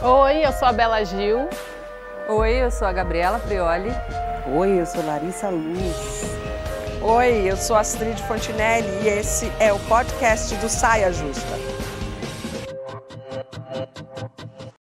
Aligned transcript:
Oi, 0.00 0.46
eu 0.46 0.52
sou 0.52 0.68
a 0.68 0.72
Bela 0.72 1.02
Gil. 1.02 1.48
Oi, 2.28 2.62
eu 2.62 2.70
sou 2.70 2.86
a 2.86 2.92
Gabriela 2.92 3.40
Prioli. 3.40 3.90
Oi, 4.56 4.80
eu 4.80 4.86
sou 4.86 5.04
Larissa 5.04 5.50
Luz. 5.50 6.22
Oi, 7.02 7.50
eu 7.50 7.56
sou 7.56 7.74
Astrid 7.74 8.16
Fontinelli 8.22 8.86
e 9.02 9.08
esse 9.08 9.46
é 9.58 9.72
o 9.72 9.88
podcast 9.88 10.54
do 10.58 10.68
Saia 10.68 11.12
Justa. 11.12 11.50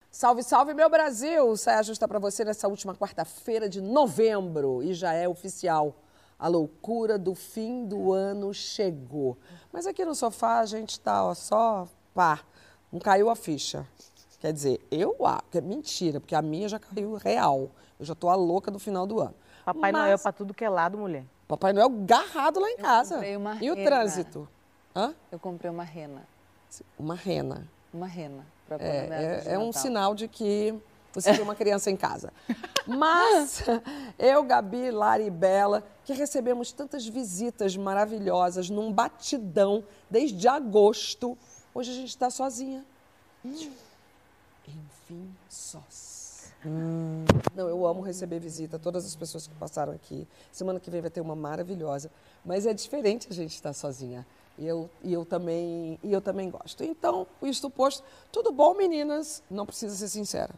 Salve, 0.10 0.44
salve, 0.44 0.74
meu 0.74 0.90
Brasil! 0.90 1.58
Saia 1.58 1.84
Justa 1.84 2.08
para 2.08 2.18
você 2.18 2.46
nessa 2.46 2.70
última 2.70 2.96
quarta-feira 2.96 3.68
de 3.68 3.82
novembro 3.82 4.82
e 4.82 4.94
já 4.94 5.12
é 5.12 5.28
oficial. 5.28 5.94
A 6.40 6.48
loucura 6.48 7.20
do 7.20 7.36
fim 7.36 7.86
do 7.86 8.14
ano 8.14 8.54
chegou. 8.54 9.38
Mas 9.74 9.86
aqui 9.86 10.06
no 10.06 10.16
sofá 10.16 10.60
a 10.60 10.66
gente 10.66 10.98
tá 11.02 11.26
ó, 11.26 11.34
só 11.34 11.86
pá, 12.14 12.40
não 12.90 13.00
caiu 13.00 13.30
a 13.30 13.36
ficha. 13.36 13.86
Quer 14.42 14.52
dizer, 14.52 14.82
eu 14.90 15.16
acho, 15.24 15.44
que 15.52 15.60
é 15.60 15.62
mentira, 15.62 16.20
porque 16.20 16.34
a 16.34 16.42
minha 16.42 16.68
já 16.68 16.80
caiu 16.80 17.14
real. 17.14 17.70
Eu 18.00 18.06
já 18.06 18.16
tô 18.16 18.28
a 18.28 18.34
louca 18.36 18.72
do 18.72 18.80
final 18.80 19.06
do 19.06 19.22
ano. 19.22 19.36
Papai 19.64 19.92
Mas- 19.92 20.02
Noel 20.02 20.18
pra 20.20 20.32
tudo 20.32 20.52
que 20.52 20.66
é 20.66 20.70
lado, 20.70 20.98
mulher. 20.98 21.24
Papai 21.48 21.72
Noel 21.72 21.90
garrado 21.90 22.60
lá 22.60 22.72
em 22.72 22.78
casa. 22.78 23.16
comprei 23.16 23.38
uma 23.38 23.58
e 23.62 23.70
o 23.70 23.76
rena. 23.76 23.86
trânsito? 23.88 24.50
Hã? 24.96 25.14
Eu 25.32 25.40
comprei 25.40 25.70
uma 25.70 25.84
rena. 25.84 26.24
Uma 26.98 27.14
rena. 27.14 27.68
Uma 27.94 28.08
rena. 28.08 28.44
Pra 28.68 28.78
É, 28.78 29.44
é, 29.46 29.54
é 29.54 29.60
um 29.60 29.72
sinal 29.72 30.16
de 30.16 30.28
que 30.28 30.74
você 31.14 31.32
tem 31.34 31.44
uma 31.44 31.54
criança 31.56 31.92
em 31.92 31.96
casa. 31.96 32.34
Mas 32.88 33.64
eu, 34.18 34.44
Gabi, 34.44 34.90
Lara 34.90 35.22
e 35.22 35.30
Bela, 35.30 35.84
que 36.04 36.14
recebemos 36.14 36.72
tantas 36.72 37.06
visitas 37.06 37.78
maravilhosas 37.78 38.72
num 38.72 38.92
batidão 38.92 39.84
desde 40.10 40.48
agosto, 40.48 41.38
hoje 41.76 41.92
a 41.92 41.94
gente 41.94 42.10
está 42.10 42.32
sozinha. 42.32 42.84
Hum. 43.46 43.70
Enfim, 44.68 45.30
sós. 45.50 46.54
Não, 47.56 47.68
eu 47.68 47.86
amo 47.88 48.02
receber 48.02 48.40
visita, 48.40 48.78
todas 48.78 49.06
as 49.06 49.16
pessoas 49.16 49.48
que 49.48 49.56
passaram 49.56 49.94
aqui. 49.94 50.28
Semana 50.52 50.80
que 50.80 50.92
vem 50.92 51.02
vai 51.02 51.10
ter 51.10 51.22
uma 51.22 51.36
maravilhosa. 51.36 52.12
Mas 52.46 52.66
é 52.66 52.74
diferente 52.74 53.28
a 53.30 53.34
gente 53.34 53.56
estar 53.56 53.74
sozinha. 53.74 54.26
E 54.58 54.68
eu, 54.68 54.90
e 55.04 55.12
eu, 55.12 55.26
também, 55.26 55.98
e 56.04 56.12
eu 56.14 56.22
também 56.22 56.50
gosto. 56.50 56.84
Então, 56.84 57.26
isto 57.42 57.70
posto, 57.70 58.04
tudo 58.32 58.52
bom, 58.52 58.76
meninas? 58.76 59.42
Não 59.50 59.66
precisa 59.66 59.96
ser 59.96 60.08
sincera. 60.08 60.54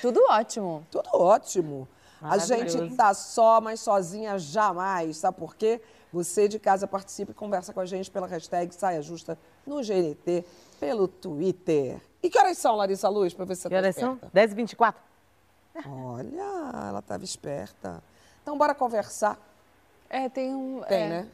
Tudo 0.00 0.20
ótimo. 0.28 0.86
Tudo 0.90 1.08
ótimo. 1.14 1.88
A 2.20 2.38
gente 2.38 2.76
Maravilhoso. 2.76 2.96
tá 2.96 3.14
só, 3.14 3.60
mas 3.60 3.80
sozinha 3.80 4.38
jamais. 4.38 5.16
Sabe 5.16 5.38
por 5.38 5.56
quê? 5.56 5.80
Você 6.12 6.46
de 6.46 6.58
casa 6.58 6.86
participa 6.86 7.32
e 7.32 7.34
conversa 7.34 7.72
com 7.72 7.80
a 7.80 7.86
gente 7.86 8.10
pela 8.10 8.26
hashtag 8.26 8.72
Saia 8.74 9.00
Justa 9.00 9.38
no 9.66 9.76
GNT, 9.76 10.44
pelo 10.82 11.06
Twitter. 11.06 12.02
E 12.20 12.28
que 12.28 12.36
horas 12.36 12.58
são, 12.58 12.74
Larissa 12.74 13.08
Luz, 13.08 13.32
para 13.32 13.44
ver 13.44 13.54
se 13.54 13.62
você 13.62 13.68
Que 13.68 13.74
tá 13.76 13.78
horas 13.80 13.94
são? 13.94 14.14
esperta? 14.14 14.30
10 14.34 14.50
e 14.50 14.54
24 14.54 15.02
Olha, 15.86 16.88
ela 16.88 16.98
estava 16.98 17.22
esperta. 17.22 18.02
Então, 18.42 18.58
bora 18.58 18.74
conversar. 18.74 19.38
É, 20.10 20.28
tem 20.28 20.52
um. 20.54 20.82
Tem, 20.82 21.04
é. 21.04 21.08
né? 21.08 21.28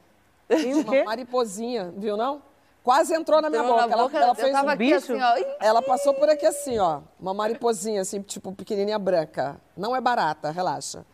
Tem 0.47 0.75
o 0.75 0.83
Uma 0.83 1.05
mariposinha, 1.05 1.93
viu 1.97 2.17
não? 2.17 2.43
Quase 2.85 3.15
entrou 3.15 3.41
na 3.43 3.49
minha 3.51 3.63
Entrou 3.63 3.77
na 3.77 3.83
boca. 3.83 3.95
Ela, 3.95 4.03
boca, 4.05 4.19
ela 4.19 4.31
eu 4.31 4.35
fez 4.35 4.53
tava 4.53 4.73
um 4.73 4.77
bicho. 4.77 5.13
assim, 5.15 5.45
Ela 5.59 5.83
passou 5.83 6.15
por 6.15 6.29
aqui 6.29 6.47
assim, 6.47 6.79
ó. 6.79 7.01
Uma 7.19 7.35
mariposinha, 7.35 8.03
assim, 8.03 8.21
tipo 8.23 8.53
pequenininha 8.53 8.99
branca. 8.99 9.61
Não 9.77 9.97
é 9.97 10.01
barata, 10.01 10.51
relaxa. 10.51 11.05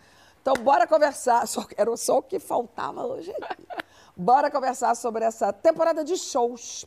Então, 0.42 0.54
bora 0.54 0.86
conversar. 0.86 1.46
Só, 1.48 1.64
era 1.76 1.96
só 1.96 2.18
o 2.18 2.22
que 2.22 2.38
faltava 2.40 3.06
hoje. 3.06 3.32
Bora 4.16 4.50
conversar 4.50 4.94
sobre 4.96 5.24
essa 5.24 5.52
temporada 5.52 6.04
de 6.04 6.16
shows, 6.16 6.84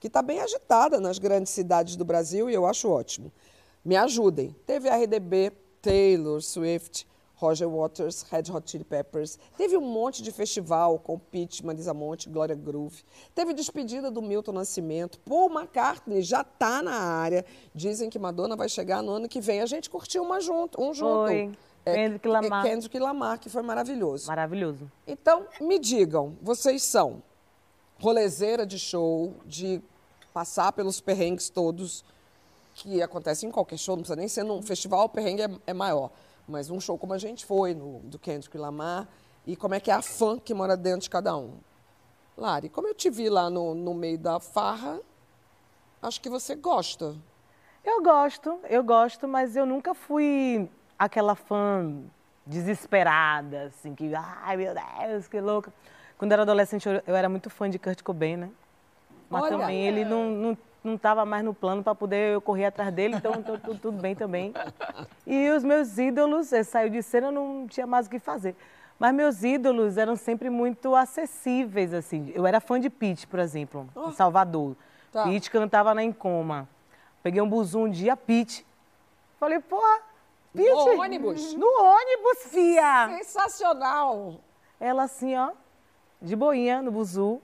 que 0.00 0.06
está 0.06 0.22
bem 0.22 0.40
agitada 0.40 0.98
nas 0.98 1.18
grandes 1.18 1.52
cidades 1.52 1.94
do 1.94 2.04
Brasil 2.04 2.48
e 2.48 2.54
eu 2.54 2.66
acho 2.66 2.88
ótimo. 2.88 3.30
Me 3.84 3.96
ajudem. 3.96 4.56
Teve 4.66 4.88
a 4.88 4.96
RDB, 4.96 5.52
Taylor 5.82 6.40
Swift, 6.40 7.06
Roger 7.34 7.68
Waters, 7.68 8.22
Red 8.30 8.44
Hot 8.50 8.70
Chili 8.70 8.84
Peppers. 8.84 9.38
Teve 9.56 9.76
um 9.76 9.80
monte 9.80 10.22
de 10.22 10.32
festival 10.32 10.98
com 10.98 11.18
Pete, 11.18 11.64
Marisa 11.64 11.94
Monte, 11.94 12.28
Glória 12.28 12.54
Groove. 12.54 13.02
Teve 13.34 13.52
despedida 13.54 14.10
do 14.10 14.20
Milton 14.20 14.52
Nascimento. 14.52 15.18
Paul 15.20 15.50
McCartney 15.50 16.22
já 16.22 16.40
está 16.40 16.82
na 16.82 16.94
área. 16.94 17.44
Dizem 17.74 18.10
que 18.10 18.18
Madonna 18.18 18.56
vai 18.56 18.68
chegar 18.68 19.02
no 19.02 19.12
ano 19.12 19.28
que 19.28 19.40
vem. 19.40 19.60
A 19.60 19.66
gente 19.66 19.88
curtiu 19.88 20.22
uma 20.22 20.40
junto, 20.40 20.82
um 20.82 20.92
junto. 20.92 21.28
Foi. 21.28 21.52
Kendrick 21.84 22.28
Lamar. 22.28 22.66
É, 22.66 22.70
Kendrick 22.70 22.98
Lamar, 22.98 23.38
que 23.38 23.48
foi 23.48 23.62
maravilhoso. 23.62 24.28
Maravilhoso. 24.28 24.90
Então, 25.06 25.46
me 25.60 25.78
digam, 25.78 26.36
vocês 26.42 26.82
são 26.82 27.22
rolezeira 27.98 28.66
de 28.66 28.78
show, 28.78 29.34
de 29.44 29.82
passar 30.32 30.72
pelos 30.72 31.00
perrengues 31.00 31.48
todos 31.50 32.04
que 32.74 33.02
acontecem 33.02 33.48
em 33.48 33.52
qualquer 33.52 33.78
show, 33.78 33.96
não 33.96 34.02
precisa 34.02 34.16
nem 34.16 34.28
ser 34.28 34.42
num 34.42 34.62
festival, 34.62 35.04
o 35.04 35.08
perrengue 35.08 35.42
é, 35.42 35.50
é 35.68 35.72
maior. 35.74 36.10
Mas 36.46 36.70
um 36.70 36.80
show 36.80 36.96
como 36.96 37.12
a 37.12 37.18
gente 37.18 37.44
foi, 37.44 37.74
no, 37.74 38.00
do 38.00 38.18
Kendrick 38.18 38.56
Lamar, 38.56 39.08
e 39.46 39.56
como 39.56 39.74
é 39.74 39.80
que 39.80 39.90
é 39.90 39.94
a 39.94 40.02
fã 40.02 40.38
que 40.38 40.54
mora 40.54 40.76
dentro 40.76 41.02
de 41.02 41.10
cada 41.10 41.36
um. 41.36 41.58
Lari, 42.36 42.68
como 42.68 42.88
eu 42.88 42.94
te 42.94 43.10
vi 43.10 43.28
lá 43.28 43.50
no, 43.50 43.74
no 43.74 43.92
meio 43.92 44.18
da 44.18 44.40
farra, 44.40 45.00
acho 46.02 46.20
que 46.20 46.28
você 46.28 46.54
gosta. 46.54 47.14
Eu 47.84 48.02
gosto, 48.02 48.58
eu 48.68 48.82
gosto, 48.82 49.26
mas 49.28 49.56
eu 49.56 49.66
nunca 49.66 49.94
fui 49.94 50.68
aquela 50.98 51.34
fã 51.34 52.02
desesperada, 52.46 53.64
assim, 53.64 53.94
que, 53.94 54.12
ai 54.14 54.56
meu 54.56 54.74
Deus, 54.74 55.28
que 55.28 55.40
louca. 55.40 55.72
Quando 56.18 56.32
eu 56.32 56.34
era 56.34 56.42
adolescente, 56.42 56.88
eu, 56.88 57.02
eu 57.06 57.16
era 57.16 57.28
muito 57.28 57.48
fã 57.48 57.68
de 57.68 57.78
Kurt 57.78 58.02
Cobain, 58.02 58.36
né? 58.36 58.50
Mas 59.30 59.44
Olha. 59.44 59.58
também 59.58 59.86
ele 59.86 60.04
não, 60.04 60.28
não, 60.28 60.58
não 60.82 60.98
tava 60.98 61.24
mais 61.24 61.44
no 61.44 61.54
plano 61.54 61.82
para 61.84 61.94
poder 61.94 62.34
eu 62.34 62.40
correr 62.40 62.64
atrás 62.66 62.92
dele, 62.92 63.14
então 63.14 63.40
tu- 63.42 63.58
tu- 63.58 63.78
tudo 63.78 64.02
bem 64.02 64.14
também. 64.16 64.52
E 65.26 65.48
os 65.50 65.62
meus 65.62 65.96
ídolos, 65.96 66.52
eh, 66.52 66.64
saiu 66.64 66.90
de 66.90 67.00
cena, 67.02 67.30
não 67.30 67.66
tinha 67.68 67.86
mais 67.86 68.06
o 68.06 68.10
que 68.10 68.18
fazer. 68.18 68.56
Mas 68.98 69.14
meus 69.14 69.42
ídolos 69.44 69.96
eram 69.96 70.16
sempre 70.16 70.50
muito 70.50 70.94
acessíveis, 70.96 71.94
assim. 71.94 72.32
Eu 72.34 72.44
era 72.46 72.60
fã 72.60 72.78
de 72.78 72.90
Pete, 72.90 73.26
por 73.26 73.38
exemplo, 73.38 73.88
em 73.96 74.12
Salvador. 74.12 74.76
Tá. 75.12 75.24
Pete 75.24 75.50
cantava 75.50 75.94
na 75.94 76.02
Encoma. 76.02 76.68
Peguei 77.22 77.40
um 77.40 77.48
buzu 77.48 77.78
um 77.78 77.88
dia, 77.90 78.16
Pete. 78.16 78.66
Falei, 79.38 79.60
porra, 79.60 80.00
Pete. 80.52 80.68
No 80.68 81.00
ônibus? 81.00 81.54
No 81.54 81.66
ônibus, 81.66 82.44
fia. 82.50 83.08
Sensacional! 83.18 84.34
Ela 84.78 85.04
assim, 85.04 85.36
ó, 85.36 85.50
de 86.20 86.34
boinha 86.34 86.82
no 86.82 86.90
buzu. 86.90 87.40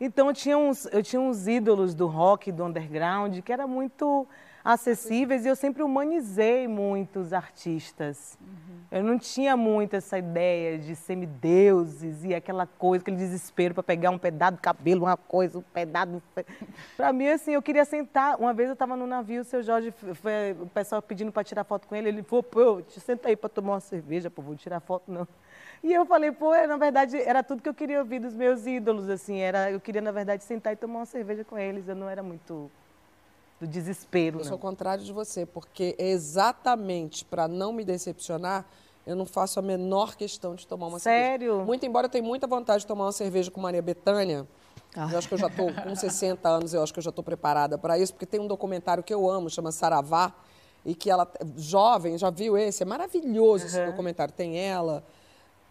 Então 0.00 0.28
eu 0.28 0.34
tinha 0.34 0.58
uns, 0.58 0.86
eu 0.86 1.02
tinha 1.02 1.20
uns 1.20 1.46
ídolos 1.46 1.94
do 1.94 2.06
rock, 2.06 2.52
do 2.52 2.64
underground, 2.64 3.40
que 3.40 3.52
eram 3.52 3.66
muito 3.66 4.26
acessíveis 4.66 5.46
e 5.46 5.48
eu 5.48 5.54
sempre 5.54 5.80
humanizei 5.80 6.66
muito 6.66 7.20
os 7.20 7.32
artistas. 7.32 8.36
Eu 8.90 9.04
não 9.04 9.16
tinha 9.16 9.56
muito 9.56 9.94
essa 9.94 10.18
ideia 10.18 10.76
de 10.76 10.96
semideuses 10.96 12.24
e 12.24 12.34
aquela 12.34 12.66
coisa, 12.66 13.02
aquele 13.02 13.16
desespero 13.16 13.74
para 13.74 13.84
pegar 13.84 14.10
um 14.10 14.18
pedaço 14.18 14.54
do 14.54 14.60
cabelo, 14.60 15.04
uma 15.04 15.16
coisa, 15.16 15.60
um 15.60 15.62
pedaço. 15.62 16.20
Para 16.96 17.12
mim, 17.12 17.28
assim, 17.28 17.52
eu 17.52 17.62
queria 17.62 17.84
sentar. 17.84 18.40
Uma 18.40 18.52
vez 18.52 18.68
eu 18.68 18.72
estava 18.72 18.96
no 18.96 19.06
navio, 19.06 19.42
o 19.42 19.44
seu 19.44 19.62
Jorge, 19.62 19.92
foi, 19.92 20.56
o 20.60 20.66
pessoal 20.66 21.00
pedindo 21.00 21.30
para 21.30 21.44
tirar 21.44 21.62
foto 21.62 21.86
com 21.86 21.94
ele, 21.94 22.08
ele 22.08 22.24
falou, 22.24 22.42
pô, 22.42 22.82
te 22.82 22.98
senta 22.98 23.28
aí 23.28 23.36
para 23.36 23.48
tomar 23.48 23.74
uma 23.74 23.80
cerveja, 23.80 24.28
pô, 24.28 24.42
vou 24.42 24.56
tirar 24.56 24.80
foto 24.80 25.12
não. 25.12 25.28
E 25.80 25.92
eu 25.92 26.04
falei, 26.06 26.32
pô, 26.32 26.52
é, 26.52 26.66
na 26.66 26.76
verdade, 26.76 27.16
era 27.20 27.40
tudo 27.44 27.62
que 27.62 27.68
eu 27.68 27.74
queria 27.74 28.00
ouvir 28.00 28.18
dos 28.18 28.34
meus 28.34 28.66
ídolos, 28.66 29.08
assim, 29.08 29.38
era, 29.38 29.70
eu 29.70 29.78
queria, 29.78 30.00
na 30.00 30.10
verdade, 30.10 30.42
sentar 30.42 30.72
e 30.72 30.76
tomar 30.76 31.00
uma 31.00 31.06
cerveja 31.06 31.44
com 31.44 31.56
eles, 31.56 31.86
eu 31.86 31.94
não 31.94 32.08
era 32.08 32.22
muito 32.22 32.68
do 33.60 33.66
desespero, 33.66 34.40
Eu 34.40 34.44
sou 34.44 34.52
não. 34.52 34.58
o 34.58 34.60
contrário 34.60 35.02
de 35.04 35.12
você, 35.12 35.46
porque 35.46 35.94
exatamente 35.98 37.24
para 37.24 37.48
não 37.48 37.72
me 37.72 37.84
decepcionar, 37.84 38.66
eu 39.06 39.14
não 39.16 39.24
faço 39.24 39.58
a 39.58 39.62
menor 39.62 40.16
questão 40.16 40.54
de 40.54 40.66
tomar 40.66 40.88
uma 40.88 40.98
Sério? 40.98 41.46
cerveja. 41.52 41.64
Muito 41.66 41.86
embora 41.86 42.06
eu 42.06 42.10
tenha 42.10 42.24
muita 42.24 42.46
vontade 42.46 42.80
de 42.80 42.86
tomar 42.86 43.04
uma 43.06 43.12
cerveja 43.12 43.50
com 43.50 43.60
Maria 43.60 43.80
Bethânia, 43.82 44.46
eu 44.94 45.18
acho 45.18 45.28
que 45.28 45.34
eu 45.34 45.38
já 45.38 45.46
estou 45.46 45.72
com 45.72 45.94
60 45.96 46.48
anos, 46.48 46.74
eu 46.74 46.82
acho 46.82 46.92
que 46.92 46.98
eu 46.98 47.02
já 47.02 47.10
estou 47.10 47.24
preparada 47.24 47.78
para 47.78 47.98
isso, 47.98 48.12
porque 48.12 48.26
tem 48.26 48.40
um 48.40 48.46
documentário 48.46 49.02
que 49.02 49.12
eu 49.14 49.28
amo, 49.30 49.48
chama 49.48 49.70
Saravá, 49.72 50.32
e 50.84 50.94
que 50.94 51.10
ela, 51.10 51.28
jovem, 51.56 52.16
já 52.16 52.30
viu 52.30 52.56
esse? 52.56 52.82
É 52.82 52.86
maravilhoso 52.86 53.66
esse 53.66 53.84
documentário. 53.86 54.32
Tem 54.32 54.56
ela, 54.56 55.02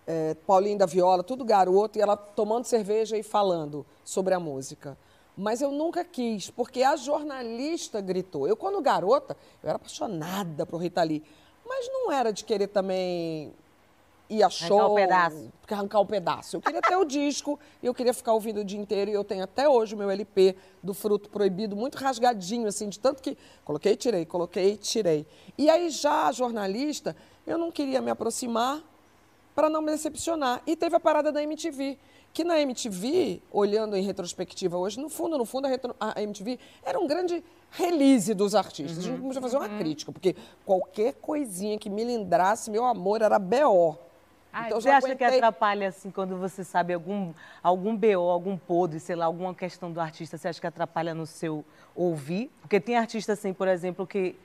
é, 0.05 0.33
Paulinho 0.45 0.77
da 0.77 0.85
Viola, 0.85 1.23
tudo 1.23 1.45
garoto, 1.45 1.97
e 1.97 2.01
ela 2.01 2.17
tomando 2.17 2.65
cerveja 2.65 3.17
e 3.17 3.23
falando 3.23 3.85
sobre 4.03 4.33
a 4.33 4.39
música. 4.41 4.97
Mas 5.37 5.61
eu 5.61 5.71
nunca 5.71 6.03
quis, 6.05 6.49
porque 6.49 6.81
a 6.81 6.95
jornalista 6.95 7.99
gritou. 7.99 8.47
Eu, 8.47 8.55
quando 8.55 8.81
garota, 8.81 9.35
eu 9.61 9.69
era 9.69 9.75
apaixonada 9.75 10.65
por 10.65 10.77
Rita 10.77 11.03
Lee. 11.03 11.23
Mas 11.67 11.87
não 11.89 12.11
era 12.11 12.31
de 12.31 12.45
querer 12.45 12.67
também 12.67 13.53
ir 14.29 14.43
a 14.43 14.49
show. 14.49 14.91
um 14.91 14.95
pedaço. 14.95 15.51
Arrancar 15.69 15.99
um 15.99 16.05
pedaço. 16.05 16.55
Eu 16.55 16.61
queria 16.61 16.81
ter 16.81 16.95
o 16.95 17.03
disco 17.05 17.59
eu 17.81 17.93
queria 17.93 18.13
ficar 18.13 18.33
ouvindo 18.33 18.61
o 18.61 18.63
dia 18.63 18.79
inteiro. 18.79 19.11
E 19.11 19.13
eu 19.13 19.23
tenho 19.23 19.43
até 19.43 19.67
hoje 19.67 19.93
o 19.95 19.97
meu 19.97 20.09
LP 20.09 20.55
do 20.81 20.93
Fruto 20.93 21.29
Proibido, 21.29 21.75
muito 21.75 21.95
rasgadinho, 21.95 22.67
assim, 22.67 22.89
de 22.89 22.99
tanto 22.99 23.21
que 23.21 23.37
coloquei 23.63 23.95
tirei, 23.95 24.25
coloquei 24.25 24.77
tirei. 24.77 25.25
E 25.57 25.69
aí, 25.69 25.89
já 25.89 26.27
a 26.27 26.31
jornalista, 26.31 27.15
eu 27.45 27.57
não 27.57 27.71
queria 27.71 28.01
me 28.01 28.11
aproximar 28.11 28.81
para 29.53 29.69
não 29.69 29.81
me 29.81 29.91
decepcionar. 29.91 30.61
E 30.65 30.75
teve 30.75 30.95
a 30.95 30.99
parada 30.99 31.31
da 31.31 31.41
MTV, 31.41 31.97
que 32.35 32.43
na 32.43 32.59
MTV, 32.59 33.41
olhando 33.49 33.95
em 33.95 34.03
retrospectiva 34.03 34.77
hoje, 34.77 34.99
no 34.99 35.07
fundo, 35.09 35.37
no 35.37 35.45
fundo, 35.45 35.67
a, 35.67 35.69
retro- 35.69 35.95
a 35.97 36.21
MTV 36.21 36.59
era 36.83 36.99
um 36.99 37.07
grande 37.07 37.41
release 37.71 38.33
dos 38.33 38.53
artistas. 38.53 38.97
A 38.97 39.01
gente 39.01 39.19
não 39.21 39.27
podia 39.27 39.41
fazer 39.41 39.55
uma 39.55 39.69
crítica, 39.69 40.11
porque 40.11 40.35
qualquer 40.65 41.13
coisinha 41.13 41.77
que 41.79 41.89
me 41.89 42.03
lindrasse, 42.03 42.69
meu 42.69 42.83
amor, 42.83 43.21
era 43.21 43.39
B.O. 43.39 43.95
Ai, 44.51 44.67
Então, 44.67 44.81
Você 44.81 44.89
acha 44.89 45.07
que 45.07 45.23
aguentei- 45.23 45.37
atrapalha, 45.39 45.87
assim, 45.87 46.11
quando 46.11 46.35
você 46.37 46.61
sabe 46.65 46.93
algum, 46.93 47.31
algum 47.63 47.95
BO, 47.95 48.29
algum 48.29 48.57
podre, 48.57 48.99
sei 48.99 49.15
lá, 49.15 49.23
alguma 49.25 49.55
questão 49.55 49.89
do 49.89 50.01
artista, 50.01 50.37
você 50.37 50.49
acha 50.49 50.59
que 50.59 50.67
atrapalha 50.67 51.13
no 51.13 51.25
seu 51.25 51.63
ouvir? 51.95 52.51
Porque 52.61 52.81
tem 52.81 52.97
artista, 52.97 53.31
assim, 53.31 53.53
por 53.53 53.69
exemplo, 53.69 54.05
que, 54.05 54.35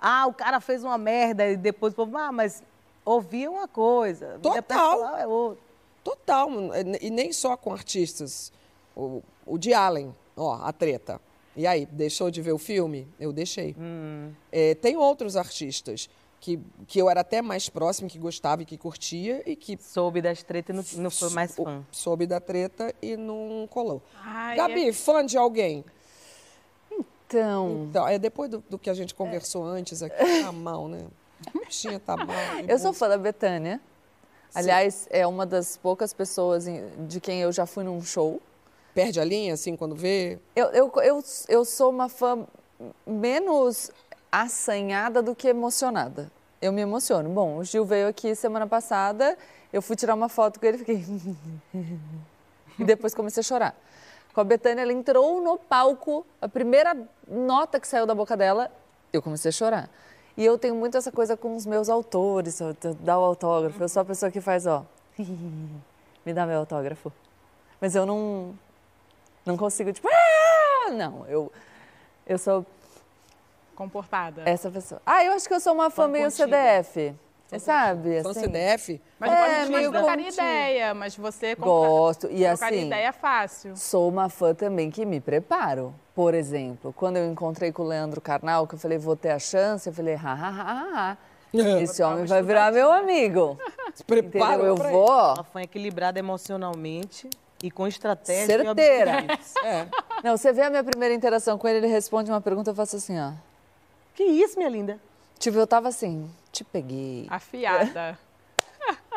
ah, 0.00 0.24
o 0.28 0.32
cara 0.32 0.60
fez 0.60 0.84
uma 0.84 0.96
merda 0.96 1.48
e 1.48 1.56
depois, 1.56 1.92
o 1.94 1.96
povo, 1.96 2.16
ah, 2.16 2.30
mas 2.30 2.62
ouvir 3.04 3.44
é 3.46 3.50
uma 3.50 3.66
coisa, 3.66 4.38
Total. 4.40 4.62
pessoal 4.62 5.16
é 5.16 5.26
outra. 5.26 5.69
Total, 6.02 6.48
e 7.00 7.10
nem 7.10 7.32
só 7.32 7.56
com 7.56 7.72
artistas. 7.72 8.52
O, 8.96 9.22
o 9.46 9.58
de 9.58 9.72
Allen, 9.74 10.14
ó, 10.36 10.54
a 10.62 10.72
treta. 10.72 11.20
E 11.56 11.66
aí, 11.66 11.84
deixou 11.86 12.30
de 12.30 12.40
ver 12.40 12.52
o 12.52 12.58
filme? 12.58 13.06
Eu 13.18 13.32
deixei. 13.32 13.74
É, 14.50 14.74
tem 14.76 14.96
outros 14.96 15.36
artistas 15.36 16.08
que, 16.40 16.58
que 16.86 16.98
eu 16.98 17.10
era 17.10 17.20
até 17.20 17.42
mais 17.42 17.68
próximo, 17.68 18.08
que 18.08 18.18
gostava 18.18 18.62
e 18.62 18.64
que 18.64 18.78
curtia 18.78 19.42
e 19.44 19.54
que 19.54 19.76
Soube 19.80 20.22
das 20.22 20.42
tretas 20.42 20.92
e 20.92 20.96
não, 20.96 21.02
não 21.04 21.10
foi 21.10 21.30
mais 21.30 21.54
fã. 21.54 21.84
soube 21.92 22.26
da 22.26 22.40
treta 22.40 22.94
e 23.02 23.16
não 23.16 23.68
colou. 23.70 24.00
Ai, 24.22 24.56
Gabi, 24.56 24.92
fã 24.92 25.24
de 25.26 25.36
alguém? 25.36 25.84
Então, 27.26 27.86
Então, 27.88 28.08
é 28.08 28.18
depois 28.18 28.50
do, 28.50 28.64
do 28.68 28.78
que 28.78 28.90
a 28.90 28.94
gente 28.94 29.14
conversou 29.14 29.64
antes 29.64 30.02
aqui, 30.02 30.16
tá 30.42 30.50
mal, 30.50 30.88
né? 30.88 31.06
A 31.46 31.58
bichinha 31.64 32.00
tá 32.00 32.16
mal. 32.16 32.26
eu 32.66 32.78
sou 32.78 32.92
fã 32.92 33.08
da 33.08 33.16
Betânia. 33.18 33.80
Aliás, 34.54 35.06
é 35.10 35.26
uma 35.26 35.46
das 35.46 35.76
poucas 35.76 36.12
pessoas 36.12 36.66
de 37.08 37.20
quem 37.20 37.40
eu 37.40 37.52
já 37.52 37.66
fui 37.66 37.84
num 37.84 38.02
show. 38.02 38.40
Perde 38.94 39.20
a 39.20 39.24
linha, 39.24 39.54
assim, 39.54 39.76
quando 39.76 39.94
vê? 39.94 40.38
Eu, 40.56 40.66
eu, 40.68 40.92
eu, 41.02 41.24
eu 41.48 41.64
sou 41.64 41.90
uma 41.90 42.08
fã 42.08 42.44
menos 43.06 43.90
assanhada 44.30 45.22
do 45.22 45.34
que 45.34 45.48
emocionada. 45.48 46.30
Eu 46.60 46.72
me 46.72 46.80
emociono. 46.80 47.28
Bom, 47.30 47.58
o 47.58 47.64
Gil 47.64 47.84
veio 47.84 48.08
aqui 48.08 48.34
semana 48.34 48.66
passada, 48.66 49.36
eu 49.72 49.80
fui 49.80 49.96
tirar 49.96 50.14
uma 50.14 50.28
foto 50.28 50.58
com 50.58 50.66
ele 50.66 50.76
e 50.76 50.78
fiquei. 50.78 51.04
e 52.78 52.84
depois 52.84 53.14
comecei 53.14 53.40
a 53.40 53.44
chorar. 53.44 53.76
Com 54.34 54.40
a 54.40 54.44
Betânia, 54.44 54.82
ela 54.82 54.92
entrou 54.92 55.40
no 55.42 55.58
palco, 55.58 56.26
a 56.40 56.48
primeira 56.48 56.96
nota 57.26 57.80
que 57.80 57.88
saiu 57.88 58.06
da 58.06 58.14
boca 58.14 58.36
dela, 58.36 58.70
eu 59.12 59.22
comecei 59.22 59.48
a 59.48 59.52
chorar. 59.52 59.90
E 60.36 60.44
eu 60.44 60.56
tenho 60.58 60.74
muito 60.74 60.96
essa 60.96 61.10
coisa 61.10 61.36
com 61.36 61.54
os 61.56 61.66
meus 61.66 61.88
autores, 61.88 62.58
dar 63.00 63.18
o 63.18 63.24
autógrafo. 63.24 63.82
Eu 63.82 63.88
sou 63.88 64.02
a 64.02 64.04
pessoa 64.04 64.30
que 64.30 64.40
faz, 64.40 64.66
ó, 64.66 64.84
me 66.24 66.32
dá 66.32 66.46
meu 66.46 66.58
autógrafo. 66.60 67.12
Mas 67.80 67.94
eu 67.94 68.04
não, 68.06 68.54
não 69.44 69.56
consigo, 69.56 69.92
tipo, 69.92 70.08
ah! 70.08 70.90
não, 70.90 71.26
eu, 71.28 71.52
eu 72.26 72.38
sou 72.38 72.64
comportada. 73.74 74.42
essa 74.44 74.70
pessoa. 74.70 75.00
Ah, 75.06 75.24
eu 75.24 75.32
acho 75.32 75.48
que 75.48 75.54
eu 75.54 75.60
sou 75.60 75.72
uma 75.72 75.90
fã 75.90 76.04
Fã 76.04 76.08
meio 76.08 76.24
contida. 76.24 76.46
CDF, 76.46 77.14
sabe? 77.58 78.22
Fã 78.22 78.30
assim. 78.30 78.40
CDF? 78.40 79.00
Mas 79.18 79.32
É, 79.32 79.58
pode 79.58 79.72
meio 79.72 79.90
trocar 79.92 80.20
ideia, 80.20 80.94
mas 80.94 81.16
você 81.16 81.54
Gosto. 81.54 82.26
E 82.30 82.44
trocar 82.44 82.68
assim, 82.68 82.86
ideia 82.86 83.08
é 83.08 83.12
fácil. 83.12 83.76
sou 83.76 84.08
uma 84.08 84.28
fã 84.28 84.54
também 84.54 84.90
que 84.90 85.06
me 85.06 85.20
preparo. 85.20 85.94
Por 86.20 86.34
exemplo, 86.34 86.92
quando 86.92 87.16
eu 87.16 87.32
encontrei 87.32 87.72
com 87.72 87.82
o 87.82 87.86
Leandro 87.86 88.20
Carnal, 88.20 88.66
que 88.66 88.74
eu 88.74 88.78
falei, 88.78 88.98
vou 88.98 89.16
ter 89.16 89.30
a 89.30 89.38
chance, 89.38 89.88
eu 89.88 89.92
falei, 89.94 90.16
ha, 90.16 90.32
ha, 90.34 90.48
ha, 90.50 90.90
ha. 90.94 91.16
Esse 91.80 92.02
homem 92.02 92.26
vai 92.26 92.42
virar 92.42 92.70
meu 92.70 92.92
amigo. 92.92 93.58
Se 93.94 94.04
prepara 94.04 94.56
Entendeu? 94.56 94.66
Eu 94.66 94.76
vou. 94.76 95.08
Uma 95.08 95.44
fã 95.44 95.62
equilibrada 95.62 96.18
emocionalmente 96.18 97.30
e 97.62 97.70
com 97.70 97.86
estratégia. 97.86 98.62
Certeira. 98.62 99.26
É. 99.64 99.86
Não, 100.22 100.36
você 100.36 100.52
vê 100.52 100.60
a 100.60 100.68
minha 100.68 100.84
primeira 100.84 101.14
interação 101.14 101.56
com 101.56 101.66
ele, 101.66 101.78
ele 101.78 101.86
responde 101.86 102.30
uma 102.30 102.42
pergunta, 102.42 102.70
eu 102.70 102.74
faço 102.74 102.96
assim, 102.96 103.18
ó. 103.18 103.32
Que 104.14 104.22
isso, 104.22 104.58
minha 104.58 104.68
linda? 104.68 105.00
Tipo, 105.38 105.56
eu 105.56 105.66
tava 105.66 105.88
assim, 105.88 106.30
te 106.52 106.62
peguei. 106.64 107.28
Afiada. 107.30 108.18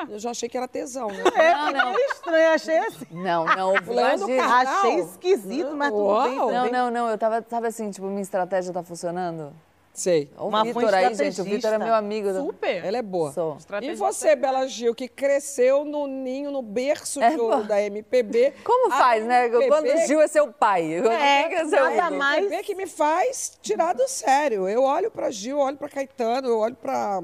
Eu 0.10 0.20
já 0.20 0.32
achei 0.32 0.48
que 0.50 0.58
era 0.58 0.68
tesão, 0.68 1.08
né? 1.08 1.24
Não, 1.24 1.72
não, 1.72 1.98
É 1.98 2.06
estranho, 2.12 2.50
achei 2.54 2.78
assim. 2.78 3.06
não, 3.12 3.46
não, 3.46 3.72
Leandro 3.88 4.30
imagina. 4.30 4.38
Carnal. 4.38 4.78
Achei 4.78 5.00
esquisito, 5.00 5.76
mas 5.76 5.90
tudo 5.90 6.04
Uau. 6.04 6.24
bem. 6.24 6.36
Não, 6.38 6.64
bem. 6.64 6.72
não, 6.72 6.92
não, 6.92 7.10
eu 7.10 7.18
tava, 7.18 7.44
sabe 7.50 7.68
assim, 7.68 7.90
tipo, 7.92 8.08
minha 8.08 8.22
estratégia 8.22 8.74
tá 8.74 8.84
funcionando? 8.84 9.54
Sei. 9.94 10.32
O 10.36 10.48
Uma 10.48 10.64
Vitor 10.64 10.92
aí, 10.92 11.14
gente, 11.14 11.40
o. 11.40 11.44
Vitor 11.44 11.72
é 11.72 11.78
meu 11.78 11.94
amigo. 11.94 12.34
Super. 12.34 12.84
Ela 12.84 12.98
é 12.98 13.02
boa. 13.04 13.32
Sou. 13.32 13.58
E 13.80 13.94
você, 13.94 14.36
Bela 14.36 14.66
Gil, 14.66 14.96
que 14.96 15.08
cresceu 15.08 15.86
no 15.86 16.08
ninho, 16.08 16.50
no 16.50 16.64
berço 16.64 17.22
É, 17.22 17.38
ouro 17.38 17.64
da 17.64 17.80
MPB. 17.80 18.56
Como 18.64 18.90
faz, 18.90 19.24
né? 19.24 19.46
MPB 19.46 19.68
Quando 19.68 19.86
o 19.86 19.98
Gil 20.08 20.20
é 20.20 20.28
seu 20.28 20.52
pai. 20.52 20.96
É, 20.96 21.54
é 21.54 21.66
seu 21.66 21.96
nada 21.96 22.10
mais. 22.10 22.44
MPB 22.44 22.64
que 22.64 22.74
me 22.74 22.88
faz 22.88 23.60
tirar 23.62 23.94
do 23.94 24.08
sério. 24.08 24.68
Eu 24.68 24.82
olho 24.82 25.12
pra 25.12 25.30
Gil, 25.30 25.60
olho 25.60 25.78
pra 25.78 25.88
Caetano, 25.88 26.48
eu 26.48 26.58
olho 26.58 26.76
pra... 26.76 27.22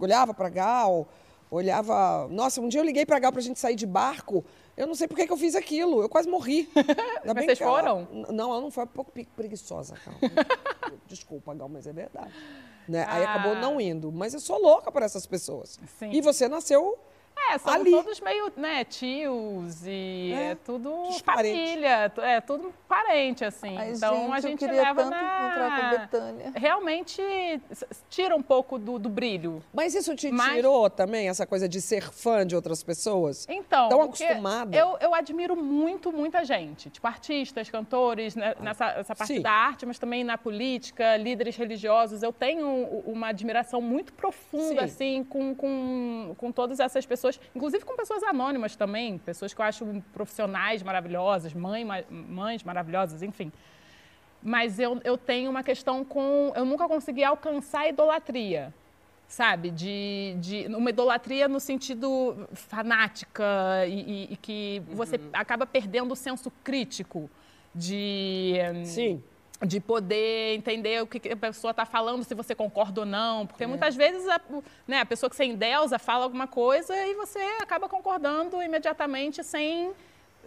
Olhava 0.00 0.34
pra 0.34 0.48
Gal, 0.48 1.06
olhava... 1.54 2.28
Nossa, 2.30 2.60
um 2.60 2.68
dia 2.68 2.80
eu 2.80 2.84
liguei 2.84 3.04
pra 3.06 3.18
Gal 3.18 3.32
pra 3.32 3.40
gente 3.40 3.58
sair 3.58 3.74
de 3.74 3.86
barco. 3.86 4.44
Eu 4.76 4.86
não 4.86 4.94
sei 4.94 5.06
por 5.08 5.16
que 5.16 5.26
que 5.26 5.32
eu 5.32 5.36
fiz 5.36 5.54
aquilo. 5.54 6.02
Eu 6.02 6.08
quase 6.08 6.28
morri. 6.28 6.68
Ainda 7.22 7.34
bem 7.34 7.44
vocês 7.46 7.60
ela- 7.60 7.70
foram? 7.80 8.08
Não, 8.30 8.50
ela 8.52 8.60
não 8.60 8.70
foi 8.70 8.84
um 8.84 8.88
pouco 8.88 9.12
preguiçosa, 9.36 9.94
Gal. 10.04 10.14
Desculpa, 11.06 11.54
Gal, 11.54 11.68
mas 11.68 11.86
é 11.86 11.92
verdade. 11.92 12.32
Né? 12.88 13.04
Aí 13.08 13.24
acabou 13.24 13.52
Ah. 13.52 13.60
não 13.60 13.80
indo. 13.80 14.12
Mas 14.12 14.34
eu 14.34 14.40
sou 14.40 14.60
louca 14.60 14.90
por 14.92 15.02
essas 15.02 15.26
pessoas. 15.26 15.78
Sim. 15.98 16.10
E 16.12 16.20
você 16.20 16.48
nasceu 16.48 16.98
É, 17.50 17.58
são 17.58 17.72
Ali. 17.74 17.90
todos 17.90 18.20
meio, 18.20 18.52
né, 18.56 18.84
tios 18.84 19.86
e 19.86 20.32
É, 20.32 20.50
é, 20.50 20.54
tudo 20.54 21.12
família, 21.24 22.12
é 22.18 22.40
tudo 22.40 22.72
parente, 22.88 23.44
assim. 23.44 23.76
Ai, 23.76 23.92
então 23.92 24.24
gente, 24.24 24.34
a 24.34 24.40
gente 24.40 24.66
leva 24.66 25.02
tanto 25.02 25.10
na... 25.10 25.16
encontrar 25.18 25.80
com 25.80 25.86
a 25.86 25.98
Betânia. 25.98 26.52
Realmente 26.54 27.22
tira 28.08 28.34
um 28.34 28.42
pouco 28.42 28.78
do, 28.78 28.98
do 28.98 29.08
brilho. 29.08 29.62
Mas 29.72 29.94
isso 29.94 30.14
te 30.14 30.30
Mas- 30.30 30.54
tirou 30.54 30.88
também, 30.88 31.28
essa 31.28 31.46
coisa 31.46 31.68
de 31.68 31.80
ser 31.80 32.10
fã 32.10 32.46
de 32.46 32.56
outras 32.56 32.82
pessoas? 32.82 33.46
Então, 33.48 33.88
Tão 33.88 34.02
acostumada. 34.02 34.76
Eu, 34.76 34.96
eu 35.00 35.14
admiro 35.14 35.56
muito, 35.56 36.12
muita 36.12 36.44
gente. 36.44 36.90
Tipo, 36.90 37.06
artistas, 37.06 37.68
cantores, 37.68 38.34
né, 38.34 38.54
nessa 38.60 38.86
essa 38.86 39.14
parte 39.14 39.34
Sim. 39.34 39.42
da 39.42 39.50
arte, 39.50 39.86
mas 39.86 39.98
também 39.98 40.24
na 40.24 40.38
política, 40.38 41.16
líderes 41.16 41.56
religiosos. 41.56 42.22
Eu 42.22 42.32
tenho 42.32 42.66
uma 43.06 43.28
admiração 43.28 43.80
muito 43.80 44.12
profunda, 44.12 44.80
Sim. 44.80 44.84
assim, 44.84 45.24
com, 45.24 45.54
com, 45.54 46.34
com 46.36 46.52
todas 46.52 46.80
essas 46.80 47.04
pessoas, 47.04 47.33
inclusive 47.54 47.84
com 47.84 47.96
pessoas 47.96 48.22
anônimas 48.22 48.76
também, 48.76 49.18
pessoas 49.18 49.52
que 49.54 49.60
eu 49.60 49.64
acho 49.64 50.02
profissionais 50.12 50.82
maravilhosas, 50.82 51.52
mãe, 51.54 51.84
mães 52.10 52.62
maravilhosas, 52.62 53.22
enfim. 53.22 53.52
Mas 54.42 54.78
eu, 54.78 55.00
eu 55.04 55.16
tenho 55.16 55.50
uma 55.50 55.62
questão 55.62 56.04
com. 56.04 56.52
Eu 56.54 56.64
nunca 56.64 56.86
consegui 56.86 57.24
alcançar 57.24 57.80
a 57.80 57.88
idolatria. 57.88 58.72
Sabe? 59.26 59.70
De, 59.70 60.36
de 60.38 60.66
uma 60.66 60.90
idolatria 60.90 61.48
no 61.48 61.58
sentido 61.58 62.46
fanática 62.52 63.42
e, 63.88 64.00
e- 64.00 64.32
e 64.34 64.36
que 64.36 64.82
você 64.92 65.18
acaba 65.32 65.66
perdendo 65.66 66.12
o 66.12 66.16
senso 66.16 66.52
crítico 66.62 67.30
de. 67.74 68.54
Sim. 68.84 69.22
De 69.62 69.80
poder 69.80 70.56
entender 70.56 71.02
o 71.02 71.06
que 71.06 71.28
a 71.30 71.36
pessoa 71.36 71.70
está 71.70 71.86
falando, 71.86 72.24
se 72.24 72.34
você 72.34 72.54
concorda 72.54 73.00
ou 73.02 73.06
não. 73.06 73.46
Porque 73.46 73.64
muitas 73.66 73.94
vezes 73.96 74.26
a, 74.28 74.40
né, 74.86 75.00
a 75.00 75.06
pessoa 75.06 75.30
que 75.30 75.36
você 75.36 75.44
endeusa 75.44 75.98
fala 75.98 76.24
alguma 76.24 76.46
coisa 76.46 76.94
e 77.06 77.14
você 77.14 77.38
acaba 77.60 77.88
concordando 77.88 78.60
imediatamente 78.62 79.42
sem, 79.44 79.92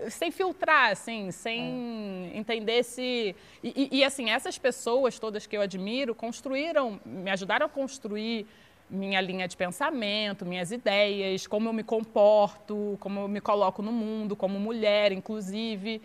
sem 0.09 0.29
filtrar, 0.29 0.91
assim, 0.91 1.31
sem 1.31 2.31
entender 2.35 2.83
se. 2.83 3.35
E, 3.63 3.87
e- 3.91 3.97
e, 3.99 4.03
assim, 4.03 4.29
essas 4.29 4.57
pessoas 4.57 5.17
todas 5.17 5.47
que 5.47 5.55
eu 5.57 5.61
admiro 5.61 6.13
construíram, 6.13 6.99
me 7.05 7.31
ajudaram 7.31 7.65
a 7.65 7.69
construir 7.69 8.45
minha 8.89 9.19
linha 9.19 9.47
de 9.47 9.57
pensamento, 9.57 10.45
minhas 10.45 10.71
ideias, 10.71 11.47
como 11.47 11.69
eu 11.69 11.73
me 11.73 11.83
comporto, 11.83 12.97
como 12.99 13.21
eu 13.21 13.27
me 13.27 13.41
coloco 13.41 13.81
no 13.81 13.91
mundo, 13.91 14.35
como 14.35 14.59
mulher, 14.59 15.11
inclusive. 15.11 16.01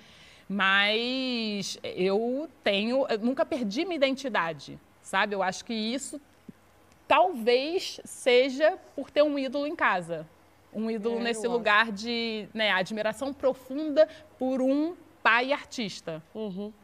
Mas 0.52 1.78
eu 1.82 2.49
tenho, 2.62 3.06
eu 3.09 3.18
nunca 3.18 3.44
perdi 3.44 3.85
minha 3.85 3.97
identidade, 3.97 4.78
sabe? 5.02 5.35
Eu 5.35 5.42
acho 5.42 5.64
que 5.64 5.73
isso 5.73 6.21
talvez 7.09 8.00
seja 8.04 8.78
por 8.94 9.11
ter 9.11 9.23
um 9.23 9.38
ídolo 9.38 9.66
em 9.66 9.75
casa. 9.75 10.26
Um 10.73 10.90
ídolo 10.90 11.18
É, 11.18 11.23
nesse 11.23 11.47
acho. 11.47 11.50
lugar 11.50 11.90
de 11.90 12.47
né, 12.54 12.71
admiração 12.71 13.32
profunda 13.32 14.09
por 14.38 14.61
um 14.62 14.94
pai 15.23 15.52
artista. 15.52 16.23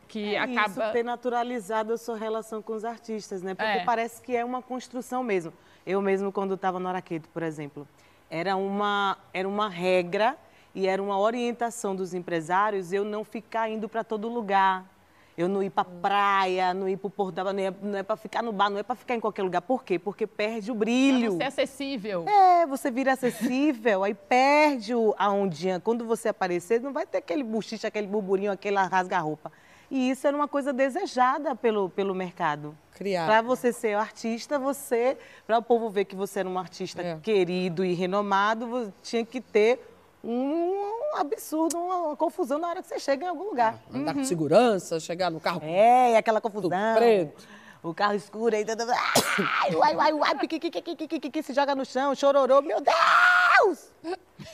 Que 0.06 0.34
É 0.34 0.38
acaba. 0.38 0.84
isso, 0.84 0.92
ter 0.92 1.02
naturalizado 1.02 1.92
a 1.92 1.98
sua 1.98 2.16
relação 2.16 2.62
com 2.62 2.72
os 2.72 2.84
artistas, 2.84 3.42
né? 3.42 3.54
Porque 3.54 3.78
É. 3.78 3.84
parece 3.84 4.22
que 4.22 4.34
é 4.36 4.44
uma 4.44 4.62
construção 4.62 5.22
mesmo. 5.22 5.52
Eu 5.86 6.00
mesmo, 6.02 6.30
quando 6.32 6.54
estava 6.54 6.78
no 6.78 6.88
Araqueto, 6.88 7.28
por 7.30 7.42
exemplo, 7.42 7.86
era 8.30 8.56
uma, 8.56 9.16
era 9.32 9.48
uma 9.48 9.68
regra 9.68 10.36
e 10.78 10.86
era 10.86 11.02
uma 11.02 11.18
orientação 11.18 11.96
dos 11.96 12.14
empresários 12.14 12.92
eu 12.92 13.04
não 13.04 13.24
ficar 13.24 13.68
indo 13.68 13.88
para 13.88 14.04
todo 14.04 14.28
lugar. 14.28 14.84
Eu 15.36 15.48
não 15.48 15.60
ir 15.62 15.70
pra 15.70 15.84
praia, 15.84 16.72
não 16.74 16.88
ir 16.88 16.96
pro 16.96 17.08
Porto 17.10 17.34
da 17.36 17.52
não 17.52 17.60
é, 17.62 17.72
não 17.82 17.96
é 17.98 18.02
pra 18.04 18.16
ficar 18.16 18.42
no 18.42 18.52
bar, 18.52 18.70
não 18.70 18.78
é 18.78 18.82
pra 18.84 18.94
ficar 18.96 19.14
em 19.16 19.20
qualquer 19.20 19.42
lugar. 19.42 19.60
Por 19.62 19.82
quê? 19.84 19.98
Porque 19.98 20.24
perde 20.26 20.70
o 20.70 20.74
brilho. 20.74 21.32
Você 21.32 21.42
é 21.42 21.46
acessível. 21.46 22.24
É, 22.28 22.66
você 22.66 22.90
vira 22.92 23.12
acessível, 23.12 24.02
aí 24.04 24.14
perde 24.14 24.94
o- 24.94 25.14
a 25.18 25.30
ondinha. 25.30 25.78
Quando 25.80 26.04
você 26.04 26.28
aparecer, 26.28 26.80
não 26.80 26.92
vai 26.92 27.06
ter 27.06 27.18
aquele 27.18 27.42
buchiche, 27.44 27.86
aquele 27.86 28.06
burburinho, 28.08 28.50
aquela 28.52 28.84
rasga-roupa. 28.86 29.50
E 29.90 30.10
isso 30.10 30.26
era 30.26 30.36
uma 30.36 30.48
coisa 30.48 30.72
desejada 30.72 31.54
pelo, 31.56 31.88
pelo 31.88 32.14
mercado. 32.14 32.76
Criar. 32.94 33.24
Para 33.26 33.40
você 33.40 33.72
ser 33.72 33.94
artista, 33.96 34.58
você, 34.58 35.16
para 35.46 35.58
o 35.58 35.62
povo 35.62 35.88
ver 35.88 36.04
que 36.04 36.16
você 36.16 36.40
era 36.40 36.48
um 36.48 36.58
artista 36.58 37.00
É. 37.00 37.16
querido 37.22 37.84
e 37.84 37.94
renomado, 37.94 38.66
você 38.66 38.92
tinha 39.02 39.24
que 39.24 39.40
ter 39.40 39.87
um 40.22 41.16
absurdo, 41.16 41.76
uma 41.78 42.16
confusão 42.16 42.58
na 42.58 42.68
hora 42.68 42.82
que 42.82 42.88
você 42.88 42.98
chega 42.98 43.24
em 43.24 43.28
algum 43.28 43.44
lugar. 43.44 43.78
Andar 43.92 44.14
com 44.14 44.24
segurança, 44.24 44.98
chegar 45.00 45.30
no 45.30 45.40
carro. 45.40 45.60
É, 45.64 46.12
e 46.12 46.16
aquela 46.16 46.40
confusão. 46.40 46.70
preto. 46.96 47.46
O 47.82 47.94
carro 47.94 48.14
escuro 48.14 48.56
aí, 48.56 48.64
tudo- 48.64 48.90
ai, 48.90 49.74
uai, 49.74 49.94
uai, 49.96 50.12
uai, 50.12 50.34
piqui, 50.38 51.42
se 51.42 51.54
joga 51.54 51.74
no 51.76 51.84
chão, 51.84 52.12
chororô, 52.14 52.60
meu 52.60 52.78
Deus! 52.80 53.92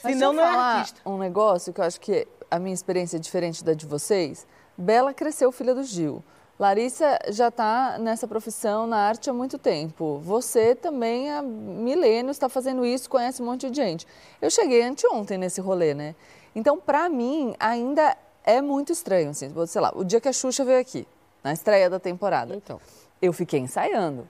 Senão 0.02 0.32
não 0.34 0.42
é 0.44 0.46
artista. 0.46 1.00
um 1.08 1.16
negócio 1.16 1.72
que 1.72 1.80
eu 1.80 1.84
acho 1.84 1.98
que 2.00 2.28
a 2.50 2.58
minha 2.58 2.74
experiência 2.74 3.16
é 3.16 3.20
diferente 3.20 3.64
da 3.64 3.72
de 3.72 3.86
vocês. 3.86 4.46
Bela 4.76 5.14
cresceu 5.14 5.50
filha 5.50 5.74
do 5.74 5.82
Gil. 5.82 6.22
Larissa 6.58 7.18
já 7.30 7.48
está 7.48 7.98
nessa 7.98 8.28
profissão 8.28 8.86
na 8.86 8.96
arte 8.98 9.28
há 9.28 9.32
muito 9.32 9.58
tempo. 9.58 10.20
Você 10.22 10.74
também 10.74 11.30
há 11.30 11.42
milênios 11.42 12.36
está 12.36 12.48
fazendo 12.48 12.84
isso, 12.86 13.10
conhece 13.10 13.42
um 13.42 13.46
monte 13.46 13.68
de 13.68 13.76
gente. 13.76 14.06
Eu 14.40 14.50
cheguei 14.50 14.82
anteontem 14.82 15.36
nesse 15.36 15.60
rolê, 15.60 15.94
né? 15.94 16.14
Então, 16.54 16.78
para 16.78 17.08
mim, 17.08 17.54
ainda 17.58 18.16
é 18.44 18.62
muito 18.62 18.92
estranho, 18.92 19.30
assim. 19.30 19.52
Sei 19.66 19.80
lá, 19.80 19.92
o 19.96 20.04
dia 20.04 20.20
que 20.20 20.28
a 20.28 20.32
Xuxa 20.32 20.64
veio 20.64 20.80
aqui, 20.80 21.06
na 21.42 21.52
estreia 21.52 21.90
da 21.90 21.98
temporada. 21.98 22.54
Então. 22.54 22.80
Eu 23.20 23.32
fiquei 23.32 23.58
ensaiando. 23.58 24.28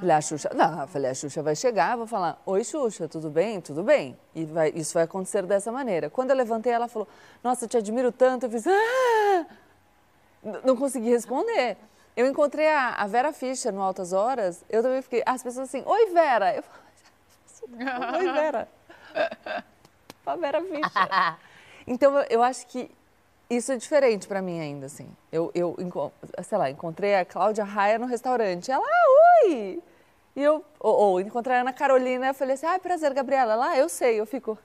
Falei, 0.00 0.16
a 0.16 0.20
Xuxa, 0.20 0.50
não, 0.54 0.86
falei, 0.88 1.10
a 1.10 1.14
Xuxa 1.14 1.42
vai 1.42 1.54
chegar, 1.54 1.96
vou 1.96 2.06
falar, 2.08 2.42
oi 2.44 2.64
Xuxa, 2.64 3.06
tudo 3.08 3.30
bem? 3.30 3.60
Tudo 3.60 3.82
bem. 3.84 4.16
E 4.34 4.44
vai- 4.44 4.72
isso 4.74 4.92
vai 4.94 5.04
acontecer 5.04 5.42
dessa 5.46 5.70
maneira. 5.70 6.10
Quando 6.10 6.30
eu 6.30 6.36
levantei, 6.36 6.72
ela 6.72 6.88
falou, 6.88 7.06
nossa, 7.42 7.66
eu 7.66 7.68
te 7.68 7.76
admiro 7.76 8.10
tanto. 8.10 8.46
Eu 8.46 8.50
fiz, 8.50 8.66
ah! 8.66 9.46
Não 10.64 10.76
consegui 10.76 11.10
responder. 11.10 11.76
Eu 12.16 12.26
encontrei 12.26 12.68
a, 12.68 12.94
a 12.94 13.06
Vera 13.06 13.32
Fischer 13.32 13.72
no 13.72 13.82
Altas 13.82 14.12
Horas, 14.12 14.64
eu 14.70 14.82
também 14.82 15.02
fiquei, 15.02 15.22
as 15.26 15.42
pessoas 15.42 15.68
assim, 15.68 15.82
oi 15.84 16.06
Vera. 16.12 16.56
Eu 16.56 16.62
falei, 16.62 18.26
oi 18.26 18.32
Vera. 18.32 18.68
A 20.26 20.34
Vera 20.34 20.60
Fischer. 20.60 21.38
Então, 21.86 22.18
eu, 22.18 22.26
eu 22.30 22.42
acho 22.42 22.66
que 22.66 22.90
isso 23.48 23.70
é 23.70 23.76
diferente 23.76 24.26
para 24.26 24.42
mim 24.42 24.58
ainda, 24.58 24.86
assim. 24.86 25.08
Eu, 25.30 25.52
eu, 25.54 25.76
sei 26.42 26.58
lá, 26.58 26.68
encontrei 26.68 27.14
a 27.14 27.24
Cláudia 27.24 27.62
Raia 27.62 27.96
no 27.96 28.06
restaurante. 28.06 28.72
Ela, 28.72 28.84
ah, 28.84 29.46
oi! 29.46 29.80
E 30.34 30.42
eu, 30.42 30.64
ou, 30.80 30.94
ou 30.94 31.20
encontrei 31.20 31.56
a 31.56 31.60
Ana 31.60 31.72
Carolina, 31.72 32.26
eu 32.26 32.34
falei 32.34 32.54
assim, 32.54 32.66
ah, 32.66 32.78
prazer, 32.78 33.14
Gabriela. 33.14 33.52
Ela, 33.52 33.68
ah, 33.70 33.78
eu 33.78 33.88
sei, 33.88 34.18
eu 34.18 34.26
fico... 34.26 34.58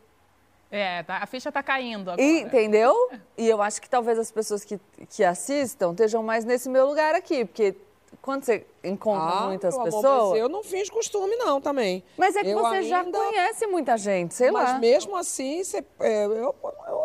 É, 0.72 1.04
tá- 1.04 1.18
a 1.18 1.26
ficha 1.26 1.52
tá 1.52 1.62
caindo 1.62 2.10
agora. 2.10 2.22
E, 2.26 2.42
entendeu? 2.42 2.96
E 3.38 3.48
eu 3.50 3.62
acho 3.62 3.82
que 3.82 3.90
talvez 3.90 4.18
as 4.18 4.32
pessoas 4.32 4.64
que, 4.64 4.80
que 5.10 5.24
assistam 5.24 5.92
estejam 5.92 6.24
mais 6.24 6.46
nesse 6.46 6.70
meu 6.70 6.88
lugar 6.88 7.14
aqui, 7.14 7.44
porque 7.44 7.76
quando 8.22 8.44
você 8.46 8.66
encontra 8.84 9.42
muitas 9.48 9.74
meu 9.76 9.82
amor, 9.88 9.94
pessoas... 10.02 10.30
mas 10.32 10.40
eu 10.40 10.48
não 10.50 10.64
fiz 10.64 10.90
costume, 10.90 11.36
não, 11.36 11.60
também. 11.60 12.04
Mas 12.18 12.36
é 12.38 12.42
que 12.44 12.50
Eu 12.50 12.60
você 12.60 12.84
já 12.84 13.02
ainda- 13.02 13.18
conhece 13.18 13.68
muita 13.68 13.98
gente, 13.98 14.34
sei 14.34 14.50
Mas 14.52 14.70
lá. 14.70 14.80
mesmo 14.80 15.16
assim, 15.18 15.62
você, 15.64 15.84
é, 16.00 16.26
eu, 16.26 16.34
eu, 16.34 16.56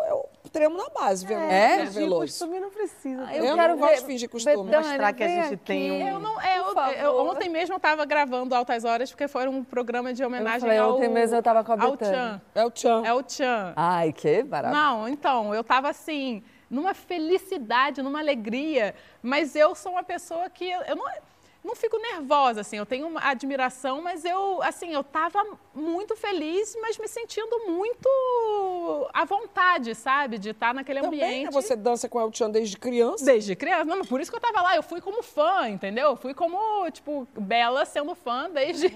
eu 0.09 0.26
tremo 0.57 0.77
na 0.77 0.89
base, 0.89 1.25
vendo 1.25 1.41
É? 1.43 1.77
vendo 1.77 1.91
Veloso. 1.91 2.21
costume 2.21 2.59
não 2.59 2.69
precisa. 2.69 3.25
Ah, 3.27 3.35
Eu 3.35 3.45
Eu 3.45 3.49
não 3.51 3.63
quero 3.63 3.77
gosto 3.77 3.91
ver... 3.91 3.99
de 3.99 4.05
fingir 4.05 4.29
costume. 4.29 4.55
Betânia, 4.55 4.79
Mostrar 4.89 5.13
que 5.13 5.23
a 5.23 5.27
gente 5.27 5.57
tem 5.57 5.91
aqui. 5.91 6.03
um- 6.03 6.07
Eu 6.07 6.19
não, 6.19 6.41
é, 6.41 6.57
eu- 6.59 6.75
eu- 7.03 7.25
ontem 7.27 7.49
mesmo 7.49 7.73
eu 7.73 7.77
estava 7.77 8.05
gravando 8.05 8.53
Altas 8.55 8.83
Horas, 8.83 9.09
porque 9.11 9.27
foi 9.27 9.47
um 9.47 9.63
programa 9.63 10.13
de 10.13 10.23
homenagem 10.23 10.61
falei, 10.61 10.77
ao, 10.77 10.95
ontem 10.95 11.09
mesmo 11.09 11.35
eu 11.35 11.43
tava 11.43 11.63
com 11.63 11.71
a 11.73 11.77
Betânia. 11.77 12.41
É 12.55 12.65
o 12.65 12.71
Tchan. 12.71 13.03
É 13.05 13.13
o 13.13 13.21
Tchan. 13.23 13.73
Ai, 13.75 14.11
que 14.11 14.43
maravilha. 14.43 14.79
Não, 14.81 15.07
então, 15.07 15.53
eu 15.53 15.63
tava 15.63 15.89
assim, 15.89 16.43
numa 16.69 16.93
felicidade, 16.93 18.01
numa 18.01 18.19
alegria, 18.19 18.95
mas 19.21 19.55
eu 19.55 19.75
sou 19.75 19.91
uma 19.93 20.03
pessoa 20.03 20.49
que 20.49 20.69
eu 20.69 20.95
não, 20.95 21.05
não 21.63 21.75
fico 21.75 21.97
nervosa, 21.97 22.61
assim, 22.61 22.77
eu 22.77 22.85
tenho 22.85 23.07
uma 23.07 23.21
admiração, 23.21 24.01
mas 24.01 24.23
eu, 24.23 24.61
assim, 24.63 24.93
eu 24.93 25.03
tava 25.03 25.43
muito 25.75 26.15
feliz, 26.15 26.77
mas 26.81 26.97
me 26.97 27.07
sentindo 27.07 27.67
muito 27.67 28.07
à 29.13 29.25
vontade, 29.25 29.93
sabe, 29.93 30.37
de 30.37 30.51
estar 30.51 30.73
naquele 30.73 31.01
Também, 31.01 31.19
né? 31.19 31.25
ambiente. 31.25 31.53
Você 31.53 31.75
dança 31.75 32.07
com 32.07 32.19
o 32.19 32.21
El 32.21 32.31
Tchan 32.31 32.49
desde 32.49 32.77
criança. 32.77 33.25
Desde 33.25 33.55
criança, 33.55 33.85
não, 33.85 33.97
mas 33.97 34.07
por 34.07 34.21
isso 34.21 34.31
que 34.31 34.37
eu 34.37 34.41
tava 34.41 34.61
lá, 34.61 34.75
eu 34.75 34.83
fui 34.83 35.01
como 35.01 35.21
fã, 35.21 35.67
entendeu? 35.67 36.11
Eu 36.11 36.15
fui 36.15 36.33
como, 36.33 36.89
tipo, 36.91 37.27
Bela 37.37 37.85
sendo 37.85 38.15
fã 38.15 38.49
desde 38.49 38.89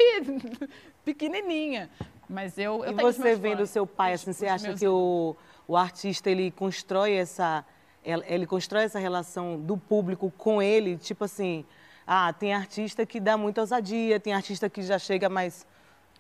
pequenininha. 1.03 1.89
Mas 2.30 2.58
eu, 2.58 2.86
eu 2.86 2.94
E 2.94 2.96
tenho 2.96 3.12
você 3.12 3.36
vendo 3.36 3.58
fãs, 3.60 3.70
seu 3.70 3.86
pai, 3.86 4.13
assim, 4.13 4.32
você 4.32 4.48
acha 4.48 4.68
meus 4.68 4.80
que 4.80 4.88
o, 4.88 5.36
o 5.68 5.75
artista, 5.75 6.30
ele 6.30 6.51
constrói 6.51 7.13
essa... 7.13 7.65
Ele 8.03 8.48
constrói 8.48 8.86
essa 8.86 8.98
relação 8.98 9.60
do 9.60 9.77
público 9.77 10.34
com 10.36 10.60
ele, 10.60 10.98
tipo 10.98 11.24
assim, 11.24 11.63
ah, 12.13 12.34
tem 12.34 12.53
artista 12.53 13.06
que 13.06 13.22
dá 13.22 13.38
muita 13.38 13.62
ousadia, 13.62 14.20
tem 14.20 14.34
artista 14.34 14.70
que 14.70 14.82
já 14.82 15.00
chega 15.00 15.30
mais 15.30 15.65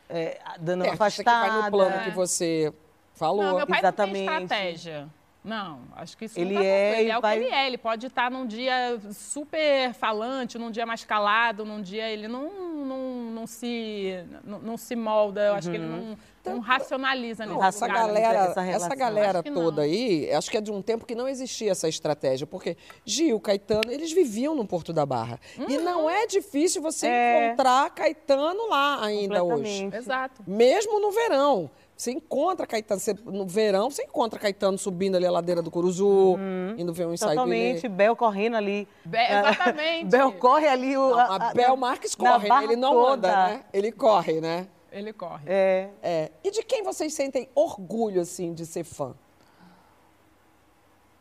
é, 0.09 0.39
dando 0.57 0.85
É, 0.85 0.91
uma 0.91 1.03
artista 1.03 1.21
que 1.21 1.29
vai 1.29 1.49
afastada. 1.49 1.65
no 1.65 1.71
plano 1.71 2.03
que 2.05 2.11
você 2.11 2.73
falou. 3.13 3.43
Não, 3.43 3.57
meu 3.57 3.67
pai 3.67 3.79
Exatamente. 3.79 4.25
não 4.25 4.25
tem 4.25 4.43
estratégia. 4.43 5.09
Não, 5.43 5.79
acho 5.95 6.15
que 6.15 6.25
isso 6.25 6.39
Ele 6.39 6.53
não 6.53 6.61
tá 6.61 6.67
é 6.67 7.01
ele 7.01 7.09
é 7.09 7.17
o 7.17 7.21
vai- 7.21 7.39
que 7.39 7.45
ele 7.45 7.53
é. 7.53 7.65
Ele 7.67 7.77
pode 7.77 8.05
estar 8.05 8.29
num 8.29 8.45
dia 8.45 8.99
super 9.11 9.91
falante, 9.93 10.57
num 10.59 10.69
dia 10.69 10.85
mais 10.85 11.03
calado, 11.03 11.65
num 11.65 11.81
dia 11.81 12.07
ele 12.09 12.27
não, 12.27 12.85
não, 12.85 12.99
não, 13.31 13.47
se, 13.47 14.23
não, 14.43 14.59
não 14.59 14.77
se 14.77 14.95
molda. 14.95 15.41
Eu 15.41 15.53
acho 15.55 15.71
que 15.71 15.77
ele 15.77 15.85
não, 15.87 16.15
não 16.45 16.59
racionaliza 16.59 17.43
nesse 17.45 17.57
Não, 17.57 17.65
essa 17.65 17.87
lugar. 17.87 18.05
galera, 18.07 18.37
essa 18.51 18.65
essa, 18.65 18.95
galera 18.95 19.41
toda 19.41 19.81
aí, 19.81 20.31
acho 20.31 20.51
que 20.51 20.57
é 20.57 20.61
de 20.61 20.71
um 20.71 20.79
tempo 20.79 21.07
que 21.07 21.15
não 21.15 21.27
existia 21.27 21.71
essa 21.71 21.89
estratégia, 21.89 22.45
porque 22.45 22.77
Gil, 23.03 23.39
Caetano, 23.39 23.91
eles 23.91 24.11
viviam 24.11 24.53
no 24.53 24.65
Porto 24.67 24.93
da 24.93 25.07
Barra. 25.07 25.39
E 25.67 25.77
não 25.79 26.07
é 26.07 26.27
difícil 26.27 26.83
você 26.83 27.07
É. 27.07 27.47
encontrar 27.47 27.89
Caetano 27.89 28.67
lá 28.69 29.03
ainda 29.03 29.43
hoje. 29.43 29.89
Exato. 29.91 30.43
Mesmo 30.45 30.99
no 30.99 31.09
verão. 31.11 31.71
Você 32.01 32.09
encontra 32.13 32.65
Caetano, 32.65 32.99
você- 32.99 33.13
no 33.25 33.45
verão, 33.45 33.91
você 33.91 34.01
encontra 34.01 34.39
Caetano 34.39 34.75
subindo 34.75 35.17
ali 35.17 35.25
a 35.27 35.29
ladeira 35.29 35.61
do 35.61 35.69
Curuzu, 35.69 36.35
indo 36.75 36.91
ver 36.91 37.05
um 37.05 37.13
ensaio. 37.13 37.33
Totalmente, 37.35 37.87
Bel 37.87 38.15
correndo 38.15 38.55
ali. 38.57 38.87
Be- 39.05 39.19
exatamente. 39.19 40.05
Bel 40.09 40.31
corre 40.33 40.67
ali. 40.67 40.97
O, 40.97 41.11
Não, 41.11 41.19
a 41.19 41.53
Bel 41.53 41.77
Marques 41.77 42.15
corre, 42.15 42.49
né? 42.49 42.63
ele 42.63 42.75
não 42.75 42.91
toda. 42.93 43.13
anda, 43.29 43.47
né? 43.49 43.63
Ele 43.71 43.91
corre, 43.91 44.41
né? 44.41 44.67
Ele 44.91 45.13
corre. 45.13 45.43
É. 45.45 45.89
É. 46.01 46.31
E 46.43 46.49
de 46.49 46.63
quem 46.63 46.81
vocês 46.81 47.13
sentem 47.13 47.47
orgulho, 47.53 48.19
assim, 48.21 48.51
de 48.51 48.65
ser 48.65 48.83
fã? 48.83 49.13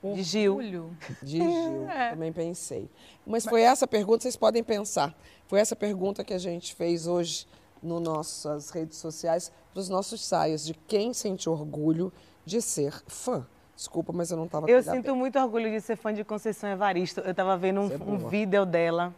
De 0.03 0.23
Gil. 0.23 0.55
Orgulho. 0.57 0.97
De 1.23 1.37
Gil, 1.37 1.91
É. 1.91 2.11
também 2.13 2.33
pensei. 2.33 2.89
Mas 3.27 3.45
foi 3.45 3.61
essa 3.61 3.87
pergunta, 3.87 4.23
vocês 4.23 4.35
podem 4.35 4.65
pensar. 4.65 5.15
Foi 5.47 5.61
essa 5.61 5.77
pergunta 5.77 6.25
que 6.25 6.33
a 6.33 6.39
gente 6.39 6.75
fez 6.75 7.07
hoje 7.07 7.47
nas 7.83 8.01
nossas 8.01 8.71
redes 8.71 8.97
sociais, 8.97 9.53
para 9.73 9.81
os 9.81 9.89
nossos 9.89 10.25
saios, 10.25 10.65
de 10.65 10.75
quem 10.75 11.12
sente 11.12 11.49
orgulho 11.49 12.12
de 12.45 12.61
ser 12.61 13.03
fã. 13.07 13.47
Desculpa, 13.77 14.12
mas 14.12 14.31
eu 14.31 14.37
não 14.37 14.45
estava 14.45 14.69
Eu 14.71 14.83
sinto 14.83 15.15
muito 15.17 15.39
orgulho 15.39 15.71
de 15.71 15.81
ser 15.81 15.97
fã 15.97 16.12
de 16.12 16.23
Conceição 16.23 16.69
Evaristo. 16.69 17.21
Eu 17.21 17.31
estava 17.31 17.57
vendo 17.57 17.85
Isso 17.85 17.95
é 17.95 17.97
um, 18.05 18.15
um 18.15 18.29
vídeo 18.29 18.67
dela 18.67 19.15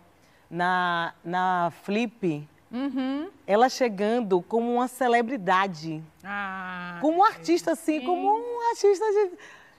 na, 0.48 1.14
na 1.24 1.72
Flip, 1.82 2.46
Uhum. 2.70 3.28
ela 3.46 3.68
chegando 3.68 4.40
como 4.40 4.72
uma 4.72 4.88
celebridade. 4.88 6.02
Ah, 6.24 6.98
Como 7.02 7.18
um 7.18 7.24
artista, 7.24 7.72
assim, 7.72 8.00
como 8.00 8.32
um 8.32 8.70
artista 8.70 9.04
de... 9.04 9.30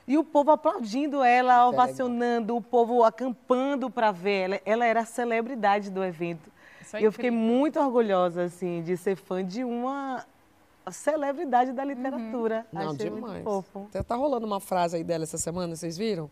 E 0.06 0.18
o 0.18 0.24
povo 0.24 0.52
aplaudindo 0.52 1.24
ela, 1.24 1.54
é 1.62 1.64
ovacionando, 1.64 2.56
o 2.56 2.62
povo 2.62 3.04
acampando 3.04 3.90
para 3.90 4.12
ver 4.12 4.42
ela. 4.44 4.62
Ela 4.66 4.86
era 4.86 5.00
a 5.00 5.06
celebridade 5.06 5.90
do 5.90 6.04
evento. 6.04 6.52
Isso 6.82 6.98
é 6.98 7.02
e 7.02 7.04
eu 7.06 7.12
fiquei 7.12 7.32
muito 7.32 7.80
orgulhosa, 7.80 8.44
assim, 8.44 8.84
de 8.84 8.98
ser 8.98 9.16
fã 9.16 9.44
de 9.44 9.64
uma 9.64 10.26
celebridade 10.92 11.72
da 11.72 11.84
literatura. 11.84 12.66
Não, 12.72 12.92
Achei 12.92 13.10
demais. 13.10 13.34
muito 13.34 13.44
fofo. 13.44 13.86
Até 13.90 14.04
tá 14.04 14.16
rolando 14.16 14.46
uma 14.46 14.60
frase 14.60 14.96
aí 14.98 15.04
dela 15.04 15.24
essa 15.24 15.38
semana, 15.38 15.76
vocês 15.76 15.98
viram? 15.98 16.30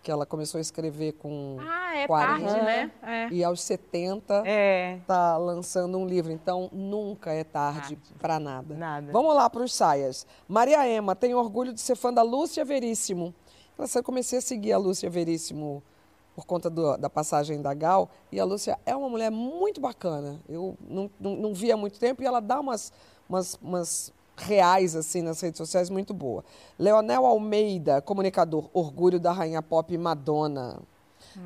Que 0.00 0.12
ela 0.12 0.24
começou 0.24 0.58
a 0.58 0.60
escrever 0.60 1.12
com 1.14 1.56
Ah, 1.60 1.96
é 1.96 2.06
40, 2.06 2.46
tarde, 2.46 2.64
né? 2.64 2.90
É. 3.02 3.28
e 3.32 3.42
aos 3.42 3.60
70 3.60 4.42
É, 4.46 5.00
tá 5.06 5.36
lançando 5.36 5.98
um 5.98 6.06
livro. 6.06 6.30
Então, 6.30 6.68
nunca 6.72 7.32
é 7.32 7.42
tarde 7.42 7.98
para 8.18 8.38
nada. 8.38 8.76
Nada. 8.76 9.10
Vamos 9.12 9.34
lá 9.34 9.50
para 9.50 9.62
os 9.64 9.74
saias. 9.74 10.24
Maria 10.46 10.86
Ema 10.88 11.16
tem 11.16 11.34
orgulho 11.34 11.72
de 11.72 11.80
ser 11.80 11.96
fã 11.96 12.12
da 12.12 12.22
Lúcia 12.22 12.64
Veríssimo. 12.64 13.34
Eu 13.76 14.02
comecei 14.04 14.38
a 14.38 14.42
seguir 14.42 14.72
a 14.72 14.78
Lúcia 14.78 15.10
Veríssimo 15.10 15.82
por 16.34 16.46
conta 16.46 16.70
do- 16.70 16.96
da 16.96 17.10
passagem 17.10 17.60
da 17.60 17.74
Gal. 17.74 18.08
E 18.30 18.38
a 18.38 18.44
Lúcia 18.44 18.78
é 18.86 18.94
uma 18.94 19.08
mulher 19.08 19.30
muito 19.32 19.80
bacana. 19.80 20.40
Eu 20.48 20.76
não, 20.80 21.10
não, 21.18 21.34
não 21.36 21.52
vi 21.54 21.72
há 21.72 21.76
muito 21.76 21.98
tempo 21.98 22.22
e 22.22 22.26
ela 22.26 22.38
dá 22.40 22.60
umas, 22.60 22.92
umas, 23.28 23.58
umas 23.62 24.12
reais 24.36 24.94
assim 24.96 25.22
nas 25.22 25.40
redes 25.40 25.58
sociais 25.58 25.90
muito 25.90 26.14
boa. 26.14 26.44
Leonel 26.78 27.26
Almeida, 27.26 28.00
comunicador, 28.00 28.68
orgulho 28.72 29.20
da 29.20 29.32
rainha 29.32 29.62
pop 29.62 29.96
Madonna. 29.96 30.80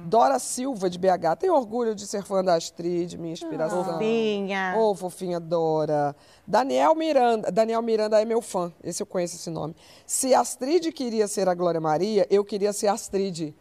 Dora 0.06 0.38
Silva, 0.38 0.88
de 0.88 0.98
BH. 0.98 1.36
Tenho 1.38 1.54
orgulho 1.54 1.94
de 1.94 2.06
ser 2.06 2.22
fã 2.22 2.42
da 2.42 2.54
Astrid, 2.54 3.18
minha 3.18 3.32
inspiração. 3.32 3.84
Fofinha. 3.84 4.74
Ô, 4.78 4.94
fofinha 4.94 5.38
Dora. 5.38 6.16
Daniel 6.46 6.94
Miranda. 6.94 7.50
Daniel 7.50 7.82
Miranda 7.82 8.20
é 8.20 8.24
meu 8.24 8.40
fã. 8.40 8.72
Esse 8.82 9.02
eu 9.02 9.06
conheço 9.06 9.36
esse 9.36 9.50
nome. 9.50 9.74
Se 10.06 10.34
Astrid 10.34 10.90
queria 10.92 11.28
ser 11.28 11.48
a 11.48 11.54
Glória 11.54 11.80
Maria, 11.80 12.26
eu 12.30 12.44
queria 12.44 12.72
ser 12.72 12.88
Astrid. 12.88 13.54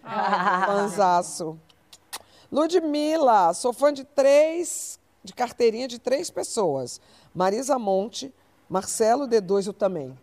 Fanzaço. 0.65 1.57
Ludmilla. 2.51 3.53
Sou 3.53 3.73
fã 3.73 3.91
de 3.91 4.03
três, 4.03 4.99
de 5.23 5.33
carteirinha 5.33 5.87
de 5.87 5.99
três 5.99 6.29
pessoas. 6.29 7.01
Marisa 7.33 7.77
Monte, 7.79 8.33
Marcelo 8.69 9.27
D2, 9.27 9.67
eu 9.67 9.73
também. 9.73 10.17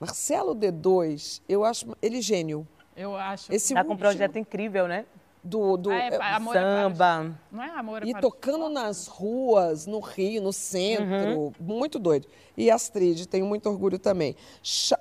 Marcelo 0.00 0.54
D2, 0.54 1.40
eu 1.48 1.64
acho 1.64 1.96
ele 2.02 2.20
gênio. 2.20 2.66
Eu 2.96 3.16
acho. 3.16 3.52
Esse 3.52 3.74
Tá 3.74 3.84
com 3.84 3.94
um 3.94 3.96
projeto 3.96 4.38
incrível, 4.38 4.86
né? 4.86 5.06
do, 5.46 5.76
do 5.76 5.90
Ah, 5.90 5.96
é, 5.96 6.08
é, 6.08 6.32
amor 6.34 6.56
é 6.56 6.60
Samba. 6.60 7.34
Não 7.50 7.62
é 7.62 7.70
amor 7.70 8.02
é 8.02 8.06
e 8.06 8.14
tocando 8.14 8.68
nas 8.68 9.06
ruas, 9.06 9.86
no 9.86 10.00
Rio, 10.00 10.42
no 10.42 10.52
centro, 10.52 11.52
muito 11.60 11.98
doido. 11.98 12.26
E 12.56 12.70
Astrid, 12.70 13.26
tenho 13.26 13.46
muito 13.46 13.68
orgulho 13.68 13.98
também. 13.98 14.34
Cha 14.62 14.98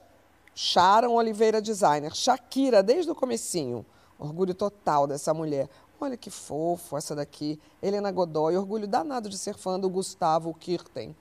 Sharon 0.57 1.12
Oliveira, 1.13 1.62
designer. 1.62 2.15
Shakira, 2.15 2.81
desde 2.81 3.12
o 3.12 3.15
comecinho. 3.15 3.86
Orgulho 4.17 4.53
total 4.53 5.05
dessa 5.05 5.34
mulher. 5.34 5.67
Olha 6.05 6.15
que 6.15 6.29
fofo 6.29 6.95
essa 6.95 7.15
daqui. 7.15 7.59
Helena 7.81 8.12
Godoy, 8.12 8.55
orgulho 8.55 8.88
danado 8.88 9.27
de 9.27 9.35
ser 9.39 9.55
fã 9.55 9.79
do 9.79 9.89
Gustavo 9.89 10.53
Kirten. 10.53 11.15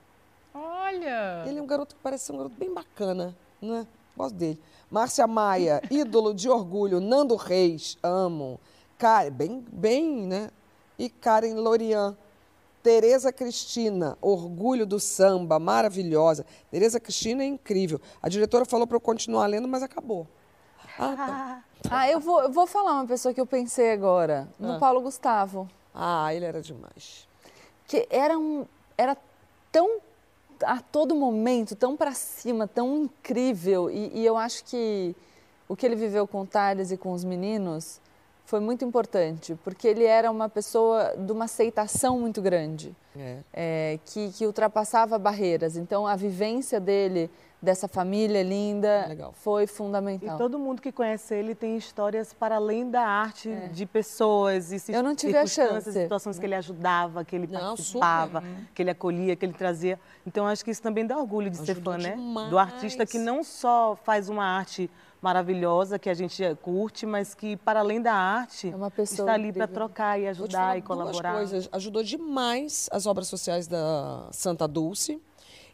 Olha. 0.53 1.43
Ele 1.47 1.59
é 1.59 1.63
um 1.63 1.67
garoto 1.67 1.95
que 1.97 2.03
parece 2.03 2.27
ser 2.27 2.33
um 2.33 2.37
garoto 2.37 2.55
bem 2.59 2.73
bacana, 2.73 3.35
né? 3.63 3.87
Gosto 4.15 4.35
dele. 4.35 4.61
Márcia 4.91 5.27
Maia, 5.27 5.81
ídolo 5.91 6.35
de 6.35 6.51
orgulho. 6.51 7.01
Nando 7.01 7.35
Reis, 7.35 7.97
amo. 8.03 8.61
Karen, 8.99 9.31
bem, 9.31 9.65
bem, 9.73 10.27
né? 10.27 10.51
E 10.99 11.09
Karen 11.09 11.55
Lorian. 11.55 12.15
Tereza 12.83 13.33
Cristina, 13.33 14.19
orgulho 14.21 14.85
do 14.85 15.01
samba, 15.01 15.59
maravilhosa. 15.59 16.45
Tereza 16.71 17.01
Cristina 17.01 17.43
é 17.43 17.47
incrível. 17.47 17.99
A 18.21 18.29
diretora 18.29 18.67
falou 18.67 18.87
para 18.87 18.99
eu 18.99 19.01
continuar 19.01 19.47
lendo, 19.47 19.67
mas 19.67 19.83
acabou. 19.83 20.29
Ah, 20.99 21.15
tá. 21.17 21.65
Ah, 21.91 22.11
eu 22.11 22.19
vou, 22.19 22.41
eu 22.41 22.51
vou 22.51 22.67
falar 22.67 22.93
uma 22.95 23.07
pessoa 23.07 23.35
que 23.35 23.41
eu 23.41 23.45
pensei 23.47 23.93
agora, 23.93 24.49
no 24.59 24.73
Ah. 24.75 24.79
Paulo 24.79 25.03
Gustavo. 25.03 25.69
ah, 25.95 26.33
ele 26.35 26.45
era 26.47 26.63
demais. 26.63 27.29
que 27.87 28.07
era 28.11 28.39
um 28.39 28.65
era 28.97 29.15
tão 29.71 29.99
a 30.65 30.81
todo 30.81 31.15
momento 31.15 31.77
tão 31.77 31.95
para 31.97 32.13
cima 32.15 32.67
tão 32.67 32.97
incrível 33.05 33.91
e, 33.91 34.11
e 34.15 34.25
eu 34.25 34.37
acho 34.37 34.65
que 34.65 35.15
o 35.69 35.77
que 35.77 35.85
ele 35.85 35.95
viveu 35.97 36.27
com 36.27 36.41
o 36.43 36.47
Thales 36.47 36.91
e 36.91 36.97
com 36.97 37.13
os 37.13 37.23
meninos 37.25 38.01
foi 38.45 38.61
muito 38.61 38.85
importante 38.85 39.55
porque 39.65 39.89
ele 39.89 40.05
era 40.05 40.31
uma 40.31 40.49
pessoa 40.49 41.15
de 41.17 41.33
uma 41.33 41.45
aceitação 41.47 42.19
muito 42.21 42.41
grande 42.43 42.95
É. 43.17 43.39
é, 43.53 43.99
que, 44.05 44.31
que 44.33 44.47
ultrapassava 44.47 45.19
barreiras 45.19 45.77
então 45.77 46.07
a 46.07 46.15
vivência 46.17 46.79
dele 46.81 47.31
dessa 47.63 47.89
família 47.89 48.43
linda 48.43 49.07
Legal. 49.09 49.33
foi 49.33 49.65
E 49.65 49.67
fundamental 49.67 50.37
todo 50.37 50.59
mundo 50.59 50.83
que 50.83 50.93
conhece 50.93 51.35
ele 51.35 51.55
tem 51.55 51.79
histórias 51.79 52.35
para 52.35 52.57
além 52.57 52.91
da 52.91 53.01
arte 53.01 53.49
de 53.73 53.87
pessoas 53.87 54.71
e 54.71 54.93
Eu 54.93 55.03
não 55.03 55.15
tive 55.15 55.39
a 55.39 55.47
chance. 55.47 55.91
situações 55.91 56.39
que 56.39 56.45
ele 56.45 56.55
ajudava, 56.57 57.25
que 57.25 57.35
ele 57.35 57.47
Não, 57.47 57.59
participava, 57.75 58.45
que 58.75 58.83
ele 58.83 58.91
acolhia, 58.91 59.35
que 59.35 59.47
ele 59.47 59.55
trazia. 59.55 59.99
Então 60.27 60.47
acho 60.47 60.63
que 60.63 60.71
isso 60.71 60.83
também 60.83 61.07
dá 61.07 61.17
orgulho 61.17 61.49
de 61.49 61.57
ser 61.57 61.73
Ajudou 61.73 61.95
fã, 61.95 61.99
né? 62.03 62.11
demais. 62.17 62.51
Do 62.51 62.59
artista 62.59 63.07
que 63.07 63.17
não 63.19 63.43
só 63.43 63.97
faz 64.05 64.29
uma 64.29 64.45
arte 64.45 64.91
maravilhosa 65.25 65.99
que 65.99 66.11
a 66.11 66.15
gente 66.15 66.43
curte, 66.61 67.07
mas 67.07 67.35
que 67.35 67.57
para 67.57 67.81
além 67.81 68.01
da 68.01 68.13
arte 68.13 68.69
É 68.71 68.77
uma 68.77 68.91
pessoa 68.91 69.25
está 69.27 69.33
ali 69.33 69.53
para 69.53 69.67
trocar 69.67 70.21
e 70.21 70.29
ajudar 70.29 70.77
e 70.77 70.83
colaborar. 70.83 71.33
coisas. 71.37 71.67
Ajudou 71.73 72.03
demais 72.03 72.91
as 72.93 73.07
obras 73.07 73.27
sociais 73.27 73.67
da 73.67 74.29
Santa 74.31 74.69
Dulce 74.69 75.19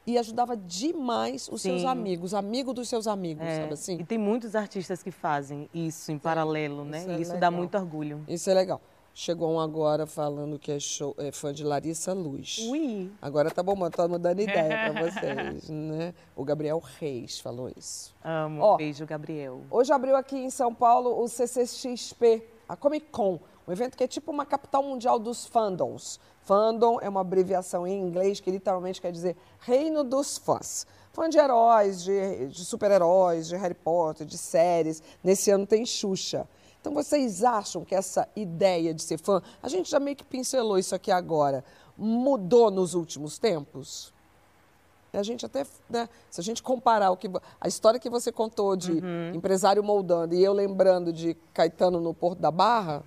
e 0.06 0.16
ajudava 0.16 0.56
demais 0.56 1.48
os 1.52 1.62
seus 1.62 1.80
Sim. 1.80 1.86
amigos, 1.88 2.32
amigo 2.32 2.72
dos 2.72 2.88
seus 2.88 3.08
amigos, 3.08 3.44
É, 3.44 3.60
sabe 3.62 3.72
assim? 3.74 3.98
E 4.00 4.04
tem 4.04 4.16
muitos 4.18 4.54
artistas 4.54 5.02
que 5.02 5.10
fazem 5.10 5.68
isso 5.74 6.12
em 6.12 6.18
paralelo, 6.18 6.84
né? 6.84 6.98
isso 7.00 7.10
é 7.10 7.12
e 7.18 7.22
isso 7.22 7.32
legal. 7.32 7.40
dá 7.40 7.50
muito 7.50 7.76
orgulho. 7.76 8.24
Isso 8.28 8.48
é 8.48 8.54
legal. 8.54 8.80
Chegou 9.22 9.50
um 9.52 9.60
agora 9.60 10.06
falando 10.06 10.58
que 10.58 10.72
é, 10.72 10.80
show- 10.80 11.14
é 11.18 11.30
fã 11.30 11.52
de 11.52 11.62
Larissa 11.62 12.14
Luz. 12.14 12.56
Ui! 12.70 13.10
Agora 13.20 13.50
tá 13.50 13.62
bom, 13.62 13.76
tá 13.90 14.08
mudando 14.08 14.40
ideia 14.40 14.90
para 14.90 14.92
vocês, 15.10 15.68
né? 15.68 16.14
O 16.34 16.42
Gabriel 16.42 16.82
Reis 16.98 17.38
falou 17.38 17.70
isso. 17.76 18.14
Amo. 18.24 18.62
Ó. 18.62 18.76
Beijo, 18.78 19.04
Gabriel. 19.04 19.60
Hoje 19.70 19.92
abriu 19.92 20.16
aqui 20.16 20.38
em 20.38 20.48
São 20.48 20.74
Paulo 20.74 21.22
o 21.22 21.28
CCXP, 21.28 22.42
a 22.66 22.74
Comic 22.74 23.08
Con, 23.10 23.38
um 23.68 23.72
evento 23.72 23.94
que 23.94 24.04
é 24.04 24.08
tipo 24.08 24.30
uma 24.32 24.46
capital 24.46 24.82
mundial 24.82 25.18
dos 25.18 25.44
fandoms. 25.44 26.18
Fandom 26.40 26.98
é 27.02 27.08
uma 27.10 27.20
abreviação 27.20 27.86
em 27.86 28.00
inglês 28.00 28.40
que 28.40 28.50
literalmente 28.50 29.02
quer 29.02 29.12
dizer 29.12 29.36
reino 29.58 30.02
dos 30.02 30.38
fãs. 30.38 30.86
Fã 31.12 31.28
de 31.28 31.36
heróis, 31.36 32.02
de, 32.02 32.46
de 32.46 32.64
super-heróis, 32.64 33.48
de 33.48 33.56
Harry 33.56 33.74
Potter, 33.74 34.26
de 34.26 34.38
séries. 34.38 35.02
Nesse 35.22 35.50
ano 35.50 35.66
tem 35.66 35.84
Xuxa. 35.84 36.48
Então 36.80 36.94
vocês 36.94 37.44
acham 37.44 37.84
que 37.84 37.94
essa 37.94 38.26
ideia 38.34 38.94
de 38.94 39.02
ser 39.02 39.18
fã, 39.18 39.42
a 39.62 39.68
gente 39.68 39.90
já 39.90 40.00
meio 40.00 40.16
que 40.16 40.24
pincelou 40.24 40.78
isso 40.78 40.94
aqui 40.94 41.10
agora, 41.10 41.64
mudou 41.96 42.70
nos 42.70 42.94
últimos 42.94 43.38
tempos? 43.38 44.12
A 45.12 45.22
gente 45.22 45.44
até, 45.44 45.66
né, 45.88 46.08
se 46.30 46.40
a 46.40 46.44
gente 46.44 46.62
comparar 46.62 47.10
o 47.10 47.16
que, 47.16 47.28
a 47.60 47.68
história 47.68 47.98
que 47.98 48.08
você 48.08 48.30
contou 48.30 48.76
de 48.76 49.02
empresário 49.34 49.82
moldando 49.82 50.34
e 50.34 50.42
eu 50.42 50.52
lembrando 50.52 51.12
de 51.12 51.36
Caetano 51.52 52.00
no 52.00 52.14
Porto 52.14 52.38
da 52.38 52.50
Barra, 52.50 53.02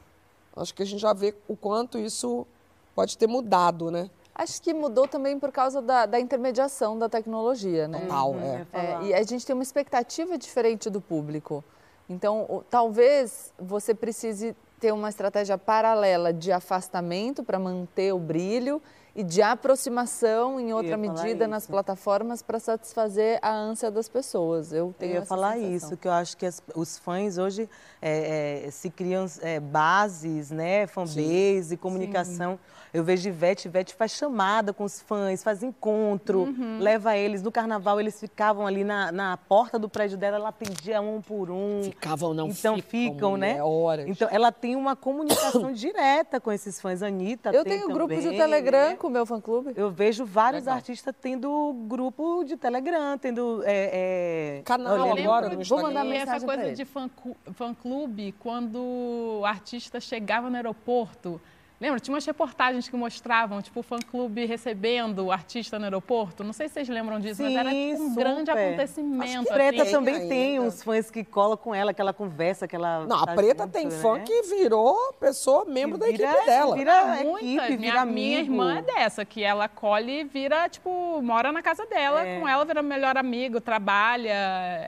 acho 0.55 0.73
que 0.73 0.83
a 0.83 0.85
gente 0.85 0.99
já 0.99 1.13
vê 1.13 1.33
o 1.47 1.55
quanto 1.55 1.97
isso 1.97 2.45
pode 2.93 3.17
ter 3.17 3.27
mudado, 3.27 3.89
né? 3.89 4.09
acho 4.35 4.61
que 4.61 4.73
mudou 4.73 5.07
também 5.07 5.39
por 5.39 5.51
causa 5.51 5.81
da, 5.81 6.05
da 6.05 6.19
intermediação 6.19 6.97
da 6.97 7.07
tecnologia 7.07 7.87
né 7.87 7.99
Total, 7.99 8.31
Uhum, 8.31 8.41
é. 8.41 8.65
É, 8.73 9.03
e 9.03 9.13
a 9.13 9.23
gente 9.23 9.45
tem 9.45 9.53
uma 9.53 9.63
expectativa 9.63 10.37
diferente 10.37 10.89
do 10.89 10.99
público. 10.99 11.63
Então, 12.09 12.63
talvez 12.69 13.51
você 13.57 13.93
precise 13.93 14.55
ter 14.79 14.91
uma 14.91 15.09
estratégia 15.09 15.57
paralela 15.57 16.33
de 16.33 16.51
afastamento 16.51 17.43
para 17.43 17.57
manter 17.57 18.13
o 18.13 18.19
brilho 18.19 18.81
e 19.15 19.23
de 19.23 19.41
aproximação 19.41 20.59
em 20.59 20.73
outra 20.73 20.91
ia 20.91 20.97
medida 20.97 21.47
nas 21.47 21.67
plataformas 21.67 22.41
para 22.41 22.59
satisfazer 22.59 23.37
a 23.41 23.51
ânsia 23.53 23.89
das 23.91 24.09
pessoas. 24.09 24.73
Eu 24.73 24.87
Eu 24.87 24.95
tenho 24.97 25.11
ia 25.13 25.17
essa 25.19 25.27
falar 25.27 25.53
sensação. 25.53 25.75
isso, 25.75 25.97
que 25.97 26.07
eu 26.07 26.11
acho 26.11 26.35
que 26.35 26.45
as- 26.45 26.61
os 26.75 26.97
fãs 26.97 27.37
hoje 27.37 27.69
é, 28.01 28.65
é, 28.65 28.71
se 28.71 28.89
criam 28.89 29.25
é, 29.41 29.59
bases, 29.59 30.51
né, 30.51 30.87
fanbase, 30.87 31.77
comunicação. 31.77 32.59
Eu 32.93 33.03
vejo 33.03 33.27
Ivete, 33.27 33.67
Ivete 33.67 33.95
faz 33.95 34.11
chamada 34.11 34.71
com 34.71 34.83
os 34.83 35.01
fãs, 35.01 35.43
faz 35.43 35.63
encontro, 35.63 36.41
Uhum. 36.43 36.77
leva 36.79 37.17
eles. 37.17 37.41
No 37.41 37.51
carnaval 37.51 37.99
eles 37.99 38.19
ficavam 38.19 38.67
ali 38.67 38.83
na, 38.83 39.11
na 39.11 39.35
porta 39.35 39.79
do 39.79 39.89
prédio 39.89 40.15
dela, 40.15 40.37
ela 40.37 40.49
atendia 40.49 41.01
um 41.01 41.19
por 41.19 41.49
um. 41.49 41.81
Ficavam, 41.83 42.35
não 42.35 42.49
então 42.49 42.77
ficam, 42.77 43.35
né? 43.35 43.53
mulher, 43.53 43.63
horas. 43.63 44.07
Então 44.07 44.27
ela 44.31 44.51
tem 44.51 44.75
uma 44.75 44.95
comunicação 44.95 45.71
direta 45.73 46.39
com 46.39 46.51
esses 46.51 46.79
fãs. 46.79 47.01
Anitta 47.01 47.49
Eu 47.51 47.63
tem 47.63 47.79
tenho 47.79 47.89
grupo 47.89 48.13
de 48.13 48.21
também, 48.21 48.37
Telegram 48.37 48.89
né? 48.89 48.95
com 48.95 49.07
o 49.07 49.09
meu 49.09 49.25
fã-clube. 49.25 49.73
Eu 49.75 49.89
vejo 49.89 50.23
vários 50.23 50.63
Legal. 50.63 50.75
artistas 50.75 51.15
tendo 51.19 51.73
grupo 51.87 52.43
de 52.43 52.55
Telegram, 52.57 53.17
tendo. 53.17 53.63
É, 53.65 54.59
é, 54.59 54.61
Canal 54.63 55.09
olha, 55.09 55.23
agora 55.23 55.49
no 55.49 55.63
Vou 55.63 55.81
mandar 55.81 56.03
mensagem 56.03 56.35
essa 56.35 56.45
coisa 56.45 56.73
de 56.73 56.85
fã 56.85 57.09
fã-clube, 57.53 58.33
quando 58.39 59.39
o 59.39 59.45
artista 59.45 59.99
chegava 59.99 60.49
no 60.49 60.55
aeroporto. 60.55 61.41
Lembra? 61.83 61.99
Tinha 61.99 62.13
umas 62.15 62.25
reportagens 62.25 62.87
que 62.87 62.95
mostravam, 62.95 63.61
tipo, 63.61 63.81
o 63.81 63.83
fã-clube 63.83 64.45
recebendo 64.45 65.25
o 65.25 65.31
artista 65.33 65.77
no 65.77 65.83
aeroporto. 65.83 66.41
Não 66.41 66.53
sei 66.53 66.69
se 66.69 66.75
vocês 66.75 66.87
lembram 66.87 67.19
disso, 67.19 67.43
mas 67.43 67.53
era 67.53 67.69
Sim, 67.69 67.91
tipo, 67.91 68.03
um 68.03 68.15
grande 68.15 68.49
super. 68.51 68.57
acontecimento. 68.67 69.53
Preta 69.53 69.83
assim. 69.83 69.91
também 69.91 70.15
ainda. 70.15 70.29
tem 70.29 70.59
uns 70.61 70.81
fãs 70.81 71.11
que 71.11 71.25
colam 71.25 71.57
com 71.57 71.75
ela, 71.75 71.93
que 71.93 71.99
ela 71.99 72.13
conversa, 72.13 72.69
que 72.69 72.75
ela. 72.77 73.05
Não, 73.05 73.17
a 73.21 73.27
Preta 73.35 73.63
junto, 73.63 73.73
tem 73.73 73.85
né? 73.87 73.91
fã 73.91 74.17
que 74.21 74.43
virou 74.43 74.95
pessoa, 75.19 75.65
membro 75.65 75.97
da 75.97 76.05
vira- 76.05 76.23
equipe 76.31 76.45
dela. 76.45 76.73
Vira 76.77 77.05
Muita. 77.21 77.45
equipe, 77.45 77.77
minha, 77.77 77.77
vira 77.77 78.01
amigo. 78.01 78.13
minha 78.15 78.39
irmã 78.39 78.77
é 78.77 78.81
dessa, 78.81 79.25
que 79.25 79.43
ela 79.43 79.67
colhe 79.67 80.21
e 80.21 80.23
vira, 80.23 80.69
tipo, 80.69 81.21
mora 81.21 81.51
na 81.51 81.61
casa 81.61 81.85
dela, 81.85 82.25
É. 82.25 82.39
com 82.39 82.47
ela 82.47 82.63
vira 82.63 82.81
melhor 82.81 83.17
amigo, 83.17 83.59
trabalha. 83.59 84.29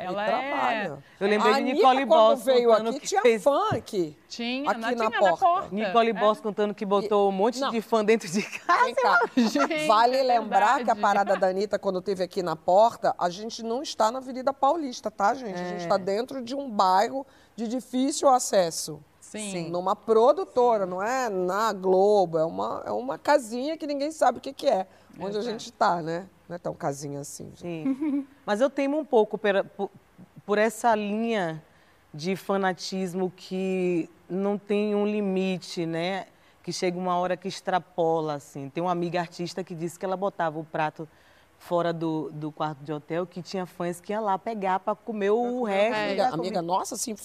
E 0.01 0.05
Ela 0.05 0.23
trabalha. 0.23 0.97
Eu 1.19 1.27
lembrei 1.27 1.51
a 1.51 1.58
de 1.58 1.63
Nicole 1.63 2.05
quando 2.05 2.08
Boss 2.08 2.45
veio 2.45 2.71
aqui, 2.71 2.99
que 3.01 3.08
tinha 3.08 3.21
fez- 3.21 3.43
fã 3.43 3.69
aqui. 3.73 4.15
é. 4.17 4.24
Tinha, 4.27 4.69
Aqui 4.71 4.79
na 4.81 4.93
tinha 4.95 5.11
porta. 5.11 5.38
porta. 5.45 5.69
Nicole 5.75 6.09
É. 6.09 6.13
Boss 6.13 6.39
contando 6.39 6.73
que 6.73 6.85
botou 6.85 7.29
um 7.29 7.31
monte 7.31 7.59
Não. 7.59 7.71
de 7.71 7.81
fã 7.81 8.03
dentro 8.03 8.27
de 8.27 8.41
casa. 8.41 8.83
Vem 8.85 8.95
cá. 8.95 9.19
Gente, 9.38 9.88
vale 9.88 10.17
é 10.17 10.23
lembrar 10.23 10.83
que 10.83 10.89
a 10.89 10.95
parada 10.95 11.35
da 11.38 11.47
Anitta, 11.47 11.77
quando 11.79 12.01
teve 12.01 12.23
aqui 12.23 12.41
na 12.43 12.55
porta, 12.55 13.13
a 13.17 13.29
gente 13.29 13.61
não 13.63 13.81
está 13.83 14.11
na 14.11 14.19
Avenida 14.19 14.51
Paulista, 14.53 15.09
tá, 15.11 15.33
gente? 15.33 15.59
A 15.59 15.63
gente 15.69 15.81
está 15.81 15.97
dentro 15.97 16.41
de 16.41 16.55
um 16.55 16.69
bairro 16.69 17.25
de 17.55 17.67
difícil 17.67 18.27
acesso. 18.29 18.99
Sim. 19.21 19.69
Numa 19.69 19.95
produtora, 19.95 20.85
não 20.85 21.01
é 21.03 21.29
na 21.29 21.73
Globo, 21.73 22.38
é 22.38 22.45
uma, 22.45 22.83
é 22.85 22.91
uma 22.91 23.17
casinha 23.17 23.77
que 23.77 23.85
ninguém 23.85 24.11
sabe 24.11 24.38
o 24.38 24.41
que, 24.41 24.53
que 24.53 24.67
é. 24.67 24.88
Onde 25.19 25.38
a 25.38 25.41
gente 25.41 25.65
está, 25.65 26.01
né? 26.01 26.27
Não 26.47 26.55
é 26.55 26.59
tão 26.59 26.73
casinha 26.73 27.19
assim. 27.21 27.51
gente. 27.55 27.59
Sim. 27.61 28.27
Mas 28.45 28.61
eu 28.61 28.69
temo 28.69 28.97
um 28.97 29.03
pouco 29.05 29.38
por, 29.38 29.65
por 30.45 30.57
essa 30.57 30.93
linha 30.95 31.61
de 32.13 32.35
fanatismo 32.35 33.31
que 33.35 34.09
não 34.29 34.57
tem 34.57 34.95
um 34.95 35.05
limite, 35.05 35.85
né? 35.85 36.27
Que 36.63 36.71
chega 36.73 36.97
uma 36.97 37.17
hora 37.17 37.38
que 37.38 37.47
extrapola, 37.47 38.35
assim. 38.35 38.69
Tem 38.69 38.81
uma 38.81 38.91
amiga 38.91 39.19
artista 39.19 39.63
que 39.63 39.75
disse 39.75 39.99
que 39.99 40.05
ela 40.05 40.17
botava 40.17 40.59
o 40.59 40.63
prato 40.63 41.07
fora 41.57 41.91
do, 41.91 42.29
do 42.31 42.51
quarto 42.51 42.83
de 42.83 42.91
hotel, 42.91 43.25
que 43.25 43.41
tinha 43.41 43.65
fãs 43.65 43.99
que 43.99 44.13
iam 44.13 44.23
lá 44.23 44.38
pegar 44.38 44.79
para 44.79 44.95
comer 44.95 45.31
o 45.31 45.63
resto. 45.63 45.97
Amiga, 45.97 46.15
da 46.15 46.27
amiga 46.27 46.38
comida. 46.38 46.61
nossa, 46.61 46.95
assim, 46.95 47.15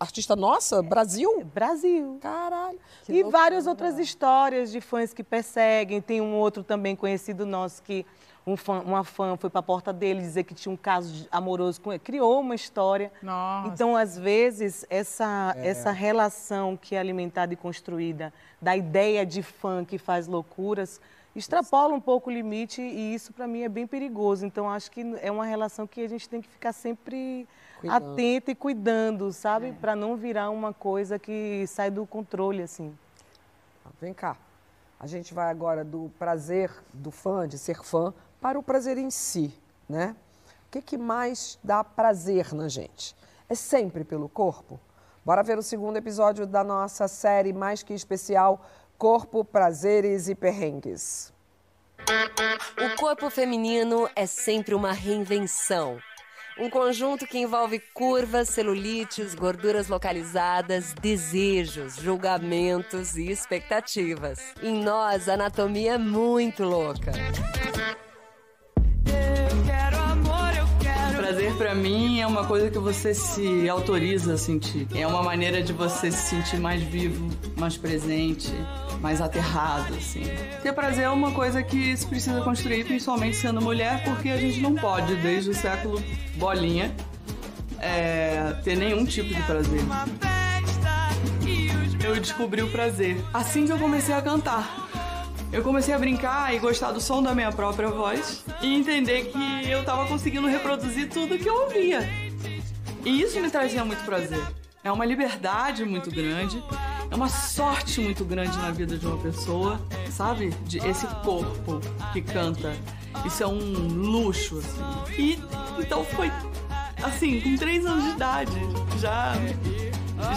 artista 0.00 0.34
nossa, 0.34 0.82
Brasil? 0.82 1.44
Brasil. 1.54 2.18
Caralho. 2.20 2.78
e 3.08 3.22
várias 3.22 3.66
outras 3.66 3.98
histórias 3.98 4.72
de 4.72 4.80
fãs 4.80 5.12
que 5.12 5.22
perseguem. 5.22 6.00
Tem 6.00 6.20
um 6.20 6.34
outro 6.34 6.62
também 6.62 6.96
conhecido 6.96 7.46
nosso 7.46 7.82
que 7.82 8.04
um 8.46 8.56
fã- 8.56 8.80
uma 8.80 9.02
fã 9.02 9.36
foi 9.36 9.50
para 9.50 9.58
a 9.58 9.62
porta 9.62 9.92
dele 9.92 10.20
dizer 10.20 10.44
que 10.44 10.54
tinha 10.54 10.72
um 10.72 10.76
caso 10.76 11.26
amoroso 11.32 11.80
com 11.80 11.92
ele. 11.92 11.98
Criou 11.98 12.40
uma 12.40 12.54
história. 12.54 13.12
Nossa. 13.20 13.68
Então, 13.68 13.96
às 13.96 14.16
vezes, 14.16 14.86
essa, 14.88 15.52
essa 15.58 15.90
relação 15.90 16.76
que 16.76 16.94
é 16.94 16.98
alimentada 17.00 17.52
e 17.52 17.56
construída 17.56 18.32
da 18.62 18.76
ideia 18.76 19.26
de 19.26 19.42
fã 19.42 19.84
que 19.84 19.98
faz 19.98 20.28
loucuras 20.28 21.00
extrapola 21.34 21.92
um 21.92 22.00
pouco 22.00 22.30
o 22.30 22.32
limite 22.32 22.80
e 22.80 23.14
isso, 23.14 23.32
para 23.32 23.46
mim, 23.48 23.62
é 23.62 23.68
bem 23.68 23.86
perigoso. 23.86 24.46
Então, 24.46 24.70
acho 24.70 24.90
que 24.92 25.02
é 25.20 25.30
uma 25.30 25.44
relação 25.44 25.86
que 25.86 26.00
a 26.02 26.08
gente 26.08 26.28
tem 26.28 26.40
que 26.40 26.48
ficar 26.48 26.72
sempre 26.72 27.46
Cuidando. 27.80 28.12
atenta 28.12 28.50
e 28.52 28.54
cuidando, 28.54 29.32
sabe? 29.32 29.72
Para 29.72 29.96
não 29.96 30.16
virar 30.16 30.50
uma 30.50 30.72
coisa 30.72 31.18
que 31.18 31.66
sai 31.66 31.90
do 31.90 32.06
controle, 32.06 32.62
assim. 32.62 32.96
Vem 34.00 34.14
cá. 34.14 34.36
A 34.98 35.06
gente 35.06 35.34
vai 35.34 35.50
agora 35.50 35.84
do 35.84 36.10
prazer 36.18 36.70
do 36.94 37.10
fã, 37.10 37.46
de 37.46 37.58
ser 37.58 37.82
fã, 37.82 38.14
para 38.40 38.58
o 38.58 38.62
prazer 38.62 38.98
em 38.98 39.10
si, 39.10 39.52
né? 39.88 40.14
O 40.66 40.70
que, 40.70 40.82
que 40.82 40.98
mais 40.98 41.58
dá 41.62 41.82
prazer 41.82 42.52
na 42.52 42.68
gente? 42.68 43.16
É 43.48 43.54
sempre 43.54 44.04
pelo 44.04 44.28
corpo? 44.28 44.80
Bora 45.24 45.42
ver 45.42 45.58
o 45.58 45.62
segundo 45.62 45.96
episódio 45.96 46.46
da 46.46 46.62
nossa 46.62 47.08
série 47.08 47.52
mais 47.52 47.82
que 47.82 47.94
especial 47.94 48.64
Corpo, 48.98 49.44
Prazeres 49.44 50.28
e 50.28 50.34
Perrengues. 50.34 51.32
O 52.78 52.96
corpo 52.96 53.28
feminino 53.28 54.08
é 54.14 54.26
sempre 54.26 54.74
uma 54.74 54.92
reinvenção. 54.92 55.98
Um 56.58 56.70
conjunto 56.70 57.26
que 57.26 57.38
envolve 57.38 57.78
curvas, 57.92 58.48
celulites, 58.48 59.34
gorduras 59.34 59.88
localizadas, 59.88 60.94
desejos, 60.94 61.96
julgamentos 61.96 63.16
e 63.16 63.30
expectativas. 63.30 64.38
Em 64.62 64.82
nós, 64.82 65.28
a 65.28 65.34
anatomia 65.34 65.94
é 65.94 65.98
muito 65.98 66.64
louca. 66.64 67.12
Pra 71.56 71.74
mim 71.74 72.20
é 72.20 72.26
uma 72.26 72.44
coisa 72.44 72.70
que 72.70 72.78
você 72.78 73.14
se 73.14 73.68
autoriza 73.68 74.34
a 74.34 74.38
sentir. 74.38 74.86
É 74.94 75.06
uma 75.06 75.22
maneira 75.22 75.62
de 75.62 75.72
você 75.72 76.10
se 76.12 76.30
sentir 76.30 76.58
mais 76.58 76.82
vivo, 76.82 77.30
mais 77.56 77.76
presente, 77.76 78.52
mais 79.00 79.20
aterrado, 79.20 79.94
assim. 79.94 80.22
Ter 80.62 80.72
prazer 80.72 81.04
é 81.04 81.10
uma 81.10 81.32
coisa 81.32 81.62
que 81.62 81.96
se 81.96 82.06
precisa 82.06 82.40
construir, 82.42 82.84
principalmente 82.84 83.36
sendo 83.36 83.62
mulher, 83.62 84.04
porque 84.04 84.28
a 84.28 84.36
gente 84.36 84.60
não 84.60 84.74
pode, 84.74 85.14
desde 85.16 85.50
o 85.50 85.54
século 85.54 86.02
bolinha, 86.34 86.94
é, 87.78 88.54
ter 88.62 88.76
nenhum 88.76 89.04
tipo 89.04 89.34
de 89.34 89.42
prazer. 89.42 89.80
Eu 92.04 92.20
descobri 92.20 92.62
o 92.62 92.68
prazer 92.68 93.16
assim 93.34 93.66
que 93.66 93.72
eu 93.72 93.78
comecei 93.78 94.14
a 94.14 94.22
cantar. 94.22 94.85
Eu 95.56 95.62
comecei 95.62 95.94
a 95.94 95.98
brincar 95.98 96.54
e 96.54 96.58
gostar 96.58 96.92
do 96.92 97.00
som 97.00 97.22
da 97.22 97.34
minha 97.34 97.50
própria 97.50 97.88
voz 97.88 98.44
e 98.60 98.74
entender 98.74 99.32
que 99.32 99.70
eu 99.70 99.82
tava 99.86 100.06
conseguindo 100.06 100.46
reproduzir 100.46 101.08
tudo 101.08 101.38
que 101.38 101.48
eu 101.48 101.62
ouvia. 101.62 102.06
E 103.02 103.22
isso 103.22 103.40
me 103.40 103.50
trazia 103.50 103.82
muito 103.82 104.04
prazer. 104.04 104.46
É 104.84 104.92
uma 104.92 105.06
liberdade 105.06 105.82
muito 105.82 106.10
grande, 106.10 106.62
é 107.10 107.16
uma 107.16 107.30
sorte 107.30 108.02
muito 108.02 108.22
grande 108.22 108.54
na 108.58 108.70
vida 108.70 108.98
de 108.98 109.06
uma 109.06 109.16
pessoa, 109.16 109.80
sabe? 110.10 110.50
De 110.66 110.76
esse 110.86 111.06
corpo 111.24 111.80
que 112.12 112.20
canta. 112.20 112.76
Isso 113.24 113.42
é 113.42 113.46
um 113.46 113.88
luxo, 113.88 114.58
assim. 114.58 115.18
E 115.18 115.42
então 115.78 116.04
foi 116.04 116.30
assim, 117.02 117.40
com 117.40 117.56
três 117.56 117.86
anos 117.86 118.04
de 118.04 118.10
idade, 118.10 118.52
já 118.98 119.32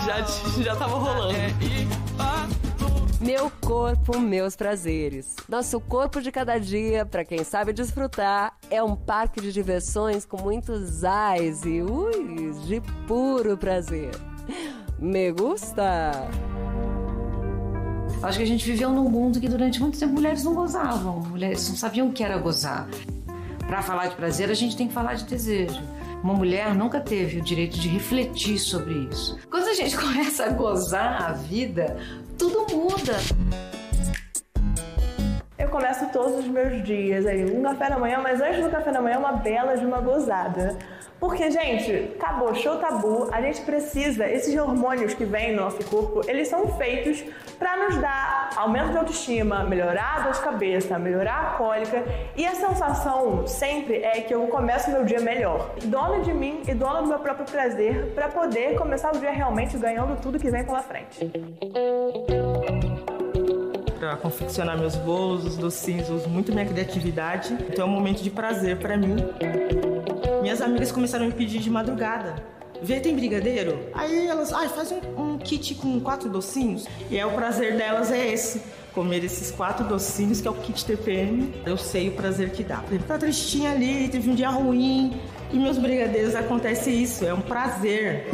já 0.06 0.64
já 0.64 0.76
tava 0.78 0.98
rolando. 0.98 1.36
Meu 3.20 3.52
corpo, 3.60 4.18
meus 4.18 4.56
prazeres. 4.56 5.36
Nosso 5.50 5.78
corpo 5.82 6.22
de 6.22 6.32
cada 6.32 6.58
dia, 6.58 7.06
para 7.06 7.26
quem 7.26 7.44
sabe 7.44 7.74
desfrutar, 7.74 8.58
é 8.72 8.82
um 8.82 8.96
parque 8.96 9.42
de 9.42 9.52
diversões 9.52 10.26
com 10.26 10.42
muitos 10.42 11.04
ais 11.04 11.66
e 11.66 11.82
uis 11.82 12.66
de 12.66 12.82
puro 13.06 13.58
prazer. 13.58 14.12
Me 14.98 15.34
gusta! 15.34 16.30
Acho 18.24 18.38
que 18.38 18.44
a 18.44 18.48
gente 18.48 18.66
viveu 18.66 18.90
num 18.90 19.10
mundo 19.10 19.40
que 19.40 19.50
durante 19.50 19.82
muito 19.82 20.00
tempo 20.00 20.14
mulheres 20.14 20.46
não 20.46 20.54
gozavam, 20.54 21.20
mulheres 21.20 21.68
não 21.68 21.76
sabiam 21.76 22.08
o 22.08 22.14
que 22.14 22.24
era 22.24 22.38
gozar. 22.38 22.88
Para 23.68 23.82
falar 23.82 24.08
de 24.08 24.16
prazer, 24.16 24.50
a 24.50 24.54
gente 24.54 24.78
tem 24.78 24.88
que 24.88 24.94
falar 24.94 25.16
de 25.16 25.26
desejo. 25.26 25.82
Uma 26.24 26.34
mulher 26.34 26.76
nunca 26.76 27.00
teve 27.00 27.40
o 27.40 27.42
direito 27.42 27.80
de 27.80 27.88
refletir 27.88 28.60
sobre 28.60 29.08
isso. 29.12 29.38
Quando 29.50 29.68
a 29.68 29.74
gente 29.74 29.96
começa 29.98 30.46
a 30.46 30.50
gozar 30.50 31.22
a 31.30 31.32
vida, 31.32 31.98
tudo 32.38 32.66
muda. 32.76 33.18
Todos 36.12 36.40
os 36.40 36.48
meus 36.48 36.84
dias 36.84 37.26
aí, 37.26 37.46
um 37.46 37.62
café 37.62 37.90
da 37.90 37.98
manhã, 37.98 38.20
mas 38.22 38.42
antes 38.42 38.64
do 38.64 38.70
café 38.70 38.92
da 38.92 39.02
manhã, 39.02 39.20
uma 39.20 39.34
bela 39.34 39.76
de 39.78 39.86
uma 39.86 40.00
gozada. 40.00 40.78
Porque, 41.20 41.52
gente, 41.52 42.16
acabou, 42.18 42.56
show 42.56 42.78
tabu, 42.78 43.28
a 43.32 43.42
gente 43.42 43.62
precisa, 43.62 44.26
esses 44.26 44.56
hormônios 44.56 45.14
que 45.14 45.26
vêm 45.26 45.54
no 45.54 45.64
nosso 45.64 45.84
corpo, 45.90 46.22
eles 46.30 46.48
são 46.48 46.66
feitos 46.78 47.22
para 47.58 47.76
nos 47.76 47.98
dar 47.98 48.52
aumento 48.56 48.92
de 48.92 48.98
autoestima, 48.98 49.64
melhorar 49.66 50.16
a 50.16 50.20
dor 50.22 50.32
de 50.32 50.40
cabeça, 50.40 50.98
melhorar 50.98 51.42
a 51.42 51.58
cólica. 51.58 52.06
E 52.38 52.46
a 52.46 52.56
sensação 52.56 53.46
sempre 53.46 53.98
é 53.98 54.22
que 54.22 54.34
eu 54.34 54.48
começo 54.48 54.90
meu 54.90 55.04
dia 55.04 55.20
melhor. 55.20 55.72
Dona 55.84 56.22
de 56.22 56.34
mim 56.34 56.62
e 56.66 56.74
dona 56.74 57.02
do 57.02 57.10
meu 57.10 57.20
próprio 57.20 57.46
prazer, 57.46 58.14
para 58.16 58.30
poder 58.30 58.78
começar 58.78 59.14
o 59.14 59.20
dia 59.20 59.32
realmente 59.32 59.78
ganhando 59.78 60.20
tudo 60.22 60.40
que 60.40 60.50
vem 60.50 60.64
pela 60.64 60.82
frente. 60.82 61.30
Para 64.00 64.16
confeccionar 64.16 64.78
meus 64.78 64.96
bolos, 64.96 65.46
os 65.46 65.58
docinhos, 65.58 66.10
uso 66.10 66.30
muito 66.30 66.54
minha 66.54 66.66
criatividade. 66.66 67.54
Então 67.70 67.86
é 67.86 67.90
um 67.90 67.92
momento 67.92 68.24
de 68.24 68.30
prazer 68.30 68.78
para 68.78 68.96
mim. 68.96 69.18
Minhas 70.42 70.62
amigas 70.62 70.90
começaram 70.90 71.26
a 71.26 71.28
me 71.28 71.34
pedir 71.34 71.60
de 71.60 71.70
madrugada. 71.70 72.42
Vê, 72.82 73.02
tem 73.02 73.14
brigadeiro? 73.14 73.78
Aí 73.94 74.26
elas, 74.26 74.54
ai, 74.54 74.70
faz 74.70 74.90
um, 74.90 75.02
um 75.22 75.38
kit 75.38 75.76
com 75.76 76.00
quatro 76.00 76.30
docinhos. 76.30 76.88
E 77.12 77.18
é 77.18 77.26
o 77.26 77.32
prazer 77.32 77.76
delas 77.76 78.10
é 78.10 78.32
esse. 78.32 78.62
Comer 78.94 79.22
esses 79.22 79.52
quatro 79.52 79.86
docinhos, 79.86 80.40
que 80.40 80.48
é 80.48 80.52
o 80.52 80.56
kit 80.56 80.86
TPM. 80.86 81.54
Eu 81.66 81.78
sei 81.78 82.08
o 82.08 82.14
prazer 82.14 82.52
que 82.52 82.64
dá. 82.64 82.82
Tá 83.06 83.18
tristinha 83.18 83.72
ali, 83.72 84.08
teve 84.08 84.30
um 84.30 84.34
dia 84.34 84.50
ruim. 84.50 85.20
E 85.52 85.58
meus 85.58 85.78
brigadeiros 85.78 86.36
acontece 86.36 86.90
isso, 86.90 87.26
é 87.26 87.34
um 87.34 87.42
prazer. 87.42 88.28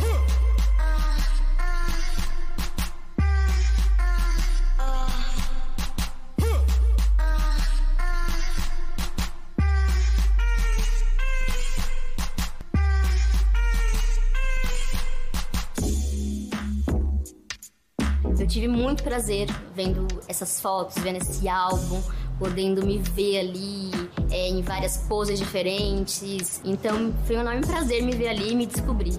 Tive 18.65 18.67
muito 18.67 19.03
prazer 19.03 19.47
vendo 19.75 20.07
essas 20.27 20.59
fotos, 20.59 20.97
vendo 21.03 21.17
esse 21.17 21.47
álbum, 21.47 22.01
podendo 22.39 22.83
me 22.85 22.97
ver 22.97 23.39
ali 23.39 23.91
é, 24.31 24.49
em 24.49 24.61
várias 24.61 24.97
poses 24.97 25.37
diferentes. 25.37 26.59
Então 26.65 27.13
foi 27.25 27.37
um 27.37 27.41
enorme 27.41 27.65
prazer 27.65 28.01
me 28.01 28.13
ver 28.13 28.29
ali 28.29 28.51
e 28.51 28.55
me 28.55 28.65
descobrir. 28.65 29.13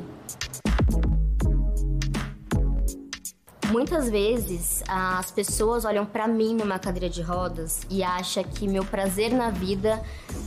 Muitas 3.70 4.08
vezes 4.08 4.82
as 4.88 5.30
pessoas 5.30 5.84
olham 5.84 6.06
pra 6.06 6.26
mim 6.26 6.54
numa 6.54 6.78
cadeira 6.78 7.08
de 7.08 7.20
rodas 7.20 7.82
e 7.90 8.02
acham 8.02 8.42
que 8.42 8.66
meu 8.66 8.84
prazer 8.84 9.32
na 9.32 9.50
vida 9.50 10.02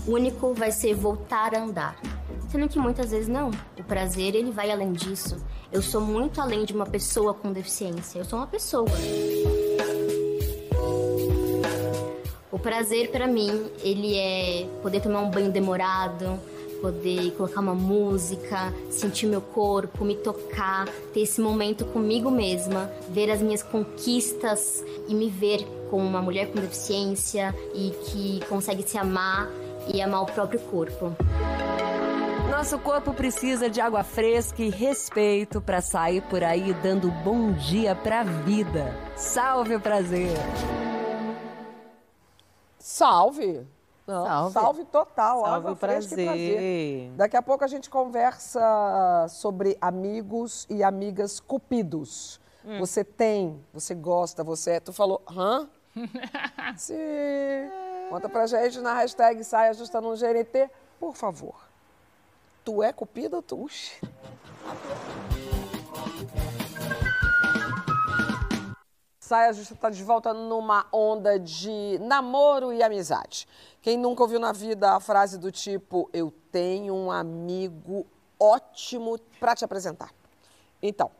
único 0.07 0.53
vai 0.53 0.71
ser 0.71 0.93
voltar 0.93 1.53
a 1.53 1.61
andar. 1.61 2.18
Sendo 2.49 2.67
que 2.67 2.79
muitas 2.79 3.11
vezes 3.11 3.27
não. 3.27 3.51
O 3.77 3.83
prazer 3.83 4.35
ele 4.35 4.51
vai 4.51 4.71
além 4.71 4.91
disso. 4.91 5.37
Eu 5.71 5.81
sou 5.81 6.01
muito 6.01 6.41
além 6.41 6.65
de 6.65 6.73
uma 6.73 6.85
pessoa 6.85 7.33
com 7.33 7.51
deficiência. 7.51 8.19
Eu 8.19 8.25
sou 8.25 8.39
uma 8.39 8.47
pessoa. 8.47 8.89
O 12.51 12.57
prazer 12.57 13.11
pra 13.11 13.27
mim, 13.27 13.69
ele 13.83 14.17
é 14.17 14.67
poder 14.81 15.01
tomar 15.01 15.21
um 15.21 15.29
banho 15.29 15.51
demorado, 15.51 16.39
poder 16.81 17.31
colocar 17.31 17.61
uma 17.61 17.75
música, 17.75 18.73
sentir 18.89 19.27
meu 19.27 19.41
corpo, 19.41 20.03
me 20.03 20.15
tocar, 20.15 20.87
ter 21.13 21.21
esse 21.21 21.39
momento 21.39 21.85
comigo 21.85 22.31
mesma, 22.31 22.91
ver 23.09 23.29
as 23.29 23.41
minhas 23.41 23.61
conquistas 23.61 24.83
e 25.07 25.13
me 25.13 25.29
ver 25.29 25.65
como 25.89 26.05
uma 26.05 26.21
mulher 26.21 26.51
com 26.51 26.59
deficiência 26.59 27.55
e 27.73 27.91
que 28.05 28.39
consegue 28.47 28.83
se 28.83 28.97
amar 28.97 29.49
e 29.93 30.01
amar 30.01 30.23
o 30.23 30.25
próprio 30.25 30.59
corpo. 30.59 31.15
Nosso 32.49 32.79
corpo 32.79 33.13
precisa 33.13 33.69
de 33.69 33.79
água 33.79 34.03
fresca 34.03 34.61
e 34.61 34.69
respeito 34.69 35.61
para 35.61 35.81
sair 35.81 36.21
por 36.23 36.43
aí 36.43 36.73
dando 36.73 37.11
bom 37.11 37.51
dia 37.51 37.95
pra 37.95 38.23
vida. 38.23 38.95
Salve 39.15 39.75
o 39.75 39.79
prazer! 39.79 40.35
Salve! 42.77 43.67
Não, 44.07 44.25
Salve. 44.25 44.53
salve. 44.53 44.85
total. 44.85 45.41
Salve 45.41 45.55
água 45.55 45.71
o 45.71 45.75
fresca 45.75 46.19
e 46.19 46.25
prazer. 46.25 47.11
Daqui 47.11 47.37
a 47.37 47.41
pouco 47.41 47.63
a 47.63 47.67
gente 47.67 47.89
conversa 47.89 49.27
sobre 49.29 49.77
amigos 49.79 50.65
e 50.69 50.83
amigas 50.83 51.39
cupidos. 51.39 52.41
Hum. 52.65 52.79
Você 52.79 53.03
tem, 53.03 53.63
você 53.71 53.93
gosta, 53.93 54.43
você 54.43 54.71
é. 54.71 54.79
Tu 54.79 54.91
falou, 54.91 55.21
hã? 55.29 55.69
Sim. 56.75 56.95
Conta 58.09 58.27
pra 58.27 58.47
gente 58.47 58.79
na 58.79 58.95
hashtag 58.95 59.43
saia 59.43 59.71
justa 59.73 60.01
no 60.01 60.15
GNT, 60.15 60.69
por 60.99 61.15
favor. 61.15 61.68
Tu 62.63 62.83
é 62.83 62.93
cupido 62.93 63.41
tu? 63.41 63.63
Uxi. 63.63 63.99
Saia 69.19 69.53
Justa 69.53 69.75
está 69.75 69.89
de 69.91 70.03
volta 70.03 70.33
numa 70.33 70.87
onda 70.91 71.39
de 71.39 71.99
namoro 72.01 72.73
e 72.73 72.81
amizade. 72.81 73.47
Quem 73.81 73.95
nunca 73.95 74.23
ouviu 74.23 74.39
na 74.39 74.51
vida 74.51 74.93
a 74.93 74.99
frase 74.99 75.37
do 75.37 75.51
tipo: 75.51 76.09
Eu 76.11 76.33
tenho 76.51 76.95
um 76.95 77.11
amigo 77.11 78.07
ótimo 78.39 79.19
para 79.39 79.55
te 79.55 79.63
apresentar? 79.63 80.11
Então, 80.81 81.11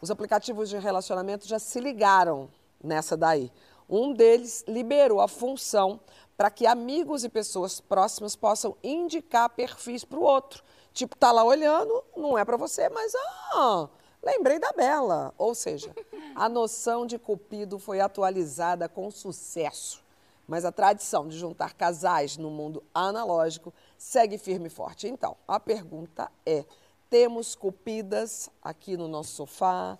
os 0.00 0.10
aplicativos 0.10 0.68
de 0.68 0.78
relacionamento 0.78 1.46
já 1.46 1.58
se 1.58 1.78
ligaram 1.78 2.48
nessa 2.82 3.16
daí. 3.16 3.52
Um 3.88 4.12
deles 4.12 4.64
liberou 4.66 5.20
a 5.20 5.28
função 5.28 6.00
para 6.38 6.50
que 6.50 6.66
amigos 6.66 7.24
e 7.24 7.28
pessoas 7.28 7.80
próximas 7.80 8.36
possam 8.36 8.76
indicar 8.82 9.50
perfis 9.50 10.04
para 10.04 10.18
o 10.18 10.22
outro. 10.22 10.62
Tipo, 10.98 11.16
tá 11.16 11.30
lá 11.30 11.44
olhando, 11.44 12.02
não 12.16 12.36
é 12.36 12.44
para 12.44 12.56
você, 12.56 12.88
mas 12.88 13.12
ah, 13.54 13.88
lembrei 14.20 14.58
da 14.58 14.72
Bela. 14.72 15.32
Ou 15.38 15.54
seja, 15.54 15.94
a 16.34 16.48
noção 16.48 17.06
de 17.06 17.16
cupido 17.16 17.78
foi 17.78 18.00
atualizada 18.00 18.88
com 18.88 19.08
sucesso. 19.08 20.02
Mas 20.44 20.64
a 20.64 20.72
tradição 20.72 21.28
de 21.28 21.38
juntar 21.38 21.72
casais 21.74 22.36
no 22.36 22.50
mundo 22.50 22.82
analógico 22.92 23.72
segue 23.96 24.36
firme 24.38 24.66
e 24.66 24.70
forte. 24.70 25.06
Então, 25.06 25.36
a 25.46 25.60
pergunta 25.60 26.28
é: 26.44 26.64
temos 27.08 27.54
cupidas 27.54 28.50
aqui 28.60 28.96
no 28.96 29.06
nosso 29.06 29.30
sofá? 29.36 29.96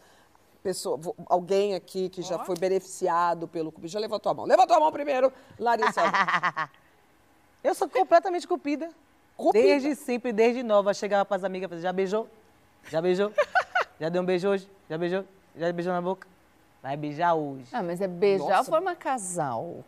Pessoa, 0.64 0.98
alguém 1.26 1.76
aqui 1.76 2.08
que 2.08 2.22
já 2.22 2.40
foi 2.40 2.56
beneficiado 2.56 3.46
pelo 3.46 3.70
cupido? 3.70 3.86
Já 3.86 4.00
levantou 4.00 4.32
a 4.32 4.34
mão. 4.34 4.46
Levantou 4.46 4.76
a 4.76 4.80
mão 4.80 4.90
primeiro, 4.90 5.32
Larissa. 5.60 6.02
Eu 7.62 7.72
sou 7.72 7.88
completamente 7.88 8.48
cupida. 8.48 8.92
Desde 9.52 9.94
sempre, 9.94 10.32
desde 10.32 10.62
nova. 10.62 10.92
Chegava 10.92 11.24
para 11.24 11.36
as 11.36 11.44
amigas 11.44 11.70
e 11.72 11.80
já 11.80 11.92
beijou? 11.92 12.28
Já 12.90 13.00
beijou? 13.00 13.32
já 14.00 14.08
deu 14.08 14.22
um 14.22 14.24
beijo 14.24 14.48
hoje? 14.48 14.68
Já 14.88 14.98
beijou? 14.98 15.24
Já 15.56 15.72
beijou 15.72 15.92
na 15.92 16.02
boca? 16.02 16.26
Vai 16.82 16.96
beijar 16.96 17.34
hoje. 17.34 17.68
Ah, 17.72 17.82
mas 17.82 18.00
é 18.00 18.08
beijar 18.08 18.58
Nossa. 18.58 18.70
forma 18.70 18.94
casal. 18.94 19.84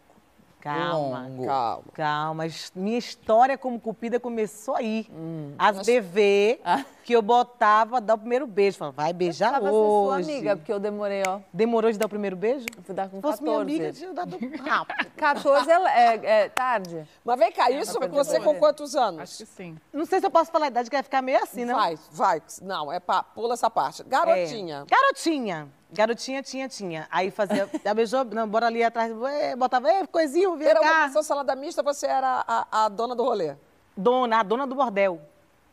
Calma, 0.61 1.27
Longo. 1.27 1.47
Calma. 1.47 1.85
calma. 1.95 2.47
Minha 2.75 2.99
história 2.99 3.57
como 3.57 3.81
cupida 3.81 4.21
começou 4.21 4.77
aí. 4.77 5.07
Hum. 5.11 5.55
As 5.59 5.87
bebê 5.87 6.61
Ah. 6.63 6.85
Que 7.11 7.17
eu 7.17 7.23
botava 7.23 8.01
dar 8.01 8.15
o 8.15 8.19
primeiro 8.19 8.47
beijo. 8.47 8.79
Falava, 8.79 9.03
vai 9.03 9.13
beijar 9.13 9.51
Tava 9.51 9.65
ser 9.67 9.73
sua 9.73 10.17
hoje. 10.17 10.31
amiga, 10.31 10.57
porque 10.57 10.73
eu 10.73 10.79
demorei, 10.79 11.25
ó. 11.27 11.41
Demorou 11.53 11.91
de 11.91 11.99
dar 11.99 12.07
o 12.07 12.09
primeiro 12.09 12.37
beijo? 12.37 12.67
Eu 12.77 12.85
fui 12.85 12.95
dar 12.95 13.09
com 13.09 13.17
Se 13.17 13.23
fosse 13.23 13.39
14. 13.43 13.43
minha 13.43 13.61
amiga, 13.61 13.93
tinha 13.93 14.15
dado 14.15 14.39
rápido. 14.63 15.11
14 15.17 15.69
é, 15.69 15.75
é, 15.75 16.31
é 16.45 16.49
tarde. 16.49 17.05
Mas 17.25 17.37
vem 17.37 17.51
cá, 17.51 17.69
isso 17.69 17.99
pra 17.99 18.07
você 18.07 18.39
com 18.39 18.55
quantos 18.55 18.95
anos? 18.95 19.23
Acho 19.23 19.39
que 19.39 19.47
sim. 19.47 19.77
Não 19.93 20.07
sei 20.07 20.21
se 20.21 20.27
eu 20.27 20.31
posso 20.31 20.53
falar 20.53 20.67
a 20.67 20.69
idade, 20.69 20.89
que 20.89 20.95
vai 20.95 21.03
ficar 21.03 21.21
meio 21.21 21.43
assim, 21.43 21.65
não? 21.65 21.75
Vai, 21.75 21.99
vai. 22.13 22.41
Não, 22.63 22.93
é 22.93 23.01
pá, 23.01 23.25
pula 23.25 23.55
essa 23.55 23.69
parte. 23.69 24.05
Garotinha. 24.05 24.85
É. 24.87 24.95
Garotinha. 24.95 25.69
Garotinha, 25.93 26.45
tinha, 26.45 26.69
tinha. 26.69 27.09
Aí 27.11 27.33
fazia, 27.33 27.69
já 27.85 27.93
beijou, 27.93 28.25
não, 28.25 28.47
bora 28.47 28.69
ali 28.69 28.85
atrás, 28.85 29.13
é, 29.33 29.57
botava, 29.57 29.91
é, 29.91 30.07
coisinho, 30.07 30.57
vem 30.57 30.69
Era 30.69 30.81
uma 30.81 30.89
cá. 30.89 31.05
pessoa 31.07 31.25
salada 31.25 31.57
mista, 31.57 31.83
você 31.83 32.07
era 32.07 32.45
a, 32.47 32.85
a 32.85 32.89
dona 32.89 33.17
do 33.17 33.25
rolê. 33.25 33.57
Dona, 33.97 34.39
a 34.39 34.43
dona 34.45 34.65
do 34.69 34.77
bordel. 34.77 35.21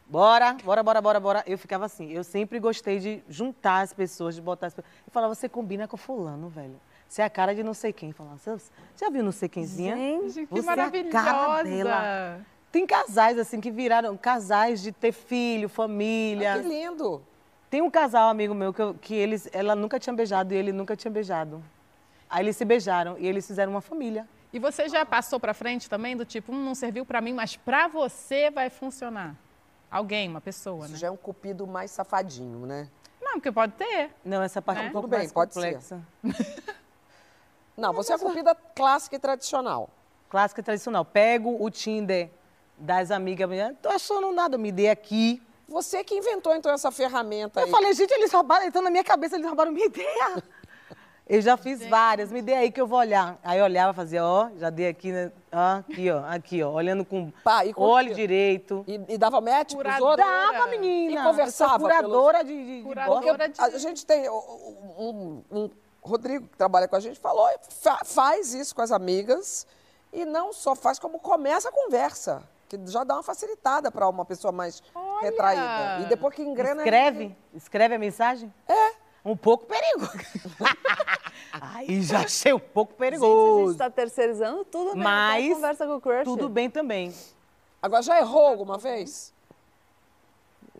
Bora, 0.10 0.54
bora, 0.64 0.82
bora, 0.84 1.02
bora, 1.02 1.20
bora. 1.20 1.44
Eu 1.46 1.58
ficava 1.58 1.86
assim, 1.86 2.12
eu 2.12 2.24
sempre 2.24 2.60
gostei 2.60 3.00
de 3.00 3.22
juntar 3.28 3.82
as 3.82 3.94
pessoas, 3.94 4.36
de 4.36 4.42
botar 4.42 4.68
as 4.68 4.74
pessoas. 4.74 4.94
Eu 5.06 5.12
falava, 5.12 5.36
você 5.36 5.50
combina 5.50 5.88
com 5.88 5.98
fulano, 5.98 6.48
velho. 6.48 6.80
Você 7.10 7.22
é 7.22 7.26
a 7.26 7.30
cara 7.30 7.54
de 7.54 7.62
não 7.64 7.74
sei 7.74 7.92
quem. 7.92 8.12
Falava, 8.14 8.38
você 8.38 8.58
já 8.98 9.10
viu 9.10 9.22
não 9.24 9.32
sei 9.34 9.50
quemzinha? 9.50 9.96
Gente, 9.96 10.46
que 10.46 10.62
Você 10.62 10.70
é 10.70 10.74
a 10.74 10.76
cara 11.12 11.34
maravilhosa. 11.34 11.64
dela. 11.64 12.42
Tem 12.72 12.86
casais, 12.88 13.38
assim, 13.38 13.60
que 13.60 13.72
viraram 13.72 14.16
casais 14.16 14.82
de 14.82 14.92
ter 14.92 15.12
filho, 15.12 15.68
família. 15.68 16.54
Ah, 16.56 16.60
que 16.62 16.68
lindo. 16.68 17.22
Tem 17.70 17.82
um 17.82 17.90
casal 17.90 18.30
amigo 18.30 18.54
meu 18.54 18.74
que, 18.74 18.82
eu- 18.82 18.94
que 18.94 19.14
eles, 19.14 19.50
ela 19.52 19.76
nunca 19.76 20.00
tinha 20.00 20.14
beijado 20.14 20.54
e 20.54 20.58
ele 20.58 20.72
nunca 20.72 20.96
tinha 20.96 21.12
beijado. 21.12 21.62
Aí 22.30 22.44
eles 22.46 22.56
se 22.56 22.64
beijaram 22.64 23.18
e 23.18 23.28
eles 23.28 23.46
fizeram 23.46 23.74
uma 23.74 23.82
família. 23.82 24.28
E 24.54 24.60
você 24.60 24.88
já 24.88 25.06
passou 25.06 25.38
pra 25.40 25.54
frente 25.54 25.90
também 25.90 26.16
do 26.16 26.24
tipo, 26.24 26.54
hum, 26.54 26.64
não 26.64 26.76
serviu 26.76 27.06
pra 27.06 27.20
mim, 27.20 27.34
mas 27.34 27.58
pra 27.58 27.88
você 27.90 28.50
vai 28.50 28.70
funcionar? 28.70 29.36
Alguém, 29.90 30.28
uma 30.30 30.42
pessoa, 30.42 30.86
Isso 30.86 30.94
né? 30.94 31.00
já 31.00 31.08
é 31.08 31.12
um 31.12 31.16
cupido 31.18 31.66
mais 31.66 31.92
safadinho, 31.92 32.66
né? 32.66 32.90
Não, 33.22 33.34
porque 33.34 33.52
pode 33.52 33.74
ter. 33.74 34.12
Não, 34.24 34.42
essa 34.42 34.62
parte 34.62 34.80
é 34.80 34.82
um 34.84 34.86
Né? 34.88 34.92
pouco 34.92 35.08
Tudo 35.08 35.12
bem, 35.12 35.20
mais 35.20 35.32
pode 35.32 35.54
ser. 35.54 35.62
complexa. 35.62 36.02
Não, 37.76 37.94
você 37.94 38.12
é 38.12 38.16
a 38.16 38.20
cupida 38.20 38.56
clássica 38.76 39.16
e 39.16 39.20
tradicional. 39.20 39.90
Clássica 40.30 40.62
e 40.62 40.64
tradicional. 40.64 41.06
Pego 41.06 41.64
o 41.64 41.70
Tinder 41.70 42.30
das 42.78 43.12
amigas, 43.12 43.50
tô 43.82 43.90
achando 43.90 44.32
nada, 44.32 44.58
me 44.58 44.72
dê 44.72 44.90
aqui. 44.90 45.42
Você 45.68 46.04
que 46.04 46.16
inventou, 46.16 46.56
então, 46.56 46.72
essa 46.72 46.92
ferramenta 46.92 47.60
Eu 47.60 47.66
aí. 47.66 47.72
falei, 47.72 47.94
gente, 47.94 48.12
eles 48.12 48.32
roubaram, 48.32 48.66
então 48.66 48.82
na 48.82 48.90
minha 48.90 49.04
cabeça 49.04 49.36
eles 49.36 49.46
roubaram 49.46 49.72
minha 49.72 49.86
ideia. 49.86 50.44
Eu 51.30 51.42
já 51.42 51.58
fiz 51.58 51.86
várias, 51.88 52.32
me 52.32 52.42
dê 52.42 52.54
aí 52.54 52.72
que 52.72 52.80
eu 52.80 52.88
vou 52.88 53.00
olhar. 53.00 53.38
Aí 53.44 53.60
eu 53.60 53.66
olhava, 53.66 53.94
fazia, 53.94 54.24
ó, 54.24 54.50
já 54.58 54.70
dei 54.70 54.88
aqui, 54.88 55.12
né? 55.12 55.30
Ó, 55.52 55.78
aqui, 55.80 56.10
ó, 56.10 56.24
aqui, 56.26 56.64
ó, 56.64 56.72
olhando 56.72 57.04
com 57.04 57.30
Pá, 57.44 57.66
e 57.66 57.74
curtia. 57.74 57.94
olho 57.94 58.16
direito. 58.16 58.86
E, 58.88 59.02
e 59.10 59.18
dava 59.18 59.42
match 59.42 59.76
pros 59.76 60.00
outros? 60.00 60.26
Dava, 60.26 60.68
menina. 60.68 61.20
E 61.20 61.24
conversava 61.24 61.80
curadora 61.80 62.44
de, 62.46 62.54
de, 62.54 62.78
de 62.78 62.84
Curadora 62.84 63.50
de- 63.50 63.60
A 63.62 63.78
gente 63.78 64.06
tem 64.06 64.30
um, 64.30 64.34
um- 64.98 65.44
um 65.52 65.70
Rodrigo 66.02 66.48
que 66.48 66.56
trabalha 66.58 66.88
com 66.88 66.96
a 66.96 67.00
gente 67.02 67.20
falou, 67.20 67.46
fa- 67.82 68.00
faz 68.06 68.54
isso 68.54 68.74
com 68.74 68.82
as 68.82 68.94
amigas 68.94 69.68
e 70.14 70.24
não 70.24 70.54
só 70.54 70.74
faz 70.76 70.98
como 70.98 71.20
começa 71.20 71.68
a 71.68 71.72
conversa, 71.74 72.42
que 72.70 72.80
já 72.86 73.04
dá 73.04 73.16
uma 73.16 73.24
facilitada 73.24 73.92
para 73.92 74.08
uma 74.08 74.24
pessoa 74.24 74.54
mais 74.54 74.82
Olha! 74.96 75.22
retraída. 75.24 76.04
E 76.04 76.06
depois 76.06 76.34
que 76.34 76.42
engrena 76.42 76.82
Escreve, 76.84 77.36
escreve 77.54 77.96
a 77.96 78.00
mensagem? 78.00 78.54
É. 78.66 79.07
Um 79.28 79.36
pouco 79.36 79.66
perigoso. 79.66 80.12
Aí 81.60 82.02
já 82.02 82.20
achei 82.26 82.54
um 82.54 82.60
pouco 82.60 82.94
Gente, 82.94 83.02
a 83.02 83.06
gente 83.12 83.20
perigoso. 83.20 83.78
tá 83.78 83.90
terceirizando 83.90 84.64
tudo, 84.66 84.96
né? 84.96 85.04
Mas 85.04 85.54
conversa 85.54 85.86
com 85.86 85.96
o 85.96 86.02
crush. 86.02 86.24
tudo 86.24 86.48
bem 86.50 86.70
também. 86.70 87.14
Agora 87.82 88.02
já 88.02 88.18
errou 88.20 88.48
alguma 88.48 88.78
vez? 88.78 89.34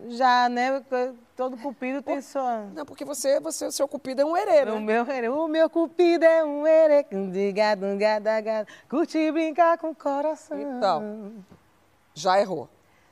Já, 0.08 0.48
né? 0.48 0.82
Todo 1.36 1.56
cupido 1.56 2.00
tem 2.02 2.22
sua... 2.22 2.66
Não, 2.74 2.86
porque 2.86 3.04
você, 3.04 3.40
você 3.40 3.66
o 3.66 3.72
seu 3.72 3.86
cupido 3.88 4.22
é 4.22 4.24
um 4.24 4.36
herê, 4.36 4.62
O 4.70 4.74
né? 4.76 4.80
meu, 4.80 5.06
herê- 5.10 5.28
o 5.28 5.48
meu 5.48 5.68
cupido 5.68 6.24
é 6.24 6.44
um 6.44 6.66
herê, 6.66 7.04
curte 8.88 9.30
brincar 9.32 9.76
com 9.78 9.90
o 9.90 9.94
coração. 9.94 10.58
Então, 10.60 11.32
já 12.14 12.40
errou. 12.40 12.68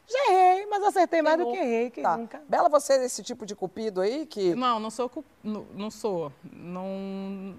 Já 0.08 0.32
errei, 0.32 0.66
mas 0.66 0.82
acertei 0.84 1.20
mais 1.20 1.36
do 1.36 1.42
Errou. 1.42 1.52
que 1.52 1.58
errei, 1.58 1.90
que 1.90 2.00
Tá. 2.02 2.16
nunca. 2.16 2.40
Bela, 2.48 2.68
você 2.68 2.92
é 2.94 2.98
desse 3.00 3.22
tipo 3.24 3.44
de 3.44 3.56
cupido 3.56 4.00
aí 4.00 4.24
que 4.24 4.54
Não, 4.54 4.78
não 4.78 4.88
sou. 4.90 5.10
Não, 5.42 5.66
não 5.74 5.90
sou. 5.90 6.32
Não. 6.52 7.56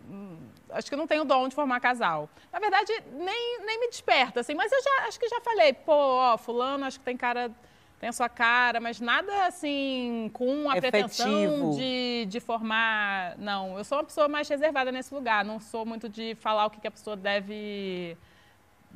Acho 0.69 0.89
que 0.89 0.95
não 0.95 1.07
tenho 1.07 1.25
dom 1.25 1.47
de 1.47 1.55
formar 1.55 1.79
casal. 1.79 2.29
Na 2.51 2.59
verdade, 2.59 2.91
nem, 3.13 3.59
nem 3.65 3.79
me 3.79 3.87
desperta, 3.89 4.39
assim, 4.41 4.53
mas 4.53 4.71
eu 4.71 4.81
já 4.81 5.07
acho 5.07 5.19
que 5.19 5.27
já 5.27 5.41
falei, 5.41 5.73
pô, 5.73 5.91
ó, 5.93 6.37
fulano, 6.37 6.85
acho 6.85 6.99
que 6.99 7.05
tem 7.05 7.17
cara. 7.17 7.51
Tem 7.99 8.09
a 8.09 8.13
sua 8.13 8.29
cara, 8.29 8.79
mas 8.79 8.99
nada 9.01 9.47
assim, 9.47 10.29
com 10.31 10.69
a 10.69 10.75
pretensão 10.75 11.27
Efetivo. 11.43 11.75
de, 11.75 12.25
de 12.29 12.39
formar. 12.39 13.35
Não, 13.39 13.75
eu 13.75 13.83
sou 13.83 13.97
uma 13.97 14.03
pessoa 14.03 14.27
mais 14.27 14.47
reservada 14.47 14.91
nesse 14.91 15.11
lugar. 15.11 15.43
Não 15.43 15.59
sou 15.59 15.83
muito 15.83 16.07
de 16.07 16.35
falar 16.35 16.67
o 16.67 16.69
que, 16.69 16.79
que 16.79 16.87
a 16.87 16.91
pessoa 16.91 17.15
deve. 17.15 18.15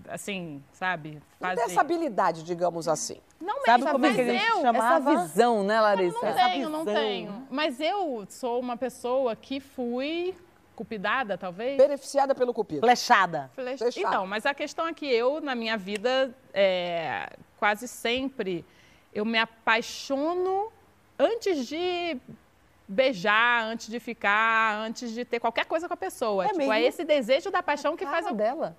Assim, 0.10 0.64
sabe? 0.74 1.22
não 1.40 1.50
Fazer. 1.50 1.56
tem 1.62 1.72
essa 1.72 1.82
habilidade, 1.82 2.44
digamos 2.44 2.88
assim. 2.88 3.18
Não 3.40 3.56
Sabe 3.66 3.84
mesmo, 3.84 3.92
como 3.94 4.06
é 4.06 4.10
mas 4.10 4.16
que 4.16 4.22
a 4.22 4.26
gente 4.34 4.46
eu. 4.50 4.62
chama? 4.62 4.78
Essa 4.80 4.88
Chamava- 4.88 5.22
visão, 5.24 5.64
né, 5.64 5.82
Larissa? 5.82 6.18
Não 6.22 6.28
Essa 6.28 6.50
tenho, 6.50 6.70
não 6.70 6.86
tenho. 6.86 7.48
Mas 7.50 7.80
eu 7.80 8.26
sou 8.30 8.60
uma 8.60 8.78
pessoa 8.78 9.36
que 9.36 9.60
fui 9.60 10.36
cupidada, 10.76 11.38
talvez. 11.38 11.78
Beneficiada 11.78 12.34
pelo 12.36 12.54
cupido. 12.54 12.82
Flechada. 12.82 13.50
Flecha- 13.56 13.86
Fechado. 13.86 14.08
Então, 14.08 14.28
mas 14.28 14.46
a 14.46 14.54
questão 14.54 14.88
é 14.88 14.94
que 14.94 15.06
eu, 15.06 15.42
na 15.42 15.54
minha 15.56 15.78
vida, 15.78 16.34
é, 16.54 17.30
quase 17.60 17.88
sempre, 17.88 18.66
eu 19.14 19.26
me 19.26 19.38
apaixono 19.38 20.72
antes 21.20 21.68
de 21.68 22.18
beijar, 22.88 23.64
antes 23.66 23.88
de 23.90 24.00
ficar, 24.00 24.76
antes 24.80 25.12
de 25.14 25.24
ter 25.24 25.40
qualquer 25.40 25.66
coisa 25.66 25.88
com 25.88 25.94
a 25.94 25.98
pessoa. 25.98 26.46
É 26.46 26.50
tipo, 26.50 26.72
é 26.72 26.82
esse 26.82 27.04
desejo 27.06 27.50
da 27.50 27.64
paixão 27.64 27.96
que 27.96 28.06
faz 28.06 28.26
eu... 28.28 28.34
dela. 28.36 28.76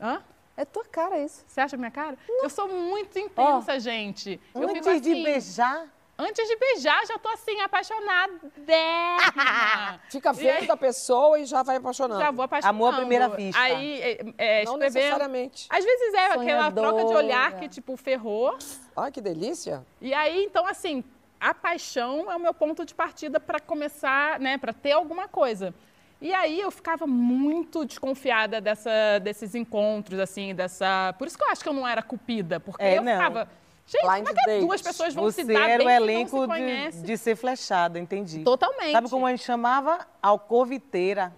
Hã? 0.00 0.22
É 0.56 0.64
tua 0.64 0.84
cara 0.84 1.18
isso. 1.18 1.44
Você 1.46 1.60
acha 1.60 1.76
minha 1.76 1.90
cara? 1.90 2.16
Eu 2.42 2.48
sou 2.48 2.68
muito 2.68 3.18
intensa, 3.18 3.78
gente. 3.78 4.40
Eu 4.54 4.68
Antes 4.68 4.86
assim, 4.86 5.00
de 5.00 5.22
beijar, 5.22 5.86
Antes 6.18 6.48
de 6.48 6.56
beijar, 6.56 7.06
já 7.06 7.18
tô 7.18 7.28
assim, 7.28 7.60
apaixonada. 7.60 8.32
Fica 10.08 10.32
vendo 10.32 10.70
a 10.70 10.76
pessoa 10.76 11.38
e 11.38 11.44
já 11.44 11.62
vai 11.62 11.76
apaixonando. 11.76 12.20
Já 12.20 12.30
vou 12.30 12.42
apaixonando. 12.42 12.74
Amor 12.74 12.94
à 12.94 12.96
primeira 12.96 13.28
vista. 13.28 13.60
Aí, 13.60 14.00
é, 14.00 14.24
é, 14.38 14.64
Não 14.64 14.78
necessariamente. 14.78 15.66
Às 15.68 15.84
vezes 15.84 16.14
é 16.14 16.32
aquela 16.32 16.72
troca 16.72 17.04
de 17.04 17.12
olhar 17.12 17.50
Sonhadora. 17.50 17.60
que, 17.60 17.68
tipo, 17.68 17.94
ferrou. 17.98 18.56
Ai, 18.96 19.12
que 19.12 19.20
delícia. 19.20 19.84
E 20.00 20.14
aí, 20.14 20.42
então, 20.42 20.66
assim, 20.66 21.04
a 21.38 21.52
paixão 21.52 22.32
é 22.32 22.36
o 22.36 22.40
meu 22.40 22.54
ponto 22.54 22.86
de 22.86 22.94
partida 22.94 23.38
para 23.38 23.60
começar, 23.60 24.40
né, 24.40 24.56
para 24.56 24.72
ter 24.72 24.92
alguma 24.92 25.28
coisa. 25.28 25.74
E 26.20 26.32
aí 26.32 26.60
eu 26.60 26.70
ficava 26.70 27.06
muito 27.06 27.84
desconfiada 27.84 28.60
dessa, 28.60 28.90
desses 29.22 29.54
encontros, 29.54 30.18
assim, 30.18 30.54
dessa. 30.54 31.14
Por 31.18 31.26
isso 31.26 31.36
que 31.36 31.44
eu 31.44 31.50
acho 31.50 31.62
que 31.62 31.68
eu 31.68 31.74
não 31.74 31.86
era 31.86 32.02
cupida, 32.02 32.58
porque 32.58 32.82
É, 32.82 32.98
eu 32.98 33.02
não. 33.02 33.12
ficava. 33.12 33.48
Gente, 33.86 34.02
Blind 34.02 34.26
como 34.26 34.38
é 34.40 34.44
que 34.44 34.60
duas 34.60 34.82
pessoas 34.82 35.14
vão 35.14 35.24
você 35.24 35.44
se 35.44 35.52
dar 35.52 35.68
era 35.68 35.82
o 35.82 35.86
bem 35.86 35.96
não 35.96 36.04
elenco 36.04 36.46
de, 36.48 37.02
de 37.02 37.16
ser 37.16 37.36
flechado, 37.36 37.98
entendi. 37.98 38.42
Totalmente. 38.42 38.90
Sabe 38.90 39.08
como 39.08 39.26
a 39.26 39.30
gente 39.30 39.44
chamava? 39.44 40.04
Alcoviteira. 40.20 41.32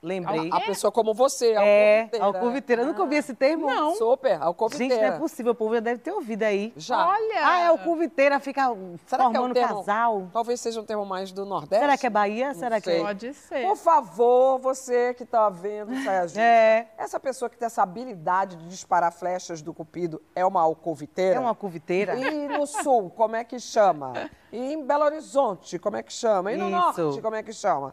Lembrei. 0.00 0.48
A 0.52 0.60
pessoa 0.60 0.92
como 0.92 1.12
você, 1.12 1.52
É, 1.54 2.02
alcoviteira. 2.02 2.24
alcoviteira. 2.24 2.82
Eu 2.82 2.86
nunca 2.86 3.02
ouvi 3.02 3.16
esse 3.16 3.34
termo. 3.34 3.66
Não. 3.66 3.96
Super, 3.96 4.40
alcoviteira. 4.40 4.94
Gente, 4.94 5.02
não 5.08 5.16
é 5.16 5.18
possível. 5.18 5.52
O 5.52 5.54
povo 5.56 5.74
já 5.74 5.80
deve 5.80 6.00
ter 6.00 6.12
ouvido 6.12 6.44
aí. 6.44 6.72
Já. 6.76 7.08
Olha! 7.08 7.40
Ah, 7.42 7.60
é 7.62 7.66
alcoviteira, 7.66 8.38
fica 8.38 8.62
Será 9.06 9.24
que 9.24 9.26
é 9.26 9.28
um 9.28 9.32
formando 9.34 9.54
termo? 9.54 9.76
casal. 9.78 10.28
Talvez 10.32 10.60
seja 10.60 10.80
um 10.80 10.84
termo 10.84 11.04
mais 11.04 11.32
do 11.32 11.44
Nordeste. 11.44 11.82
Será 11.84 11.98
que 11.98 12.06
é 12.06 12.10
Bahia? 12.10 12.54
Será 12.54 12.80
que 12.80 12.90
sei. 12.90 13.00
é? 13.00 13.04
Pode 13.04 13.34
ser. 13.34 13.66
Por 13.66 13.76
favor, 13.76 14.58
você 14.60 15.14
que 15.14 15.24
tá 15.24 15.48
vendo 15.48 15.92
Saia 16.04 16.22
Justa, 16.22 16.40
É. 16.48 16.86
essa 16.96 17.18
pessoa 17.18 17.48
que 17.50 17.56
tem 17.56 17.66
essa 17.66 17.82
habilidade 17.82 18.56
de 18.56 18.68
disparar 18.68 19.12
flechas 19.12 19.60
do 19.62 19.74
cupido 19.74 20.22
é 20.34 20.46
uma 20.46 20.62
alcoviteira? 20.62 21.34
É 21.36 21.40
uma 21.40 21.48
alcoviteira? 21.50 22.14
E 22.16 22.46
no 22.48 22.66
sul, 22.66 23.10
como 23.10 23.34
é 23.34 23.42
que 23.42 23.58
chama? 23.58 24.12
E 24.52 24.74
em 24.74 24.84
Belo 24.84 25.04
Horizonte, 25.04 25.76
como 25.78 25.96
é 25.96 26.02
que 26.04 26.12
chama? 26.12 26.52
E 26.52 26.56
no 26.56 26.68
Isso. 26.68 27.02
norte, 27.02 27.20
como 27.20 27.34
é 27.34 27.42
que 27.42 27.52
chama? 27.52 27.92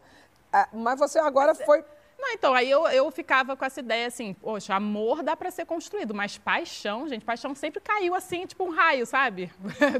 Ah, 0.53 0.69
mas 0.71 0.97
você 0.99 1.19
agora 1.19 1.53
foi... 1.53 1.83
Não, 2.17 2.31
então, 2.31 2.53
aí 2.53 2.69
eu, 2.69 2.87
eu 2.87 3.11
ficava 3.11 3.55
com 3.55 3.65
essa 3.65 3.79
ideia 3.81 4.07
assim, 4.07 4.33
poxa, 4.33 4.73
amor 4.73 5.21
dá 5.21 5.35
pra 5.35 5.51
ser 5.51 5.65
construído, 5.65 6.13
mas 6.13 6.37
paixão, 6.37 7.07
gente, 7.07 7.25
paixão 7.25 7.53
sempre 7.53 7.79
caiu 7.81 8.15
assim, 8.15 8.45
tipo 8.45 8.63
um 8.63 8.71
raio, 8.71 9.05
sabe? 9.05 9.51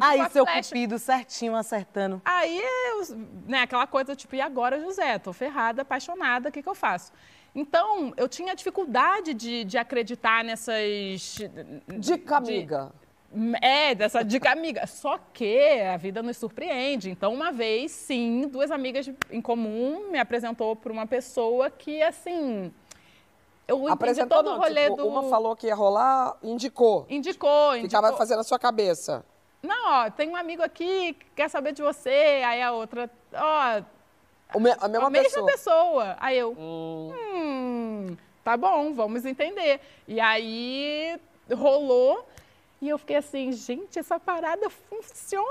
Aí, 0.02 0.18
Tipo 0.20 0.28
a 0.28 0.30
seu 0.30 0.46
flecha. 0.46 0.70
cupido 0.70 0.98
certinho, 0.98 1.56
acertando. 1.56 2.22
Aí, 2.26 2.60
eu, 2.60 3.16
né, 3.46 3.62
aquela 3.62 3.86
coisa, 3.86 4.16
tipo, 4.16 4.36
e 4.36 4.42
agora, 4.42 4.80
José? 4.80 5.20
Tô 5.20 5.34
ferrada, 5.34 5.82
apaixonada, 5.84 6.50
o 6.50 6.52
que, 6.52 6.64
que 6.64 6.70
eu 6.70 6.76
faço? 6.76 7.12
Então, 7.54 8.14
eu 8.18 8.28
tinha 8.28 8.54
dificuldade 8.56 9.34
de, 9.34 9.64
de 9.64 9.78
acreditar 9.78 10.44
nessas. 10.44 11.38
Dica 12.00 12.38
amiga. 12.38 12.92
É, 13.62 13.94
dessa 13.94 14.24
dica 14.24 14.52
amiga. 14.52 14.88
Só 14.88 15.18
que 15.34 15.82
a 15.82 15.98
vida 15.98 16.24
nos 16.24 16.38
surpreende. 16.38 17.10
Então, 17.10 17.34
uma 17.34 17.52
vez, 17.52 17.92
sim, 17.92 18.48
duas 18.48 18.72
amigas 18.72 19.10
em 19.30 19.42
comum 19.42 20.10
me 20.10 20.18
apresentou 20.20 20.76
para 20.76 20.92
uma 20.92 21.06
pessoa 21.06 21.70
que, 21.70 22.02
assim. 22.02 22.72
Eu 23.68 23.78
entendi 23.78 23.92
Apresentou 23.94 24.38
todo 24.38 24.50
não, 24.52 24.58
o 24.58 24.62
rolê 24.62 24.84
tipo, 24.84 24.98
do. 24.98 25.08
uma 25.08 25.24
falou 25.24 25.56
que 25.56 25.68
ia 25.68 25.76
rolar, 25.76 26.38
indicou. 26.44 27.06
Indicou, 27.10 27.76
indicou. 27.76 27.90
Ficava 28.00 28.16
fazendo 28.16 28.40
a 28.40 28.44
sua 28.44 28.60
cabeça. 28.60 29.26
Não, 29.64 29.90
ó, 30.06 30.10
tem 30.12 30.30
um 30.30 30.36
amigo 30.36 30.62
aqui 30.62 31.14
que 31.14 31.26
quer 31.36 31.50
saber 31.50 31.72
de 31.74 31.82
você. 31.82 32.44
Aí 32.46 32.62
a 32.62 32.72
outra, 32.72 33.10
ó, 33.34 33.82
O 34.56 34.60
me- 34.60 34.70
a 34.80 34.88
mesma 34.88 35.08
a 35.08 35.10
mesma 35.10 35.30
pessoa. 35.46 35.46
pessoa. 35.48 36.16
Aí 36.20 36.38
eu, 36.38 36.56
hum, 36.56 38.16
tá 38.44 38.56
bom, 38.56 38.94
vamos 38.94 39.26
entender. 39.26 39.82
E 40.08 40.20
aí 40.20 41.20
rolou 41.52 42.28
e 42.86 42.90
eu 42.90 42.98
fiquei 42.98 43.16
assim, 43.18 43.52
gente, 43.52 43.98
essa 43.98 44.20
parada 44.20 44.70
funciona 44.70 45.46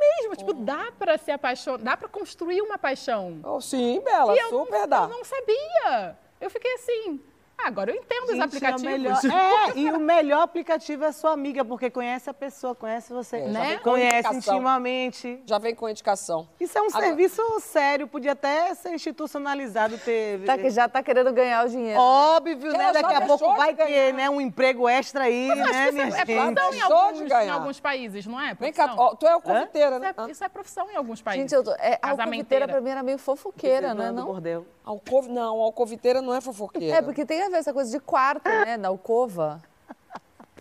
mesmo. 0.00 0.36
Tipo, 0.36 0.54
dá 0.54 0.92
pra 0.98 1.18
se 1.18 1.30
apaixonar, 1.30 1.78
dá 1.82 1.96
pra 1.96 2.08
construir 2.08 2.60
uma 2.62 2.78
paixão. 2.78 3.40
Oh, 3.44 3.60
sim, 3.60 4.00
Bela, 4.04 4.34
E 4.34 4.38
eu 4.38 4.48
super 4.50 4.80
não, 4.80 4.88
dá. 4.88 5.02
eu 5.02 5.08
não 5.08 5.24
sabia. 5.24 6.16
Eu 6.40 6.50
fiquei 6.50 6.72
assim, 6.74 7.20
agora 7.64 7.90
eu 7.90 7.96
entendo 7.96 8.24
os 8.24 8.30
Gente, 8.30 8.38
é 8.38 8.42
o 8.42 8.44
aplicativos. 8.44 8.82
melhor- 8.82 9.20
É, 9.74 9.78
e 9.78 9.90
o 9.90 9.98
melhor 9.98 10.42
aplicativo 10.42 11.04
é 11.04 11.12
sua 11.12 11.32
amiga, 11.32 11.64
porque 11.64 11.90
conhece 11.90 12.28
a 12.30 12.34
pessoa, 12.34 12.74
conhece 12.74 13.12
você. 13.12 13.38
É, 13.38 13.48
Né? 13.48 13.76
Conhece 13.78 14.34
intimamente. 14.34 15.40
Já 15.46 15.58
vem 15.58 15.74
com 15.74 15.88
indicação. 15.88 16.48
Isso 16.60 16.76
é 16.78 16.82
um 16.82 16.86
Agora- 16.86 17.06
serviço 17.06 17.42
sério, 17.60 18.06
podia 18.06 18.32
até 18.32 18.74
ser 18.74 18.94
institucionalizado, 18.94 19.98
ter... 19.98 20.40
Tá 20.44 20.56
que 20.58 20.70
já 20.70 20.88
tá 20.88 21.02
querendo 21.02 21.32
ganhar 21.32 21.64
o 21.64 21.68
dinheiro. 21.68 21.98
Óbvio, 22.00 22.72
né? 22.72 22.92
Daqui 22.92 23.14
a 23.14 23.20
pouco 23.22 23.54
vai 23.56 23.72
ganhar. 23.72 23.86
ter, 23.88 24.14
né? 24.14 24.30
Um 24.30 24.40
emprego 24.40 24.88
extra 24.88 25.24
aí, 25.24 25.48
né, 25.48 25.90
minha 25.92 26.06
É 26.06 26.10
gente? 26.14 26.24
profissão 26.26 26.72
em 26.72 26.80
alguns, 26.80 27.20
em 27.30 27.48
alguns 27.50 27.80
países, 27.80 28.26
não 28.26 28.40
é? 28.40 28.54
Vem 28.54 28.72
cá, 28.72 28.94
ó, 28.96 29.14
tu 29.14 29.26
é 29.26 29.32
alcoviteira, 29.32 29.96
Isso 29.96 30.00
né? 30.00 30.14
é, 30.16 30.30
isso 30.30 30.44
é 30.44 30.48
profissão 30.48 30.90
em 30.90 30.96
alguns 30.96 31.20
países. 31.22 31.42
Gente, 31.50 31.54
eu 31.54 31.64
tô, 31.64 31.72
é, 31.72 31.98
a 32.02 32.10
alcoviteira 32.10 32.16
Casamenteira. 32.16 32.68
pra 32.68 32.80
mim 32.80 32.90
era 32.90 33.02
meio 33.02 33.18
fofoqueira, 33.18 33.94
né? 33.94 34.08
Do 34.08 34.14
Não? 34.14 34.26
bordel. 34.26 34.66
Alcov... 34.84 35.26
Não, 35.28 35.60
alcoviteira 35.60 36.22
não 36.22 36.32
é 36.34 36.40
fofoqueira. 36.40 36.96
É, 36.98 37.02
porque 37.02 37.24
tem 37.26 37.40
a 37.46 37.50
ver 37.50 37.56
essa 37.56 37.72
coisa 37.72 37.90
de 37.90 38.00
quarto, 38.00 38.48
né? 38.48 38.76
Na 38.76 38.88
alcova. 38.88 39.62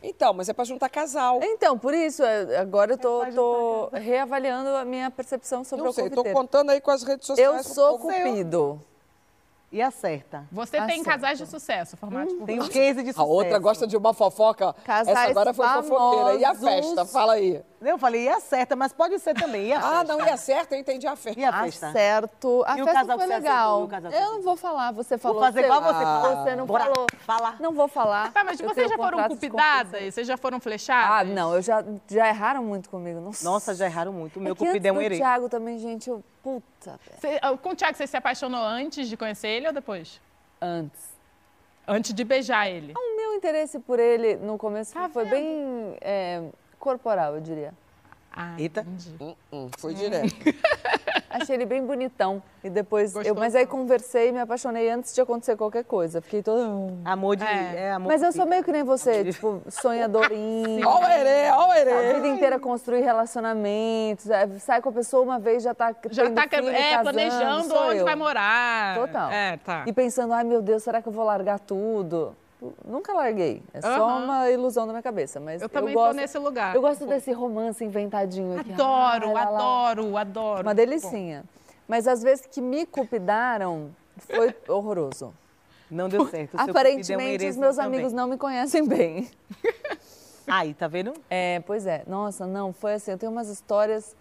Então, 0.01 0.33
mas 0.33 0.47
é 0.47 0.53
pra 0.53 0.63
juntar 0.65 0.87
casal. 0.89 1.39
Então, 1.41 1.79
por 1.79 1.93
isso, 1.93 2.23
é, 2.23 2.57
agora 2.57 2.93
eu 2.93 2.97
tô, 2.97 3.25
tô 3.33 3.89
reavaliando 3.93 4.69
a 4.69 4.85
minha 4.85 5.09
percepção 5.09 5.63
sobre 5.63 5.83
Não 5.83 5.89
a 5.89 5.93
sei, 5.93 6.09
tô 6.11 6.23
contando 6.23 6.69
aí 6.69 6.79
com 6.79 6.91
as 6.91 7.01
redes 7.03 7.25
sociais. 7.25 7.49
Eu 7.57 7.63
pro 7.63 7.73
sou 7.73 7.97
povo. 7.99 8.13
cupido. 8.13 8.81
E 9.71 9.81
acerta. 9.81 10.45
Você 10.51 10.73
tem 10.73 11.01
Acerta. 11.01 11.03
casais 11.05 11.37
de 11.39 11.45
sucesso, 11.47 11.97
formados 11.97 12.33
por 12.35 12.45
Tem 12.45 12.61
um 12.61 12.67
case 12.67 13.01
de 13.03 13.09
A 13.09 13.13
sucesso. 13.13 13.27
outra 13.27 13.57
gosta 13.59 13.87
de 13.87 13.97
uma 13.97 14.13
fofoca. 14.13 14.73
Casais 14.85 15.17
Essa 15.17 15.29
agora 15.31 15.53
foi 15.53 15.67
fofoqueira. 15.67 16.35
E 16.39 16.45
a 16.45 16.53
famosos. 16.55 16.85
festa? 16.85 17.05
Fala 17.05 17.33
aí. 17.33 17.61
Eu 17.87 17.97
falei, 17.97 18.23
e 18.23 18.29
acerta, 18.29 18.75
mas 18.75 18.91
pode 18.93 19.17
ser 19.19 19.33
também. 19.33 19.67
E 19.67 19.73
a 19.73 19.79
Ah, 19.99 20.03
não, 20.03 20.19
ia 20.25 20.35
certo, 20.37 20.73
eu 20.73 20.79
entendi 20.79 21.05
a 21.07 21.15
festa. 21.15 21.39
E 21.39 21.43
a 21.45 21.51
festa? 21.63 21.87
Acerto. 21.89 22.63
A 22.65 22.77
E 22.77 22.81
o 22.81 22.85
festa 22.85 22.99
casal 23.01 23.17
foi 23.17 23.27
que 23.27 23.33
você 23.33 23.39
legal. 23.39 23.83
acertou? 23.85 24.11
E 24.11 24.15
o 24.15 24.17
Eu 24.19 24.31
não 24.33 24.41
vou 24.41 24.55
falar. 24.57 24.91
Você 24.93 25.17
falou. 25.17 25.37
Vou 25.37 25.45
fazer 25.45 25.63
igual 25.65 25.81
você 25.81 26.03
falou. 26.03 26.43
Você 26.43 26.55
não 26.55 26.65
Bora, 26.65 26.83
falou. 26.85 27.07
Fala. 27.19 27.55
Não 27.59 27.71
vou 27.73 27.87
falar. 27.87 28.31
Tá, 28.33 28.43
mas 28.43 28.59
Eu 28.59 28.67
vocês 28.69 28.89
já 28.89 28.95
foram 28.95 29.27
cupidadas? 29.27 30.13
Vocês 30.13 30.27
já 30.27 30.37
foram 30.37 30.57
Ah, 30.57 30.61
flechadas? 30.61 31.33
não. 31.33 31.53
Eu 31.55 31.61
já, 31.61 31.83
já 32.07 32.27
erraram 32.27 32.63
muito 32.63 32.89
comigo. 32.89 33.19
Nossa, 33.19 33.43
Nossa, 33.43 33.73
já 33.75 33.85
erraram 33.85 34.11
muito. 34.13 34.37
O 34.37 34.41
meu 34.41 34.53
é 34.53 34.55
que 34.55 34.65
cupido 34.65 34.87
é 34.87 34.91
um 34.91 34.95
do 34.95 35.01
herê. 35.01 35.17
Thiago 35.17 35.49
também, 35.49 35.77
gente. 35.79 36.09
Eu, 36.09 36.23
puta, 36.43 36.99
velho. 37.05 37.19
Cê- 37.21 37.39
ah, 37.41 37.55
com 37.57 37.69
o 37.69 37.75
Thiago, 37.75 37.95
você 37.97 38.07
se 38.07 38.17
apaixonou 38.17 38.61
antes 38.63 39.07
de 39.07 39.15
conhecer 39.17 39.47
ele 39.49 39.67
ou 39.67 39.73
depois? 39.73 40.19
Antes. 40.61 41.13
Antes 41.87 42.13
de 42.15 42.23
beijar 42.23 42.67
ele. 42.67 42.93
O 42.97 43.15
meu 43.15 43.35
interesse 43.35 43.77
por 43.77 43.99
ele 43.99 44.35
no 44.37 44.57
começo 44.57 44.91
Tá 44.93 45.07
foi 45.07 45.23
vendo? 45.25 45.31
bem 45.35 45.97
é, 46.01 46.41
corporal, 46.79 47.35
eu 47.35 47.41
diria. 47.41 47.73
Ah, 48.37 48.55
Eita. 48.57 48.81
entendi. 48.81 49.15
Hum, 49.21 49.35
hum, 49.51 49.69
foi 49.77 49.93
direto. 49.93 50.27
Achei 51.29 51.55
ele 51.55 51.65
bem 51.65 51.85
bonitão. 51.85 52.41
E 52.63 52.69
depois. 52.69 53.13
Eu, 53.25 53.35
mas 53.35 53.55
aí 53.55 53.65
conversei 53.65 54.29
e 54.29 54.31
me 54.31 54.39
apaixonei 54.39 54.89
antes 54.89 55.13
de 55.13 55.19
acontecer 55.19 55.55
qualquer 55.57 55.83
coisa. 55.83 56.21
Fiquei 56.21 56.41
toda. 56.41 56.63
Amor 57.03 57.35
de... 57.35 57.43
É. 57.43 57.73
É, 57.75 57.91
amor 57.91 58.07
Mas 58.07 58.21
eu 58.21 58.31
sou 58.31 58.45
meio 58.45 58.63
que 58.63 58.71
nem 58.71 58.83
você, 58.83 59.23
tipo, 59.25 59.61
sonhadorinha. 59.69 60.87
Ó 60.87 60.99
o 61.01 61.03
herê, 61.05 61.49
ó 61.51 61.67
o 61.67 61.71
A 61.71 61.79
herê. 61.79 62.13
vida 62.15 62.27
inteira 62.27 62.57
construir 62.59 63.01
relacionamentos. 63.01 64.29
é, 64.29 64.47
Sai 64.59 64.81
com 64.81 64.89
a 64.89 64.93
pessoa 64.93 65.23
uma 65.23 65.39
vez, 65.39 65.61
já 65.63 65.73
tá 65.73 65.93
Já 66.09 66.23
tendo 66.23 66.35
tá 66.35 66.47
filho, 66.49 66.69
é, 66.69 66.91
casando, 66.91 67.03
planejando 67.03 67.75
onde 67.75 67.97
eu. 67.99 68.05
vai 68.05 68.15
morar. 68.15 68.95
Total. 68.95 69.31
É, 69.31 69.57
tá. 69.57 69.83
E 69.87 69.91
pensando, 69.93 70.33
ai 70.33 70.43
meu 70.43 70.61
Deus, 70.61 70.83
será 70.83 71.01
que 71.01 71.07
eu 71.07 71.13
vou 71.13 71.25
largar 71.25 71.59
tudo? 71.59 72.35
Nunca 72.85 73.13
larguei. 73.13 73.61
É 73.73 73.81
só 73.81 73.87
Aham. 74.09 74.23
uma 74.23 74.49
ilusão 74.49 74.87
da 74.87 74.93
minha 74.93 75.03
cabeça. 75.03 75.39
Mas 75.39 75.61
Eu 75.61 75.69
também 75.69 75.93
gosto, 75.93 76.11
tô 76.15 76.21
nesse 76.21 76.37
lugar. 76.37 76.75
Eu 76.75 76.81
gosto 76.81 77.05
desse 77.05 77.31
romance 77.31 77.83
inventadinho 77.83 78.59
aqui. 78.59 78.73
Adoro, 78.73 79.27
Ai, 79.27 79.33
lá, 79.33 79.49
lá. 79.49 79.57
adoro, 79.59 80.17
adoro. 80.17 80.61
Uma 80.63 80.73
delicinha. 80.73 81.43
Mas 81.87 82.07
às 82.07 82.23
vezes 82.23 82.45
que 82.45 82.61
me 82.61 82.85
cupidaram, 82.85 83.89
foi 84.17 84.55
horroroso. 84.67 85.33
Não 85.91 86.09
deu 86.09 86.27
certo. 86.27 86.55
Aparentemente, 86.59 87.47
os 87.47 87.57
meus 87.57 87.75
também. 87.75 87.99
amigos 87.99 88.13
não 88.13 88.27
me 88.27 88.37
conhecem 88.37 88.87
bem. 88.87 89.29
Aí, 90.47 90.73
tá 90.73 90.87
vendo? 90.87 91.13
É, 91.29 91.59
pois 91.61 91.85
é. 91.85 92.03
Nossa, 92.07 92.45
não, 92.47 92.71
foi 92.73 92.93
assim. 92.93 93.11
Eu 93.11 93.17
tenho 93.17 93.31
umas 93.31 93.49
histórias 93.49 94.15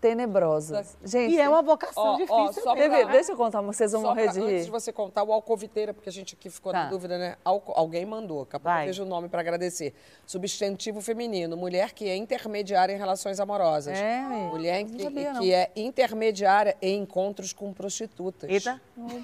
tenebrosas. 0.00 0.96
Gente, 1.04 1.34
E 1.34 1.40
é 1.40 1.48
uma 1.48 1.62
vocação 1.62 2.02
Ó, 2.02 2.12
ó, 2.12 2.16
difícil. 2.16 2.64
mesmo. 2.64 2.74
teve- 2.76 3.02
pra- 3.04 3.12
deixa 3.12 3.32
eu 3.32 3.36
contar, 3.36 3.60
vocês 3.62 3.92
vão 3.92 4.00
Só 4.02 4.08
morrer 4.08 4.24
pra- 4.24 4.32
de 4.32 4.40
Antes 4.40 4.52
de 4.60 4.64
rir. 4.64 4.70
você 4.70 4.92
contar, 4.92 5.22
o 5.24 5.32
alcoviteira, 5.32 5.92
porque 5.94 6.08
a 6.08 6.12
gente 6.12 6.34
aqui 6.34 6.48
ficou 6.50 6.72
Tá. 6.72 6.84
na 6.84 6.90
dúvida, 6.90 7.18
né? 7.18 7.36
Alco- 7.44 7.72
alguém 7.74 8.04
mandou, 8.06 8.44
daqui 8.44 8.56
a 8.56 8.60
pouco 8.60 8.68
eu 8.70 8.74
Vai. 8.74 8.86
vejo 8.86 9.02
o 9.02 9.06
nome 9.06 9.28
para 9.28 9.40
agradecer. 9.40 9.94
Substantivo 10.26 11.00
feminino, 11.00 11.56
mulher 11.56 11.92
que 11.92 12.08
é 12.08 12.16
intermediária 12.16 12.92
em 12.92 12.98
relações 12.98 13.40
amorosas. 13.40 13.96
É. 13.98 14.20
Mulher 14.22 14.84
que, 14.84 15.02
sabia, 15.02 15.32
que 15.34 15.52
é 15.52 15.70
intermediária 15.76 16.76
em 16.82 17.00
encontros 17.02 17.52
com 17.52 17.72
prostitutas. 17.72 18.48
Eita. 18.50 18.80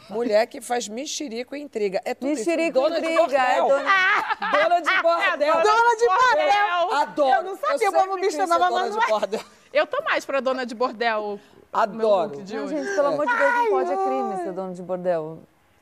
Mulher 0.08 0.46
que 0.46 0.60
faz 0.60 0.88
mexerico 0.88 1.54
e 1.56 1.60
intriga. 1.60 2.00
É 2.04 2.14
tudo 2.14 2.28
Mexerico 2.30 2.78
isso. 2.78 2.88
Dona 2.88 2.98
intriga, 2.98 3.10
de 3.12 3.18
bordel. 3.18 3.40
é 3.42 3.68
dona- 3.68 4.52
Dona 4.52 4.80
de 4.80 5.02
bordel. 5.02 5.54
Dona 5.54 5.96
de 5.96 6.06
bordel. 6.06 6.94
Adoro. 6.94 7.30
Eu 7.36 7.42
não 7.42 7.56
sabia, 7.56 7.78
sempre 7.78 7.98
o 7.98 8.04
povo 8.04 8.16
me 8.16 8.30
chamava 8.30 8.68
dona 8.68 8.80
mais 8.80 8.94
de 8.94 9.06
bordel. 9.06 9.40
Eu 9.72 9.86
tô 9.86 10.02
mais 10.04 10.24
pra 10.24 10.40
dona 10.40 10.66
de 10.66 10.74
bordel. 10.74 11.38
Adoro. 11.72 12.36
Meu 12.36 12.44
de 12.44 12.56
Não, 12.56 12.68
gente, 12.68 12.94
pelo 12.94 13.08
amor 13.08 13.26
de 13.26 13.34
Deus, 13.36 13.54
não 13.54 13.68
pode, 13.70 13.92
é 13.92 13.96
crime 13.96 14.36
ser 14.44 14.52
dono 14.52 14.74
de 14.74 14.82
bordel. 14.82 15.38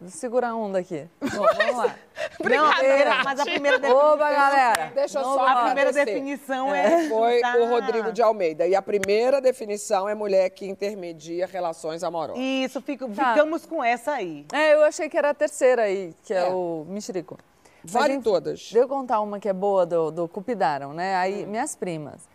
segura 0.06 0.48
a 0.50 0.54
onda 0.54 0.78
aqui. 0.78 1.08
Bom, 1.20 1.28
vamos 1.56 1.76
lá. 1.76 1.94
Brincadeira, 2.40 3.24
mas 3.24 3.40
a 3.40 3.44
primeira 3.44 3.78
definição. 3.78 4.12
Oba, 4.12 4.30
galera. 4.30 4.92
Deixa 4.94 5.18
eu 5.18 5.22
Não, 5.22 5.34
só 5.34 5.46
A 5.46 5.64
primeira 5.64 5.92
definição 5.92 6.72
é. 6.74 7.08
Foi 7.08 7.40
tá. 7.40 7.56
o 7.56 7.66
Rodrigo 7.68 8.12
de 8.12 8.22
Almeida. 8.22 8.66
E 8.68 8.74
a 8.76 8.80
primeira 8.80 9.40
definição 9.40 10.08
é 10.08 10.14
mulher 10.14 10.48
que 10.50 10.64
intermedia 10.66 11.46
relações 11.46 12.04
amorosas. 12.04 12.40
Isso, 12.40 12.80
fico- 12.80 13.08
Tá. 13.08 13.32
ficamos 13.34 13.66
com 13.66 13.82
essa 13.82 14.12
aí. 14.12 14.46
É, 14.52 14.74
eu 14.74 14.84
achei 14.84 15.08
que 15.08 15.18
era 15.18 15.30
a 15.30 15.34
terceira 15.34 15.82
aí, 15.82 16.14
que 16.22 16.32
é, 16.32 16.46
É. 16.46 16.48
o 16.50 16.86
mexerico. 16.88 17.36
Vale 17.82 18.20
todas. 18.20 18.60
Deixa 18.60 18.78
eu 18.78 18.86
contar 18.86 19.20
uma 19.20 19.40
que 19.40 19.48
é 19.48 19.52
boa 19.52 19.84
do, 19.84 20.10
do 20.12 20.28
Cupidaram, 20.28 20.92
né? 20.92 21.16
Aí, 21.16 21.44
minhas 21.46 21.74
primas. 21.74 22.28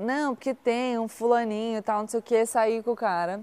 Não, 0.00 0.34
porque 0.34 0.54
tem 0.54 0.98
um 0.98 1.08
fulaninho 1.08 1.78
e 1.78 1.82
tal, 1.82 2.00
não 2.00 2.08
sei 2.08 2.20
o 2.20 2.22
que, 2.22 2.44
saí 2.46 2.82
com 2.82 2.92
o 2.92 2.96
cara. 2.96 3.40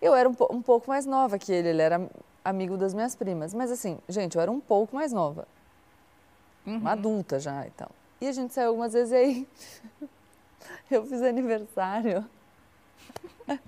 Eu 0.00 0.14
era 0.14 0.28
um, 0.28 0.36
um 0.50 0.62
pouco 0.62 0.88
mais 0.88 1.06
nova 1.06 1.38
que 1.38 1.52
ele, 1.52 1.68
ele 1.68 1.82
era 1.82 2.08
amigo 2.44 2.76
das 2.76 2.92
minhas 2.92 3.14
primas. 3.16 3.54
Mas 3.54 3.70
assim, 3.70 3.98
gente, 4.08 4.36
eu 4.36 4.42
era 4.42 4.50
um 4.50 4.60
pouco 4.60 4.94
mais 4.94 5.12
nova. 5.12 5.48
Uma 6.66 6.92
adulta 6.92 7.38
já 7.38 7.66
e 7.66 7.70
tal. 7.70 7.90
E 8.20 8.26
a 8.26 8.32
gente 8.32 8.54
saiu 8.54 8.68
algumas 8.68 8.92
vezes 8.92 9.12
e 9.12 9.16
aí 9.16 9.48
eu 10.90 11.04
fiz 11.04 11.22
aniversário. 11.22 12.24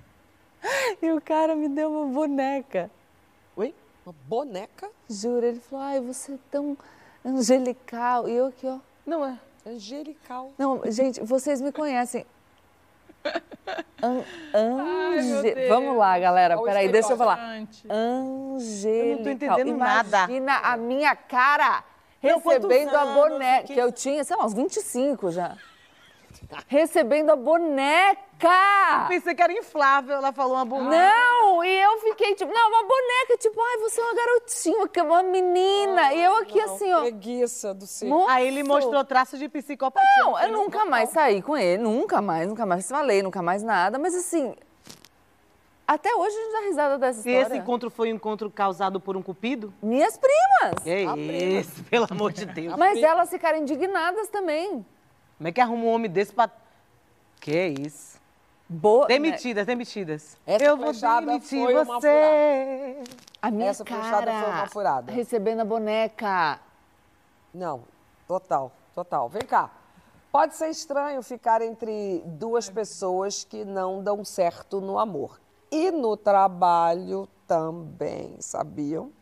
e 1.02 1.12
o 1.12 1.20
cara 1.20 1.54
me 1.54 1.68
deu 1.68 1.90
uma 1.90 2.06
boneca. 2.06 2.90
Oi? 3.56 3.74
Uma 4.04 4.14
boneca 4.26 4.88
Juro, 5.08 5.46
ele 5.46 5.60
falou, 5.60 5.84
ai, 5.84 6.00
você 6.00 6.32
é 6.32 6.38
tão 6.50 6.76
angelical. 7.24 8.28
E 8.28 8.32
eu 8.32 8.46
aqui, 8.46 8.66
ó. 8.66 8.78
Não 9.04 9.24
é? 9.24 9.38
Angelical. 9.66 10.52
Não, 10.56 10.80
gente, 10.90 11.20
vocês 11.22 11.60
me 11.60 11.72
conhecem. 11.72 12.24
An 14.02 14.22
ange... 14.54 15.42
Deus. 15.54 15.68
Vamos 15.68 15.96
lá, 15.96 16.16
galera. 16.18 16.56
Peraí, 16.62 16.88
deixa 16.88 17.12
eu 17.12 17.16
falar. 17.16 17.38
Angelical. 17.90 19.32
entendendo 19.32 19.76
nada. 19.76 20.18
Imagina 20.24 20.58
a 20.58 20.76
minha 20.76 21.16
cara 21.16 21.82
Não, 22.22 22.38
recebendo 22.38 22.94
a 22.94 23.00
anos? 23.02 23.14
boneca. 23.14 23.66
Que- 23.66 23.74
Que 23.74 23.80
eu 23.80 23.90
tinha, 23.90 24.22
sei 24.22 24.36
lá, 24.36 24.44
uns 24.44 24.54
25 24.54 25.30
já. 25.32 25.56
Recebendo 26.68 27.30
a 27.30 27.36
boneca. 27.36 28.20
Pensei 29.08 29.34
que 29.34 29.42
era 29.42 29.52
inflável, 29.52 30.16
ela 30.16 30.32
falou 30.32 30.54
uma 30.56 30.64
boneca. 30.64 30.90
Não, 30.90 31.64
e 31.64 31.80
eu 31.82 31.98
fiquei 32.00 32.34
tipo, 32.34 32.52
não, 32.52 32.68
uma 32.68 32.82
boneca, 32.82 33.38
tipo, 33.38 33.58
ai, 33.60 33.78
você 33.78 34.00
é 34.00 34.04
uma 34.04 34.14
garotinha, 34.14 34.90
é 34.94 35.02
uma 35.02 35.22
menina. 35.22 36.12
e 36.12 36.22
eu 36.22 36.36
aqui 36.36 36.60
assim, 36.60 36.92
ó. 36.92 37.00
Preguiça 37.00 37.72
do 37.72 37.86
circo. 37.86 38.26
Aí 38.28 38.46
ele 38.46 38.62
mostrou 38.62 39.02
traço 39.04 39.38
de 39.38 39.48
psicopatia. 39.48 40.06
Não, 40.18 40.38
eu 40.38 40.52
nunca 40.52 40.84
mais 40.84 41.10
saí 41.10 41.40
com 41.40 41.56
ele, 41.56 41.82
nunca 41.82 42.20
mais, 42.20 42.46
nunca 42.46 42.66
mais 42.66 42.88
falei, 42.88 43.22
nunca 43.22 43.40
mais 43.40 43.62
nada, 43.62 43.98
mas 43.98 44.14
assim, 44.14 44.54
até 45.86 46.14
hoje 46.14 46.36
a 46.36 46.40
gente 46.42 46.52
dá 46.52 46.60
risada 46.60 46.98
dessa 46.98 47.18
E 47.28 47.32
história. 47.32 47.54
esse 47.54 47.56
encontro 47.62 47.88
foi 47.90 48.12
um 48.12 48.16
encontro 48.16 48.50
causado 48.50 49.00
por 49.00 49.16
um 49.16 49.22
cupido? 49.22 49.72
Minhas 49.80 50.18
primas! 50.18 50.82
Que 50.82 51.04
isso, 51.60 51.84
pelo 51.88 52.06
amor 52.10 52.32
de 52.32 52.44
Deus. 52.44 52.76
Mas 52.76 53.00
elas 53.02 53.30
ficaram 53.30 53.58
indignadas 53.58 54.28
também. 54.28 54.84
Como 55.38 55.48
é 55.48 55.52
que 55.52 55.60
arruma 55.60 55.84
um 55.84 55.88
homem 55.88 56.10
desse 56.10 56.32
pra... 56.32 56.50
Que 57.40 57.74
isso. 57.80 58.15
Boa, 58.68 59.06
Demitidas, 59.06 59.64
demitidas. 59.64 60.36
Essa 60.44 60.64
eu 60.64 60.76
vou 60.76 60.92
demitir 60.92 61.64
foi 61.64 61.74
uma 61.74 62.00
você. 62.00 63.04
A 63.40 63.50
minha 63.50 63.68
Essa 63.70 63.84
cara 63.84 64.42
foi 64.42 64.50
uma 64.52 64.66
furada. 64.66 65.12
recebendo 65.12 65.60
a 65.60 65.64
boneca. 65.64 66.58
Não, 67.54 67.84
total, 68.26 68.72
total. 68.92 69.28
Vem 69.28 69.42
cá. 69.42 69.70
Pode 70.32 70.56
ser 70.56 70.68
estranho 70.68 71.22
ficar 71.22 71.62
entre 71.62 72.22
duas 72.26 72.68
pessoas 72.68 73.44
que 73.44 73.64
não 73.64 74.02
dão 74.02 74.24
certo 74.24 74.80
no 74.80 74.98
amor. 74.98 75.40
E 75.70 75.90
no 75.92 76.16
trabalho 76.16 77.28
também, 77.46 78.36
sabiam? 78.40 79.12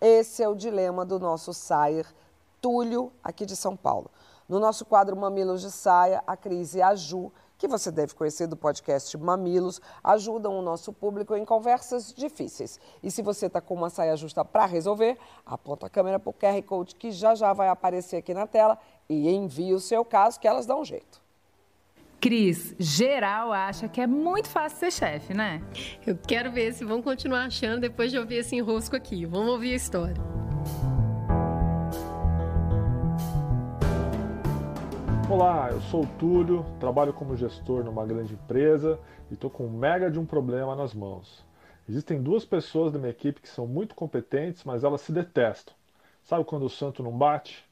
Esse 0.00 0.42
é 0.42 0.48
o 0.48 0.54
dilema 0.54 1.04
do 1.04 1.18
nosso 1.18 1.52
sair 1.52 2.06
Túlio, 2.60 3.12
aqui 3.22 3.44
de 3.44 3.56
São 3.56 3.76
Paulo. 3.76 4.10
No 4.48 4.60
nosso 4.60 4.84
quadro 4.84 5.16
Mamilos 5.16 5.60
de 5.60 5.70
Saia, 5.72 6.22
a 6.26 6.36
Cris 6.36 6.74
e 6.74 6.82
a 6.82 6.94
Ju, 6.94 7.32
que 7.62 7.68
você 7.68 7.92
deve 7.92 8.12
conhecer 8.12 8.48
do 8.48 8.56
podcast 8.56 9.16
Mamilos, 9.16 9.80
ajudam 10.02 10.58
o 10.58 10.62
nosso 10.62 10.92
público 10.92 11.36
em 11.36 11.44
conversas 11.44 12.12
difíceis. 12.12 12.80
E 13.00 13.08
se 13.08 13.22
você 13.22 13.46
está 13.46 13.60
com 13.60 13.72
uma 13.74 13.88
saia 13.88 14.16
justa 14.16 14.44
para 14.44 14.66
resolver, 14.66 15.16
aponta 15.46 15.86
a 15.86 15.88
câmera 15.88 16.18
para 16.18 16.28
o 16.28 16.32
QR 16.32 16.60
Code 16.64 16.96
que 16.96 17.12
já 17.12 17.36
já 17.36 17.52
vai 17.52 17.68
aparecer 17.68 18.16
aqui 18.16 18.34
na 18.34 18.48
tela 18.48 18.76
e 19.08 19.30
envie 19.30 19.72
o 19.72 19.78
seu 19.78 20.04
caso 20.04 20.40
que 20.40 20.48
elas 20.48 20.66
dão 20.66 20.80
um 20.80 20.84
jeito. 20.84 21.22
Cris, 22.20 22.74
geral 22.80 23.52
acha 23.52 23.86
que 23.86 24.00
é 24.00 24.08
muito 24.08 24.48
fácil 24.48 24.78
ser 24.78 24.90
chefe, 24.90 25.32
né? 25.32 25.62
Eu 26.04 26.18
quero 26.18 26.50
ver 26.50 26.74
se 26.74 26.84
vão 26.84 27.00
continuar 27.00 27.44
achando 27.44 27.80
depois 27.80 28.10
de 28.10 28.18
ouvir 28.18 28.38
esse 28.38 28.56
enrosco 28.56 28.96
aqui. 28.96 29.24
Vamos 29.24 29.52
ouvir 29.52 29.72
a 29.72 29.76
história. 29.76 30.51
Olá, 35.32 35.70
eu 35.72 35.80
sou 35.80 36.02
o 36.02 36.06
Túlio, 36.18 36.62
trabalho 36.78 37.14
como 37.14 37.34
gestor 37.34 37.82
numa 37.82 38.04
grande 38.04 38.34
empresa 38.34 39.00
e 39.30 39.32
estou 39.32 39.48
com 39.48 39.64
um 39.64 39.70
mega 39.70 40.10
de 40.10 40.20
um 40.20 40.26
problema 40.26 40.76
nas 40.76 40.92
mãos. 40.92 41.42
Existem 41.88 42.22
duas 42.22 42.44
pessoas 42.44 42.92
da 42.92 42.98
minha 42.98 43.12
equipe 43.12 43.40
que 43.40 43.48
são 43.48 43.66
muito 43.66 43.94
competentes, 43.94 44.62
mas 44.62 44.84
elas 44.84 45.00
se 45.00 45.10
detestam. 45.10 45.74
Sabe 46.22 46.44
quando 46.44 46.66
o 46.66 46.68
santo 46.68 47.02
não 47.02 47.16
bate? 47.16 47.64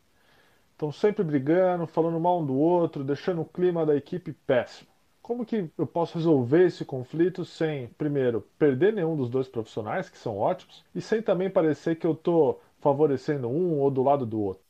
Estão 0.73 0.91
sempre 0.91 1.23
brigando, 1.23 1.87
falando 1.87 2.19
mal 2.19 2.41
um 2.41 2.47
do 2.47 2.57
outro, 2.57 3.05
deixando 3.05 3.43
o 3.43 3.45
clima 3.45 3.85
da 3.85 3.95
equipe 3.95 4.33
péssimo. 4.33 4.89
Como 5.21 5.45
que 5.45 5.71
eu 5.77 5.87
posso 5.87 6.17
resolver 6.17 6.65
esse 6.65 6.83
conflito 6.83 7.45
sem, 7.45 7.89
primeiro, 7.89 8.41
perder 8.59 8.95
nenhum 8.95 9.15
dos 9.15 9.29
dois 9.29 9.49
profissionais, 9.49 10.09
que 10.09 10.17
são 10.17 10.39
ótimos, 10.39 10.83
e 10.95 11.01
sem 11.03 11.21
também 11.21 11.51
parecer 11.51 11.97
que 11.97 12.07
eu 12.07 12.13
estou 12.13 12.63
favorecendo 12.79 13.49
um 13.49 13.81
ou 13.81 13.91
do 13.91 14.03
lado 14.03 14.25
do 14.25 14.41
outro? 14.41 14.70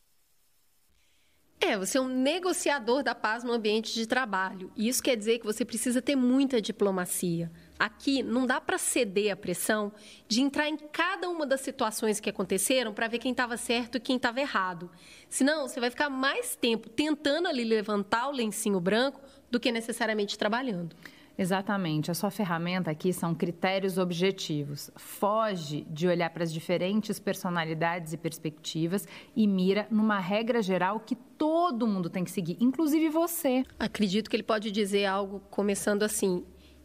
É, 1.62 1.76
você 1.76 1.98
é 1.98 2.00
um 2.00 2.08
negociador 2.08 3.02
da 3.02 3.14
paz 3.14 3.44
no 3.44 3.52
ambiente 3.52 3.92
de 3.92 4.06
trabalho. 4.06 4.72
E 4.74 4.88
isso 4.88 5.02
quer 5.02 5.14
dizer 5.14 5.38
que 5.38 5.44
você 5.44 5.62
precisa 5.62 6.00
ter 6.00 6.16
muita 6.16 6.58
diplomacia. 6.58 7.52
Aqui 7.78 8.22
não 8.22 8.46
dá 8.46 8.58
para 8.58 8.78
ceder 8.78 9.30
à 9.30 9.36
pressão 9.36 9.92
de 10.26 10.40
entrar 10.40 10.70
em 10.70 10.78
cada 10.78 11.28
uma 11.28 11.44
das 11.44 11.60
situações 11.60 12.18
que 12.18 12.30
aconteceram 12.30 12.94
para 12.94 13.08
ver 13.08 13.18
quem 13.18 13.32
estava 13.32 13.58
certo 13.58 13.96
e 13.96 14.00
quem 14.00 14.16
estava 14.16 14.40
errado. 14.40 14.90
Senão, 15.28 15.68
você 15.68 15.78
vai 15.78 15.90
ficar 15.90 16.08
mais 16.08 16.56
tempo 16.56 16.88
tentando 16.88 17.46
ali 17.46 17.62
levantar 17.62 18.28
o 18.28 18.32
lencinho 18.32 18.80
branco 18.80 19.20
do 19.50 19.60
que 19.60 19.70
necessariamente 19.70 20.38
trabalhando. 20.38 20.96
Exatamente. 21.40 22.10
A 22.10 22.14
sua 22.14 22.30
ferramenta 22.30 22.90
aqui 22.90 23.14
são 23.14 23.34
critérios 23.34 23.96
objetivos. 23.96 24.90
Foge 24.94 25.86
de 25.88 26.06
olhar 26.06 26.28
para 26.28 26.44
as 26.44 26.52
diferentes 26.52 27.18
personalidades 27.18 28.12
e 28.12 28.18
perspectivas 28.18 29.08
e 29.34 29.46
mira 29.46 29.86
numa 29.90 30.18
regra 30.18 30.60
geral 30.60 31.00
que 31.00 31.14
todo 31.14 31.86
mundo 31.86 32.10
tem 32.10 32.24
que 32.24 32.30
seguir, 32.30 32.58
inclusive 32.60 33.08
você. 33.08 33.64
Acredito 33.78 34.28
que 34.28 34.36
ele 34.36 34.42
pode 34.42 34.70
dizer 34.70 35.06
algo 35.06 35.40
começando 35.48 36.02
assim: 36.02 36.44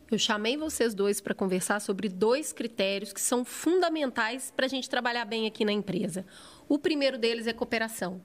Eu 0.10 0.18
chamei 0.18 0.56
vocês 0.56 0.96
dois 0.96 1.20
para 1.20 1.36
conversar 1.36 1.82
sobre 1.82 2.08
dois 2.08 2.54
critérios 2.54 3.12
que 3.12 3.20
são 3.20 3.44
fundamentais 3.44 4.54
para 4.56 4.68
a 4.68 4.70
gente 4.70 4.90
trabalhar 4.90 5.26
bem 5.26 5.48
aqui 5.48 5.66
na 5.66 5.74
empresa. 5.74 6.26
O 6.70 6.80
primeiro 6.80 7.18
deles 7.18 7.46
é 7.46 7.52
cooperação. 7.52 8.22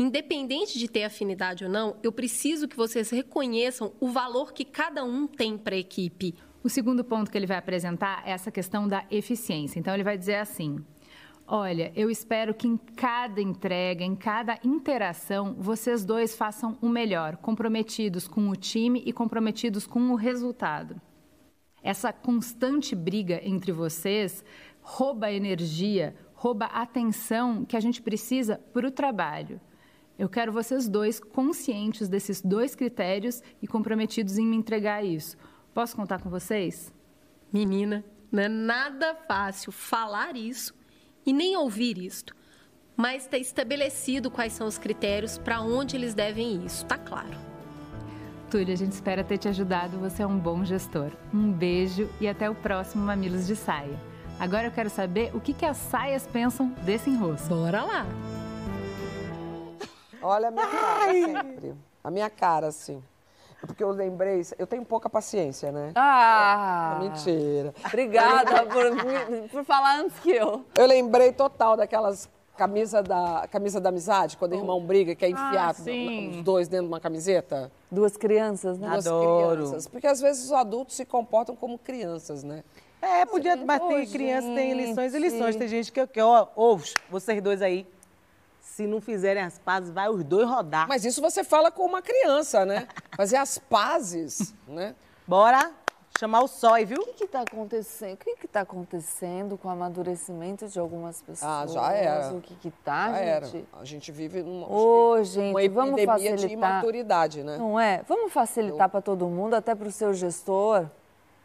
Independente 0.00 0.78
de 0.78 0.88
ter 0.88 1.04
afinidade 1.04 1.62
ou 1.62 1.70
não, 1.70 1.94
eu 2.02 2.10
preciso 2.10 2.66
que 2.66 2.74
vocês 2.74 3.10
reconheçam 3.10 3.92
o 4.00 4.08
valor 4.08 4.50
que 4.50 4.64
cada 4.64 5.04
um 5.04 5.26
tem 5.26 5.58
para 5.58 5.74
a 5.74 5.78
equipe. 5.78 6.34
O 6.64 6.70
segundo 6.70 7.04
ponto 7.04 7.30
que 7.30 7.36
ele 7.36 7.46
vai 7.46 7.58
apresentar 7.58 8.22
é 8.24 8.30
essa 8.30 8.50
questão 8.50 8.88
da 8.88 9.04
eficiência. 9.10 9.78
Então, 9.78 9.92
ele 9.92 10.02
vai 10.02 10.16
dizer 10.16 10.36
assim: 10.36 10.82
Olha, 11.46 11.92
eu 11.94 12.08
espero 12.08 12.54
que 12.54 12.66
em 12.66 12.78
cada 12.78 13.42
entrega, 13.42 14.02
em 14.02 14.16
cada 14.16 14.58
interação, 14.64 15.54
vocês 15.58 16.02
dois 16.02 16.34
façam 16.34 16.78
o 16.80 16.88
melhor, 16.88 17.36
comprometidos 17.36 18.26
com 18.26 18.48
o 18.48 18.56
time 18.56 19.02
e 19.04 19.12
comprometidos 19.12 19.86
com 19.86 20.00
o 20.12 20.14
resultado. 20.14 20.98
Essa 21.82 22.10
constante 22.10 22.96
briga 22.96 23.38
entre 23.46 23.70
vocês 23.70 24.42
rouba 24.80 25.30
energia, 25.30 26.16
rouba 26.32 26.64
atenção 26.64 27.66
que 27.66 27.76
a 27.76 27.80
gente 27.80 28.00
precisa 28.00 28.56
para 28.72 28.88
o 28.88 28.90
trabalho. 28.90 29.60
Eu 30.20 30.28
quero 30.28 30.52
vocês 30.52 30.86
dois 30.86 31.18
conscientes 31.18 32.06
desses 32.06 32.42
dois 32.42 32.74
critérios 32.74 33.42
e 33.62 33.66
comprometidos 33.66 34.36
em 34.36 34.44
me 34.44 34.54
entregar 34.54 35.02
isso. 35.02 35.34
Posso 35.72 35.96
contar 35.96 36.20
com 36.20 36.28
vocês? 36.28 36.92
Menina, 37.50 38.04
não 38.30 38.42
é 38.42 38.48
nada 38.48 39.14
fácil 39.26 39.72
falar 39.72 40.36
isso 40.36 40.74
e 41.24 41.32
nem 41.32 41.56
ouvir 41.56 41.96
isto. 41.96 42.36
Mas 42.94 43.22
está 43.22 43.38
estabelecido 43.38 44.30
quais 44.30 44.52
são 44.52 44.66
os 44.66 44.76
critérios 44.76 45.38
para 45.38 45.62
onde 45.62 45.96
eles 45.96 46.12
devem 46.12 46.56
ir. 46.56 46.66
Isso 46.66 46.82
está 46.82 46.98
claro. 46.98 47.38
Túlio, 48.50 48.74
a 48.74 48.76
gente 48.76 48.92
espera 48.92 49.24
ter 49.24 49.38
te 49.38 49.48
ajudado. 49.48 49.98
Você 50.00 50.22
é 50.22 50.26
um 50.26 50.38
bom 50.38 50.66
gestor. 50.66 51.12
Um 51.32 51.50
beijo 51.50 52.10
e 52.20 52.28
até 52.28 52.50
o 52.50 52.54
próximo 52.54 53.02
Mamilos 53.02 53.46
de 53.46 53.56
Saia. 53.56 53.98
Agora 54.38 54.66
eu 54.66 54.70
quero 54.70 54.90
saber 54.90 55.34
o 55.34 55.40
que, 55.40 55.54
que 55.54 55.64
as 55.64 55.78
saias 55.78 56.26
pensam 56.26 56.68
desse 56.84 57.08
enrosco. 57.08 57.48
Bora 57.48 57.82
lá! 57.82 58.39
Olha 60.22 60.48
a 60.48 60.50
minha 60.50 60.66
cara 60.66 61.12
sempre. 61.12 61.74
A 62.02 62.10
minha 62.10 62.30
cara, 62.30 62.66
assim. 62.68 63.02
Porque 63.60 63.84
eu 63.84 63.90
lembrei, 63.90 64.42
eu 64.58 64.66
tenho 64.66 64.84
pouca 64.84 65.10
paciência, 65.10 65.70
né? 65.70 65.92
Ah! 65.94 66.98
Mentira. 67.00 67.74
Obrigada 67.84 68.64
por, 68.66 69.48
por 69.50 69.64
falar 69.64 69.98
antes 70.00 70.18
que 70.20 70.30
eu. 70.30 70.64
Eu 70.74 70.86
lembrei 70.86 71.32
total 71.32 71.76
daquelas 71.76 72.28
camisa 72.56 73.02
da, 73.02 73.48
camisa 73.50 73.80
da 73.80 73.88
amizade, 73.88 74.36
quando 74.36 74.52
o 74.52 74.56
irmão 74.56 74.84
briga, 74.84 75.14
que 75.14 75.24
é 75.24 75.30
enfiar 75.30 75.74
sim. 75.74 76.28
os 76.28 76.42
dois 76.42 76.68
dentro 76.68 76.86
de 76.86 76.92
uma 76.92 77.00
camiseta. 77.00 77.72
Duas 77.90 78.18
crianças, 78.18 78.78
né? 78.78 78.86
Duas 78.90 79.06
Adoro. 79.06 79.56
crianças. 79.56 79.86
Porque 79.86 80.06
às 80.06 80.20
vezes 80.20 80.44
os 80.44 80.52
adultos 80.52 80.96
se 80.96 81.06
comportam 81.06 81.56
como 81.56 81.78
crianças, 81.78 82.44
né? 82.44 82.62
É, 83.00 83.24
podia, 83.24 83.56
mas 83.56 83.80
tem 83.80 84.06
criança, 84.06 84.46
tem 84.48 84.74
lições 84.74 85.14
e 85.14 85.18
lições. 85.18 85.56
Tem 85.56 85.68
gente 85.68 85.90
que, 85.90 86.06
que 86.06 86.20
ó, 86.20 86.48
ouve, 86.54 86.92
vocês 87.08 87.42
dois 87.42 87.62
aí, 87.62 87.86
se 88.80 88.86
não 88.86 89.00
fizerem 89.00 89.42
as 89.42 89.58
pazes, 89.58 89.90
vai 89.90 90.08
os 90.08 90.24
dois 90.24 90.48
rodar. 90.48 90.88
Mas 90.88 91.04
isso 91.04 91.20
você 91.20 91.44
fala 91.44 91.70
com 91.70 91.84
uma 91.84 92.00
criança, 92.00 92.64
né? 92.64 92.88
Fazer 93.14 93.36
as 93.36 93.58
pazes, 93.58 94.54
né? 94.66 94.94
Bora 95.26 95.70
chamar 96.18 96.40
o 96.40 96.48
sói, 96.48 96.86
viu? 96.86 96.98
O 97.02 97.12
que 97.12 97.24
está 97.24 97.42
acontecendo? 97.42 98.14
O 98.14 98.16
que 98.16 98.46
está 98.46 98.62
acontecendo 98.62 99.58
com 99.58 99.68
o 99.68 99.70
amadurecimento 99.70 100.66
de 100.66 100.78
algumas 100.78 101.20
pessoas? 101.20 101.50
Ah, 101.50 101.66
já 101.66 101.92
era. 101.92 102.32
O 102.32 102.40
que 102.40 102.54
que 102.54 102.70
tá, 102.70 103.08
Já 103.10 103.18
gente? 103.18 103.56
era. 103.56 103.80
A 103.80 103.84
gente 103.84 104.12
vive 104.12 104.42
numa 104.42 104.66
Ô, 104.70 105.22
gente, 105.22 105.50
uma 105.54 105.68
vamos 105.68 106.00
epidemia 106.00 106.36
de 106.36 106.42
facilitar. 106.42 106.70
imaturidade, 106.70 107.42
né? 107.44 107.58
Não 107.58 107.78
é? 107.78 108.02
Vamos 108.08 108.32
facilitar 108.32 108.88
para 108.88 109.02
todo 109.02 109.26
mundo, 109.28 109.54
até 109.54 109.74
para 109.74 109.88
o 109.88 109.92
seu 109.92 110.14
gestor. 110.14 110.86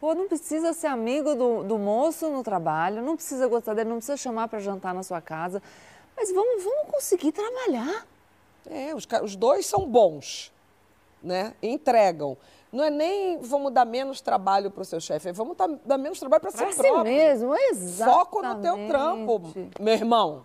Pô, 0.00 0.14
não 0.14 0.26
precisa 0.28 0.72
ser 0.72 0.88
amigo 0.88 1.34
do, 1.34 1.64
do 1.64 1.78
moço 1.78 2.28
no 2.30 2.42
trabalho, 2.42 3.02
não 3.02 3.14
precisa 3.16 3.46
gostar 3.46 3.72
dele, 3.74 3.88
não 3.88 3.96
precisa 3.96 4.16
chamar 4.16 4.46
para 4.48 4.58
jantar 4.58 4.94
na 4.94 5.02
sua 5.02 5.20
casa. 5.22 5.62
Mas 6.16 6.32
vamos, 6.32 6.64
vamos 6.64 6.90
conseguir 6.90 7.32
trabalhar. 7.32 8.06
É, 8.68 8.94
os, 8.94 9.06
os 9.22 9.36
dois 9.36 9.66
são 9.66 9.86
bons, 9.86 10.52
né? 11.22 11.54
Entregam. 11.62 12.36
Não 12.72 12.82
é 12.84 12.90
nem 12.90 13.38
vamos 13.38 13.72
dar 13.72 13.84
menos 13.84 14.20
trabalho 14.20 14.70
para 14.70 14.82
o 14.82 14.84
seu 14.84 15.00
chefe, 15.00 15.28
é 15.28 15.32
vamos 15.32 15.56
dar, 15.56 15.68
dar 15.84 15.96
menos 15.98 16.18
trabalho 16.18 16.40
para 16.40 16.50
si 16.50 16.56
Pra 16.56 16.72
si 16.72 16.78
próprio. 16.78 17.04
mesmo, 17.04 17.54
Foco 18.04 18.42
no 18.42 18.60
teu 18.60 18.88
trampo, 18.88 19.40
meu 19.80 19.94
irmão. 19.94 20.44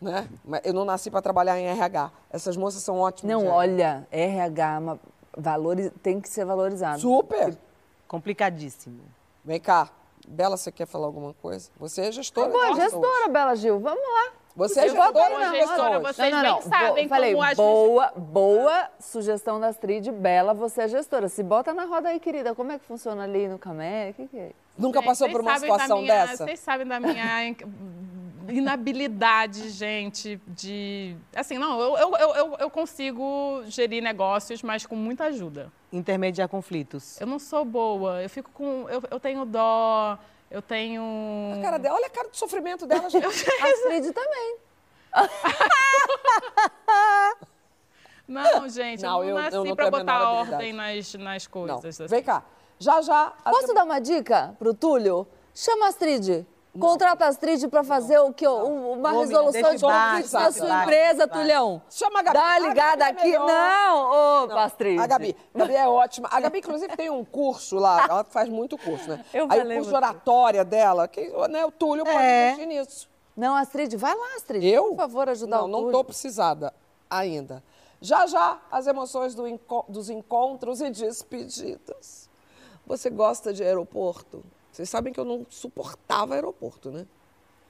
Né? 0.00 0.28
Eu 0.64 0.74
não 0.74 0.84
nasci 0.84 1.10
para 1.10 1.22
trabalhar 1.22 1.58
em 1.58 1.66
RH. 1.66 2.10
Essas 2.30 2.56
moças 2.56 2.82
são 2.82 2.98
ótimas. 2.98 3.32
Não, 3.32 3.44
já. 3.44 3.54
olha, 3.54 4.08
RH 4.10 4.80
ma- 4.80 4.98
valori- 5.34 5.90
tem 6.02 6.20
que 6.20 6.28
ser 6.28 6.44
valorizado. 6.44 7.00
Super. 7.00 7.56
Complicadíssimo. 8.06 9.00
Vem 9.44 9.58
cá. 9.60 9.88
Bela, 10.26 10.56
você 10.56 10.70
quer 10.72 10.86
falar 10.86 11.06
alguma 11.06 11.32
coisa? 11.34 11.70
Você 11.78 12.02
é 12.02 12.12
gestora. 12.12 12.50
Boa 12.50 12.74
de 12.74 12.80
pessoas. 12.80 12.92
gestora, 12.92 13.28
Bela 13.28 13.54
Gil, 13.54 13.78
vamos 13.80 14.02
lá. 14.02 14.32
Você 14.56 14.80
é 14.80 14.90
Bota 14.92 15.04
gestora 15.20 15.26
aí 15.36 15.44
na 15.46 15.54
gestora. 15.54 15.98
Vocês 16.00 16.16
bem 16.32 16.62
sabem 16.62 17.04
Bo- 17.04 17.08
falei, 17.08 17.32
como 17.32 17.44
as- 17.44 17.56
boa, 17.56 18.12
boa 18.16 18.88
sugestão 19.00 19.58
da 19.58 19.66
Astrid, 19.68 20.10
Bela, 20.12 20.54
você 20.54 20.82
é 20.82 20.88
gestora. 20.88 21.28
Se 21.28 21.42
bota 21.42 21.74
na 21.74 21.84
roda 21.86 22.08
aí, 22.10 22.20
querida, 22.20 22.54
como 22.54 22.70
é 22.70 22.78
que 22.78 22.84
funciona 22.84 23.24
ali 23.24 23.48
no 23.48 23.58
Camé? 23.58 24.10
O 24.10 24.14
que, 24.14 24.26
que 24.28 24.38
é? 24.38 24.50
Nunca 24.78 25.00
Gente, 25.00 25.06
passou 25.08 25.26
vocês 25.26 25.32
por 25.32 25.40
uma 25.40 25.58
situação 25.58 26.00
minha- 26.02 26.26
dessa? 26.26 26.44
Vocês 26.44 26.60
sabem 26.60 26.86
da 26.86 27.00
minha 27.00 27.48
in- 27.48 27.56
inabilidade, 28.48 29.70
gente, 29.70 30.40
de... 30.46 31.16
Assim, 31.34 31.58
não, 31.58 31.80
eu, 31.80 31.96
eu, 31.98 32.16
eu- 32.16 32.34
eu, 32.34 32.56
eu 32.60 32.70
consigo 32.70 33.62
gerir 33.66 34.02
negócios, 34.02 34.62
mas 34.62 34.84
com 34.86 34.94
muita 34.96 35.24
ajuda. 35.24 35.72
Intermediar 35.92 36.48
conflitos. 36.48 37.20
Eu 37.20 37.26
não 37.26 37.38
sou 37.38 37.64
boa, 37.64 38.22
eu 38.22 38.28
fico 38.30 38.50
com... 38.52 38.86
Eu, 38.88 39.02
eu 39.10 39.18
tenho 39.20 39.44
dó, 39.44 40.18
eu 40.50 40.62
tenho... 40.62 41.02
A 41.58 41.62
cara 41.62 41.78
dela, 41.78 41.96
olha 41.96 42.06
a 42.06 42.10
cara 42.10 42.28
de 42.30 42.36
sofrimento 42.36 42.86
dela, 42.86 43.08
gente. 43.10 43.26
Astrid 43.26 44.12
também. 44.12 44.56
Não, 48.26 48.68
gente, 48.68 49.02
Não, 49.02 49.22
eu 49.22 49.28
eu- 49.30 49.34
não 49.34 49.42
eu 49.42 49.50
nasci 49.50 49.68
não 49.68 49.76
pra 49.76 49.90
botar 49.90 50.30
ordem 50.30 50.72
nas, 50.72 51.14
nas 51.14 51.44
Não. 51.44 51.50
coisas. 51.50 52.00
assim. 52.00 52.06
Vem 52.08 52.22
cá. 52.22 52.42
Já, 52.78 53.02
já. 53.02 53.32
Posso 53.44 53.74
dar 53.74 53.84
uma 53.84 54.00
dica 54.00 54.54
pro 54.58 54.72
Túlio? 54.72 55.26
Chama 55.54 55.86
a 55.86 55.88
Astrid. 55.90 56.46
Contrata 56.78 57.26
a 57.26 57.28
Astrid 57.28 57.68
para 57.68 57.84
fazer 57.84 58.18
o 58.18 58.32
que, 58.32 58.46
uma 58.48 59.12
resolução 59.12 59.74
de 59.74 59.80
conflitos 59.80 59.82
baixo, 59.82 60.34
na 60.34 60.52
sua 60.52 60.66
baixo, 60.66 60.82
empresa, 60.82 61.26
baixo. 61.26 61.40
Tulhão. 61.42 61.82
Chama 61.88 62.18
a 62.18 62.22
Gabi. 62.22 62.36
Dá 62.38 62.58
ligada 62.58 63.04
é 63.04 63.10
aqui. 63.10 63.22
melhor. 63.26 63.46
Não, 63.46 64.10
ô, 64.42 64.46
Não, 64.48 64.58
Astrid. 64.58 64.98
A 65.00 65.06
Gabi, 65.06 65.36
a 65.54 65.58
Gabi 65.58 65.74
é 65.74 65.88
ótima. 65.88 66.28
A 66.32 66.40
Gabi, 66.40 66.58
inclusive, 66.58 66.96
tem 66.96 67.10
um 67.10 67.24
curso 67.24 67.76
lá, 67.76 68.04
ela 68.08 68.24
faz 68.28 68.48
muito 68.48 68.76
curso, 68.76 69.08
né? 69.08 69.24
Eu 69.32 69.46
Aí 69.48 69.60
o 69.60 69.66
curso 69.66 69.90
você. 69.90 69.94
oratória 69.96 70.64
dela, 70.64 71.06
que, 71.06 71.28
né, 71.48 71.64
o 71.64 71.70
Túlio 71.70 72.04
pode 72.04 72.18
É. 72.18 72.52
investir 72.52 72.66
nisso. 72.66 73.08
Não, 73.36 73.54
Astrid, 73.54 73.96
vai 73.96 74.14
lá, 74.14 74.34
Astrid. 74.36 74.64
Eu? 74.66 74.88
Por 74.88 74.96
favor, 74.96 75.28
ajudar 75.28 75.58
Não, 75.58 75.64
o 75.64 75.68
não 75.68 75.78
Túlio. 75.78 75.90
estou 75.90 76.04
precisada 76.04 76.74
ainda. 77.08 77.62
Já, 78.00 78.26
já, 78.26 78.58
as 78.70 78.86
emoções 78.88 79.34
do 79.34 79.46
enco- 79.46 79.84
dos 79.88 80.10
encontros 80.10 80.80
e 80.80 80.90
despedidas. 80.90 82.28
Você 82.86 83.08
gosta 83.10 83.52
de 83.52 83.62
aeroporto? 83.62 84.44
Vocês 84.74 84.90
sabem 84.90 85.12
que 85.12 85.20
eu 85.20 85.24
não 85.24 85.46
suportava 85.48 86.34
aeroporto, 86.34 86.90
né? 86.90 87.06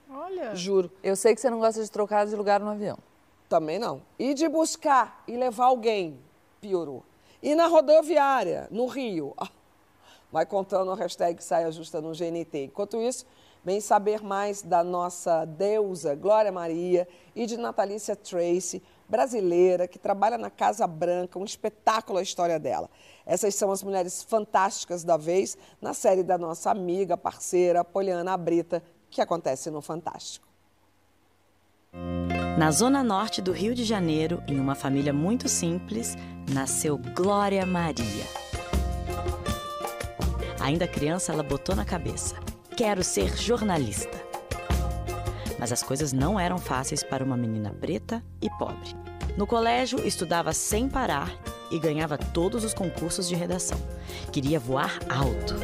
Olha, 0.08 0.54
Juro. 0.54 0.90
Eu 1.02 1.14
sei 1.14 1.34
que 1.34 1.40
você 1.40 1.50
não 1.50 1.60
gosta 1.60 1.82
de 1.82 1.90
trocar 1.90 2.26
de 2.26 2.34
lugar 2.34 2.60
no 2.60 2.70
avião. 2.70 2.98
Também 3.46 3.78
não. 3.78 4.00
E 4.18 4.32
de 4.32 4.48
buscar 4.48 5.22
e 5.28 5.36
levar 5.36 5.66
alguém, 5.66 6.18
piorou. 6.62 7.04
E 7.42 7.54
na 7.54 7.66
rodoviária, 7.66 8.68
no 8.70 8.86
Rio, 8.86 9.34
ah, 9.36 9.50
vai 10.32 10.46
contando 10.46 10.92
a 10.92 10.94
hashtag 10.94 11.44
Saia 11.44 11.70
Justa 11.70 12.00
no 12.00 12.12
GNT. 12.12 12.64
Enquanto 12.64 12.96
isso, 12.96 13.26
vem 13.62 13.82
saber 13.82 14.22
mais 14.22 14.62
da 14.62 14.82
nossa 14.82 15.44
deusa 15.44 16.14
Glória 16.14 16.50
Maria 16.50 17.06
e 17.36 17.44
de 17.44 17.58
Natalícia 17.58 18.16
Tracy, 18.16 18.82
brasileira, 19.06 19.86
que 19.86 19.98
trabalha 19.98 20.38
na 20.38 20.48
Casa 20.48 20.86
Branca, 20.86 21.38
um 21.38 21.44
espetáculo 21.44 22.18
a 22.18 22.22
história 22.22 22.58
dela. 22.58 22.88
Essas 23.26 23.54
são 23.54 23.72
as 23.72 23.82
mulheres 23.82 24.22
fantásticas 24.22 25.02
da 25.02 25.16
vez 25.16 25.56
na 25.80 25.94
série 25.94 26.22
da 26.22 26.36
nossa 26.36 26.70
amiga, 26.70 27.16
parceira, 27.16 27.84
Poliana 27.84 28.36
Brita, 28.36 28.82
que 29.10 29.20
acontece 29.20 29.70
no 29.70 29.80
Fantástico. 29.80 30.46
Na 32.58 32.70
zona 32.70 33.02
norte 33.02 33.40
do 33.40 33.52
Rio 33.52 33.74
de 33.74 33.84
Janeiro, 33.84 34.42
em 34.46 34.60
uma 34.60 34.74
família 34.74 35.12
muito 35.12 35.48
simples, 35.48 36.16
nasceu 36.52 36.98
Glória 36.98 37.64
Maria. 37.64 38.24
Ainda 40.60 40.86
criança, 40.86 41.32
ela 41.32 41.42
botou 41.42 41.74
na 41.74 41.84
cabeça: 41.84 42.36
quero 42.76 43.02
ser 43.02 43.36
jornalista. 43.36 44.22
Mas 45.58 45.72
as 45.72 45.82
coisas 45.82 46.12
não 46.12 46.38
eram 46.38 46.58
fáceis 46.58 47.02
para 47.02 47.24
uma 47.24 47.36
menina 47.36 47.74
preta 47.80 48.22
e 48.40 48.50
pobre. 48.50 48.94
No 49.36 49.46
colégio, 49.46 50.06
estudava 50.06 50.52
sem 50.52 50.88
parar 50.88 51.30
e 51.74 51.78
ganhava 51.80 52.16
todos 52.16 52.62
os 52.62 52.72
concursos 52.72 53.28
de 53.28 53.34
redação. 53.34 53.76
Queria 54.30 54.60
voar 54.60 55.00
alto. 55.08 55.56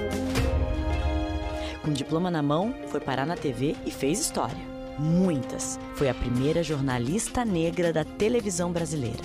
Com 1.82 1.92
diploma 1.92 2.32
na 2.32 2.42
mão, 2.42 2.74
foi 2.88 2.98
parar 2.98 3.24
na 3.24 3.36
TV 3.36 3.76
e 3.86 3.92
fez 3.92 4.18
história. 4.18 4.58
Muitas. 4.98 5.78
Foi 5.94 6.08
a 6.08 6.14
primeira 6.14 6.64
jornalista 6.64 7.44
negra 7.44 7.92
da 7.92 8.04
televisão 8.04 8.72
brasileira. 8.72 9.22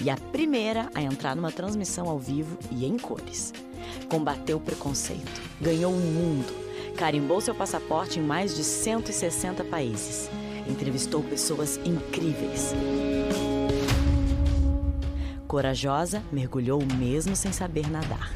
E 0.00 0.08
a 0.08 0.16
primeira 0.16 0.88
a 0.94 1.02
entrar 1.02 1.34
numa 1.34 1.50
transmissão 1.50 2.08
ao 2.08 2.20
vivo 2.20 2.56
e 2.70 2.86
em 2.86 2.96
cores. 2.96 3.52
Combateu 4.08 4.58
o 4.58 4.60
preconceito, 4.60 5.42
ganhou 5.60 5.92
o 5.92 5.96
mundo, 5.98 6.54
carimbou 6.96 7.40
seu 7.40 7.54
passaporte 7.54 8.20
em 8.20 8.22
mais 8.22 8.54
de 8.54 8.62
160 8.62 9.64
países. 9.64 10.30
Entrevistou 10.68 11.22
pessoas 11.22 11.80
incríveis. 11.84 12.74
Corajosa, 15.48 16.22
mergulhou 16.30 16.78
mesmo 16.98 17.34
sem 17.34 17.50
saber 17.52 17.90
nadar. 17.90 18.30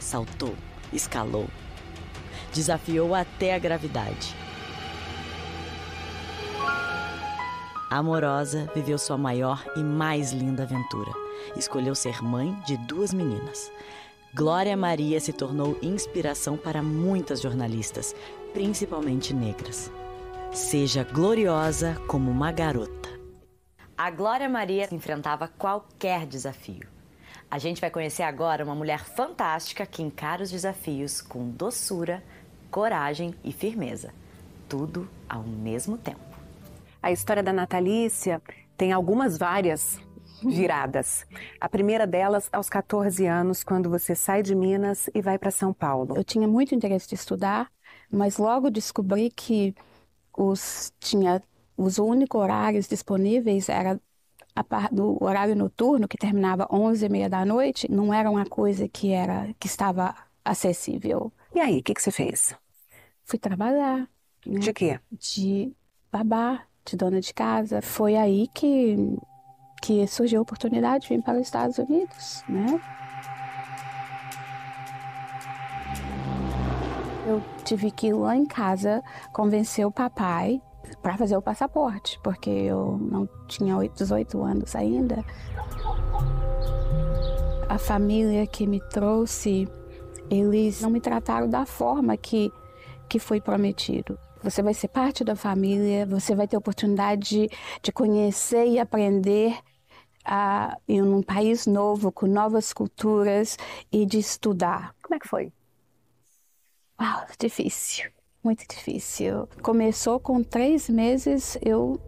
Saltou, 0.00 0.54
escalou, 0.90 1.46
desafiou 2.50 3.14
até 3.14 3.54
a 3.54 3.58
gravidade. 3.58 4.34
Amorosa, 7.90 8.66
viveu 8.74 8.96
sua 8.96 9.18
maior 9.18 9.62
e 9.76 9.80
mais 9.80 10.32
linda 10.32 10.62
aventura. 10.62 11.12
Escolheu 11.54 11.94
ser 11.94 12.22
mãe 12.22 12.58
de 12.66 12.78
duas 12.78 13.12
meninas. 13.12 13.70
Glória 14.34 14.74
Maria 14.74 15.20
se 15.20 15.34
tornou 15.34 15.78
inspiração 15.82 16.56
para 16.56 16.82
muitas 16.82 17.42
jornalistas, 17.42 18.16
principalmente 18.54 19.34
negras. 19.34 19.92
Seja 20.52 21.04
gloriosa 21.04 21.94
como 22.08 22.30
uma 22.30 22.50
garota. 22.50 23.08
A 23.96 24.10
Glória 24.10 24.48
Maria 24.48 24.88
enfrentava 24.90 25.46
qualquer 25.46 26.26
desafio. 26.26 26.88
A 27.50 27.58
gente 27.58 27.80
vai 27.80 27.90
conhecer 27.90 28.22
agora 28.22 28.64
uma 28.64 28.74
mulher 28.74 29.04
fantástica 29.04 29.86
que 29.86 30.02
encara 30.02 30.42
os 30.42 30.50
desafios 30.50 31.20
com 31.20 31.50
doçura, 31.50 32.22
coragem 32.70 33.34
e 33.44 33.52
firmeza. 33.52 34.12
Tudo 34.68 35.08
ao 35.28 35.42
mesmo 35.42 35.98
tempo. 35.98 36.20
A 37.02 37.12
história 37.12 37.42
da 37.42 37.52
Natalícia 37.52 38.42
tem 38.76 38.92
algumas 38.92 39.36
várias 39.36 40.00
viradas. 40.42 41.26
A 41.60 41.68
primeira 41.68 42.06
delas 42.06 42.48
aos 42.52 42.68
14 42.70 43.26
anos, 43.26 43.62
quando 43.62 43.90
você 43.90 44.14
sai 44.14 44.42
de 44.42 44.54
Minas 44.54 45.10
e 45.14 45.20
vai 45.20 45.38
para 45.38 45.50
São 45.50 45.72
Paulo. 45.72 46.16
Eu 46.16 46.24
tinha 46.24 46.48
muito 46.48 46.74
interesse 46.74 47.08
de 47.08 47.14
estudar, 47.14 47.70
mas 48.10 48.38
logo 48.38 48.70
descobri 48.70 49.30
que 49.30 49.74
os 50.38 50.92
tinha 51.00 51.42
os 51.76 51.98
únicos 51.98 52.40
horários 52.40 52.88
disponíveis 52.88 53.68
era 53.68 54.00
a 54.54 54.88
no 54.90 55.16
horário 55.22 55.54
noturno, 55.54 56.08
que 56.08 56.18
terminava 56.18 56.66
11 56.70 57.06
e 57.06 57.08
meia 57.08 57.28
da 57.28 57.44
noite, 57.44 57.90
não 57.90 58.12
era 58.12 58.28
uma 58.28 58.44
coisa 58.44 58.88
que, 58.88 59.12
era, 59.12 59.54
que 59.58 59.68
estava 59.68 60.14
acessível. 60.44 61.32
E 61.54 61.60
aí, 61.60 61.78
o 61.78 61.82
que, 61.82 61.94
que 61.94 62.02
você 62.02 62.10
fez? 62.10 62.54
Fui 63.24 63.38
trabalhar. 63.38 64.08
né? 64.44 64.58
De 64.58 64.72
quê? 64.72 64.98
De 65.12 65.72
babá, 66.10 66.64
de 66.84 66.96
dona 66.96 67.20
de 67.20 67.32
casa. 67.32 67.80
Foi 67.80 68.16
aí 68.16 68.48
que, 68.52 68.96
que 69.80 70.06
surgiu 70.08 70.40
a 70.40 70.42
oportunidade 70.42 71.04
de 71.04 71.14
vir 71.14 71.22
para 71.22 71.38
os 71.38 71.46
Estados 71.46 71.78
Unidos, 71.78 72.42
né? 72.48 72.80
Eu 77.28 77.42
tive 77.62 77.90
que 77.90 78.06
ir 78.06 78.14
lá 78.14 78.34
em 78.34 78.46
casa 78.46 79.02
convencer 79.34 79.86
o 79.86 79.92
papai 79.92 80.62
para 81.02 81.14
fazer 81.18 81.36
o 81.36 81.42
passaporte, 81.42 82.18
porque 82.24 82.48
eu 82.48 82.96
não 82.96 83.28
tinha 83.46 83.76
oito- 83.76 83.98
18 83.98 84.42
anos 84.42 84.74
ainda. 84.74 85.22
A 87.68 87.76
família 87.76 88.46
que 88.46 88.66
me 88.66 88.80
trouxe, 88.88 89.68
eles 90.30 90.80
não 90.80 90.88
me 90.88 91.02
trataram 91.02 91.46
da 91.50 91.66
forma 91.66 92.16
que, 92.16 92.50
que 93.10 93.18
foi 93.18 93.42
prometido. 93.42 94.18
Você 94.42 94.62
vai 94.62 94.72
ser 94.72 94.88
parte 94.88 95.22
da 95.22 95.36
família, 95.36 96.06
você 96.06 96.34
vai 96.34 96.48
ter 96.48 96.56
oportunidade 96.56 97.28
de, 97.28 97.50
de 97.82 97.92
conhecer 97.92 98.66
e 98.68 98.78
aprender 98.78 99.54
ah, 100.24 100.78
em 100.88 101.02
um 101.02 101.22
país 101.22 101.66
novo, 101.66 102.10
com 102.10 102.26
novas 102.26 102.72
culturas 102.72 103.58
e 103.92 104.06
de 104.06 104.18
estudar. 104.18 104.94
Como 105.02 105.14
é 105.14 105.18
que 105.18 105.28
foi? 105.28 105.52
Uau, 107.00 107.26
difícil, 107.38 108.10
muito 108.42 108.64
difícil. 108.68 109.48
Começou 109.62 110.18
com 110.18 110.42
três 110.42 110.88
meses, 110.88 111.56
eu 111.62 112.00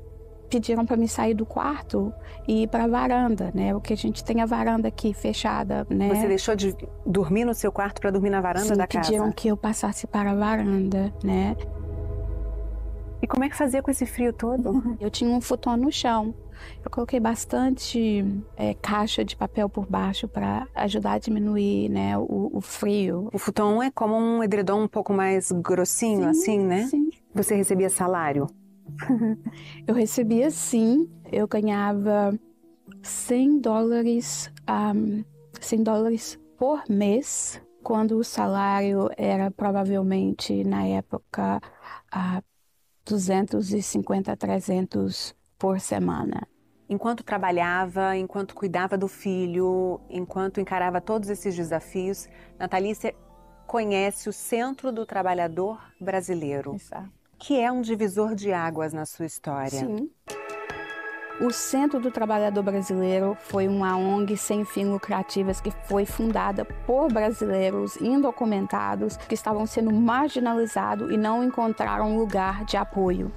pediram 0.50 0.84
para 0.84 0.96
me 0.96 1.06
sair 1.06 1.32
do 1.32 1.46
quarto 1.46 2.12
e 2.46 2.64
ir 2.64 2.68
para 2.68 2.84
a 2.84 2.88
varanda, 2.88 3.52
né? 3.54 3.72
Porque 3.72 3.92
a 3.92 3.96
gente 3.96 4.24
tem 4.24 4.40
a 4.40 4.46
varanda 4.46 4.88
aqui 4.88 5.14
fechada, 5.14 5.86
né? 5.88 6.12
Você 6.12 6.26
deixou 6.26 6.56
de 6.56 6.76
dormir 7.06 7.44
no 7.44 7.54
seu 7.54 7.70
quarto 7.70 8.00
para 8.00 8.10
dormir 8.10 8.30
na 8.30 8.40
varanda 8.40 8.66
Sim, 8.66 8.76
da 8.76 8.86
casa? 8.86 9.06
pediram 9.06 9.30
que 9.30 9.46
eu 9.46 9.56
passasse 9.56 10.08
para 10.08 10.32
a 10.32 10.34
varanda, 10.34 11.14
né? 11.22 11.56
E 13.22 13.26
como 13.26 13.44
é 13.44 13.48
que 13.48 13.56
fazia 13.56 13.80
com 13.80 13.90
esse 13.90 14.06
frio 14.06 14.32
todo? 14.32 14.96
Eu 14.98 15.10
tinha 15.10 15.30
um 15.30 15.40
futon 15.40 15.76
no 15.76 15.92
chão. 15.92 16.34
Eu 16.84 16.90
coloquei 16.90 17.20
bastante 17.20 18.24
é, 18.56 18.74
caixa 18.74 19.24
de 19.24 19.36
papel 19.36 19.68
por 19.68 19.86
baixo 19.86 20.26
para 20.28 20.66
ajudar 20.74 21.12
a 21.12 21.18
diminuir, 21.18 21.88
né, 21.88 22.16
o, 22.18 22.50
o 22.52 22.60
frio. 22.60 23.28
O 23.32 23.38
futon 23.38 23.82
é 23.82 23.90
como 23.90 24.16
um 24.16 24.42
edredom 24.42 24.82
um 24.82 24.88
pouco 24.88 25.12
mais 25.12 25.50
grossinho, 25.52 26.28
assim, 26.28 26.58
né? 26.58 26.86
Sim. 26.86 27.10
Você 27.34 27.54
recebia 27.54 27.90
salário? 27.90 28.46
Eu 29.86 29.94
recebia 29.94 30.50
sim, 30.50 31.08
eu 31.30 31.46
ganhava 31.46 32.36
100 33.02 33.60
dólares, 33.60 34.50
um, 34.68 35.24
100 35.60 35.82
dólares 35.82 36.38
por 36.58 36.82
mês, 36.88 37.60
quando 37.82 38.18
o 38.18 38.24
salário 38.24 39.08
era 39.16 39.50
provavelmente, 39.50 40.64
na 40.64 40.84
época, 40.86 41.60
a 42.10 42.42
250, 43.04 44.36
300 44.36 45.34
por 45.60 45.78
semana. 45.78 46.48
Enquanto 46.88 47.22
trabalhava, 47.22 48.16
enquanto 48.16 48.54
cuidava 48.54 48.98
do 48.98 49.06
filho, 49.06 50.00
enquanto 50.08 50.60
encarava 50.60 51.00
todos 51.00 51.28
esses 51.28 51.54
desafios, 51.54 52.28
Natalícia 52.58 53.14
conhece 53.66 54.28
o 54.28 54.32
Centro 54.32 54.90
do 54.90 55.06
Trabalhador 55.06 55.78
Brasileiro, 56.00 56.74
que 57.38 57.60
é 57.60 57.70
um 57.70 57.82
divisor 57.82 58.34
de 58.34 58.52
águas 58.52 58.92
na 58.92 59.06
sua 59.06 59.26
história. 59.26 59.70
Sim. 59.70 60.10
O 61.40 61.50
Centro 61.50 62.00
do 62.00 62.10
Trabalhador 62.10 62.62
Brasileiro 62.62 63.36
foi 63.38 63.68
uma 63.68 63.96
ONG 63.96 64.36
sem 64.36 64.64
fins 64.64 64.88
lucrativas 64.88 65.60
que 65.60 65.70
foi 65.70 66.04
fundada 66.04 66.64
por 66.64 67.12
brasileiros 67.12 67.96
indocumentados 67.96 69.16
que 69.16 69.34
estavam 69.34 69.66
sendo 69.66 69.92
marginalizados 69.92 71.10
e 71.10 71.16
não 71.16 71.44
encontraram 71.44 72.18
lugar 72.18 72.64
de 72.64 72.76
apoio. 72.76 73.32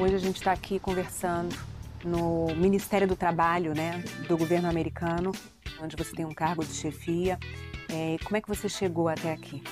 Hoje 0.00 0.14
a 0.14 0.18
gente 0.18 0.36
está 0.36 0.52
aqui 0.52 0.78
conversando 0.78 1.54
no 2.02 2.46
Ministério 2.56 3.06
do 3.06 3.14
Trabalho, 3.14 3.74
né, 3.74 4.02
do 4.26 4.34
governo 4.34 4.66
americano, 4.66 5.30
onde 5.78 5.94
você 5.94 6.16
tem 6.16 6.24
um 6.24 6.32
cargo 6.32 6.64
de 6.64 6.72
chefia. 6.72 7.38
É, 7.92 8.16
como 8.24 8.34
é 8.34 8.40
que 8.40 8.48
você 8.48 8.66
chegou 8.66 9.08
até 9.08 9.30
aqui? 9.30 9.62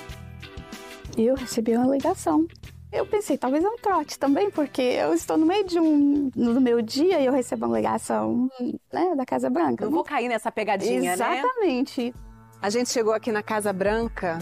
Eu 1.16 1.34
recebi 1.34 1.74
uma 1.74 1.86
ligação. 1.86 2.46
Eu 2.92 3.06
pensei, 3.06 3.38
talvez 3.38 3.64
é 3.64 3.68
um 3.68 3.78
trote 3.78 4.18
também, 4.18 4.50
porque 4.50 4.82
eu 4.82 5.14
estou 5.14 5.38
no 5.38 5.46
meio 5.46 5.64
de 5.64 5.80
um 5.80 6.30
no 6.36 6.60
meu 6.60 6.82
dia 6.82 7.20
e 7.20 7.24
eu 7.24 7.32
recebo 7.32 7.64
uma 7.64 7.78
ligação 7.78 8.50
né, 8.92 9.14
da 9.16 9.24
Casa 9.24 9.48
Branca. 9.48 9.86
Não 9.86 9.92
vou 9.92 10.04
cair 10.04 10.28
nessa 10.28 10.52
pegadinha, 10.52 11.00
né? 11.00 11.12
Exatamente. 11.14 12.14
A 12.60 12.68
gente 12.68 12.90
chegou 12.90 13.14
aqui 13.14 13.32
na 13.32 13.42
Casa 13.42 13.72
Branca, 13.72 14.40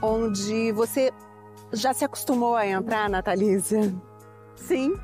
onde 0.00 0.72
você 0.72 1.12
já 1.74 1.92
se 1.92 2.06
acostumou 2.06 2.56
a 2.56 2.66
entrar, 2.66 3.10
Natalícia? 3.10 3.94
Sim. 4.56 4.94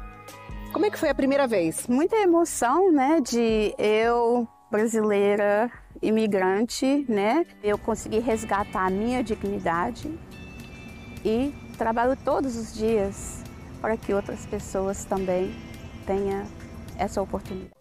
Como 0.73 0.85
é 0.85 0.91
que 0.91 0.99
foi 0.99 1.09
a 1.09 1.15
primeira 1.15 1.47
vez? 1.47 1.87
Muita 1.87 2.17
emoção, 2.17 2.93
né, 2.93 3.21
de 3.21 3.75
eu, 3.79 4.47
brasileira, 4.71 5.71
imigrante, 6.03 7.07
né, 7.09 7.47
eu 7.63 7.79
consegui 7.79 8.19
resgatar 8.19 8.87
a 8.87 8.91
minha 8.91 9.23
dignidade 9.25 10.13
e 11.25 11.55
trabalho 11.79 12.17
todos 12.25 12.57
os 12.57 12.75
dias 12.75 13.43
para 13.81 13.97
que 13.97 14.13
outras 14.13 14.45
pessoas 14.47 15.05
também 15.05 15.55
tenham 16.07 16.45
essa 16.99 17.21
oportunidade. 17.21 17.76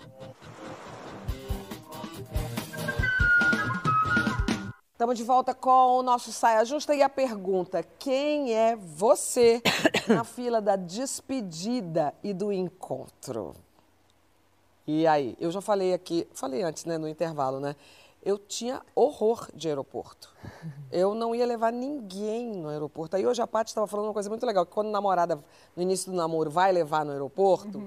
Estamos 4.96 5.18
de 5.18 5.26
volta 5.26 5.54
com 5.54 5.98
o 5.98 6.02
nosso 6.02 6.32
Saia 6.32 6.64
Justa 6.64 6.96
e 6.96 7.02
a 7.02 7.10
pergunta: 7.10 7.84
quem 8.00 8.54
é 8.54 8.78
você 8.78 9.62
na 10.08 10.24
fila 10.24 10.62
da 10.62 10.78
despedida 10.78 12.14
e 12.24 12.34
do 12.34 12.50
encontro? 12.50 13.58
E 14.88 15.06
aí, 15.06 15.36
eu 15.38 15.52
já 15.52 15.60
falei 15.60 15.94
aqui, 15.94 16.26
falei 16.34 16.64
antes, 16.64 16.86
né, 16.86 16.98
no 16.98 17.10
intervalo, 17.10 17.60
né? 17.60 17.76
Eu 18.24 18.38
tinha 18.38 18.82
horror 18.96 19.50
de 19.54 19.68
aeroporto. 19.68 20.34
Eu 20.90 21.14
não 21.14 21.36
ia 21.36 21.46
levar 21.46 21.74
ninguém 21.74 22.56
no 22.56 22.70
aeroporto. 22.70 23.18
Aí 23.18 23.28
hoje 23.28 23.42
a 23.42 23.48
Paty 23.48 23.72
estava 23.72 23.88
falando 23.88 24.06
uma 24.06 24.14
coisa 24.14 24.30
muito 24.30 24.46
legal, 24.46 24.66
que 24.66 24.72
quando 24.72 24.88
a 24.88 24.92
namorada, 24.92 25.44
no 25.76 25.84
início 25.84 26.10
do 26.10 26.16
namoro, 26.16 26.50
vai 26.50 26.72
levar 26.72 27.04
no 27.04 27.12
aeroporto, 27.12 27.84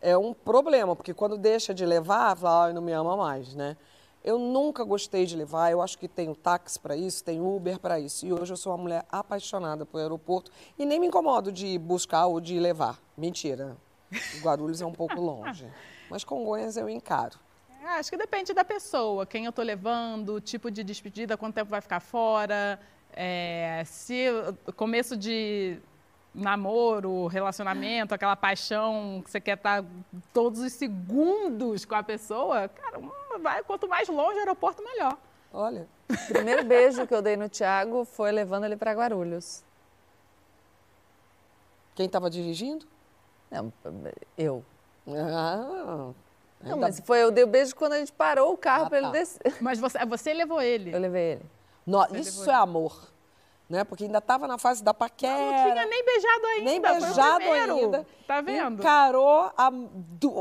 é 0.00 0.16
um 0.16 0.32
problema, 0.32 0.96
porque 0.96 1.12
quando 1.12 1.36
deixa 1.36 1.74
de 1.74 1.84
levar, 1.84 2.34
fala, 2.34 2.64
ai, 2.64 2.72
não 2.72 2.80
me 2.80 2.92
ama 2.92 3.14
mais, 3.14 3.54
né? 3.54 3.76
Eu 4.22 4.38
nunca 4.38 4.84
gostei 4.84 5.24
de 5.24 5.34
levar, 5.34 5.70
eu 5.70 5.80
acho 5.80 5.98
que 5.98 6.06
tenho 6.06 6.34
táxi 6.34 6.78
para 6.78 6.94
isso, 6.94 7.24
tenho 7.24 7.56
Uber 7.56 7.78
para 7.78 7.98
isso. 7.98 8.26
E 8.26 8.32
hoje 8.32 8.52
eu 8.52 8.56
sou 8.56 8.72
uma 8.72 8.78
mulher 8.78 9.06
apaixonada 9.10 9.86
pelo 9.86 10.02
aeroporto 10.02 10.50
e 10.78 10.84
nem 10.84 11.00
me 11.00 11.06
incomodo 11.06 11.50
de 11.50 11.78
buscar 11.78 12.26
ou 12.26 12.38
de 12.38 12.60
levar. 12.60 12.98
Mentira. 13.16 13.76
Guarulhos 14.42 14.82
é 14.82 14.86
um 14.86 14.92
pouco 14.92 15.18
longe. 15.20 15.66
Mas 16.10 16.22
Congonhas 16.22 16.76
eu 16.76 16.88
encaro. 16.88 17.38
Ah, 17.82 17.96
Acho 17.96 18.10
que 18.10 18.16
depende 18.16 18.52
da 18.52 18.64
pessoa, 18.64 19.24
quem 19.24 19.46
eu 19.46 19.52
tô 19.52 19.62
levando, 19.62 20.34
o 20.34 20.40
tipo 20.40 20.70
de 20.70 20.84
despedida, 20.84 21.36
quanto 21.36 21.54
tempo 21.54 21.70
vai 21.70 21.80
ficar 21.80 22.00
fora, 22.00 22.78
é, 23.12 23.82
se 23.86 24.26
começo 24.76 25.16
de 25.16 25.78
namoro, 26.34 27.26
relacionamento, 27.26 28.14
aquela 28.14 28.36
paixão 28.36 29.20
que 29.24 29.30
você 29.30 29.40
quer 29.40 29.56
estar 29.56 29.84
todos 30.32 30.60
os 30.60 30.72
segundos 30.72 31.84
com 31.84 31.94
a 31.94 32.02
pessoa, 32.02 32.68
cara, 32.68 33.00
vai, 33.40 33.62
quanto 33.64 33.88
mais 33.88 34.08
longe 34.08 34.36
o 34.36 34.40
aeroporto, 34.40 34.82
melhor. 34.82 35.16
Olha. 35.52 35.86
O 36.08 36.32
primeiro 36.32 36.64
beijo 36.64 37.06
que 37.06 37.14
eu 37.14 37.20
dei 37.22 37.36
no 37.36 37.48
Thiago 37.48 38.04
foi 38.04 38.30
levando 38.30 38.64
ele 38.64 38.76
para 38.76 38.92
Guarulhos. 38.92 39.64
Quem 41.94 42.06
estava 42.06 42.30
dirigindo? 42.30 42.86
Não, 43.50 43.72
eu. 44.38 44.64
Ah, 45.08 46.12
Não, 46.62 46.78
mas 46.78 47.00
foi 47.00 47.22
eu 47.22 47.30
dei 47.32 47.42
o 47.42 47.48
beijo 47.48 47.74
quando 47.74 47.94
a 47.94 47.98
gente 47.98 48.12
parou 48.12 48.52
o 48.52 48.56
carro 48.56 48.84
Ah, 48.86 48.88
para 48.88 48.98
ele 48.98 49.06
tá. 49.08 49.12
descer. 49.12 49.56
Mas 49.60 49.78
você, 49.80 50.04
você 50.06 50.32
levou 50.32 50.62
ele? 50.62 50.94
Eu 50.94 51.00
levei 51.00 51.32
ele. 51.32 51.42
No- 51.86 52.06
isso 52.16 52.48
é 52.48 52.54
amor. 52.54 53.08
Né? 53.70 53.84
Porque 53.84 54.02
ainda 54.04 54.18
estava 54.18 54.48
na 54.48 54.58
fase 54.58 54.82
da 54.82 54.92
paquera. 54.92 55.32
Não 55.38 55.72
tinha 55.72 55.86
nem 55.86 56.04
beijado 56.04 56.46
ainda. 56.46 56.64
Nem 56.64 56.80
foi 56.80 56.90
o 56.90 57.00
beijado 57.00 57.44
ainda. 57.44 58.06
Tá 58.26 58.40
vendo? 58.40 58.80
Encarou 58.82 59.50
a, 59.56 59.70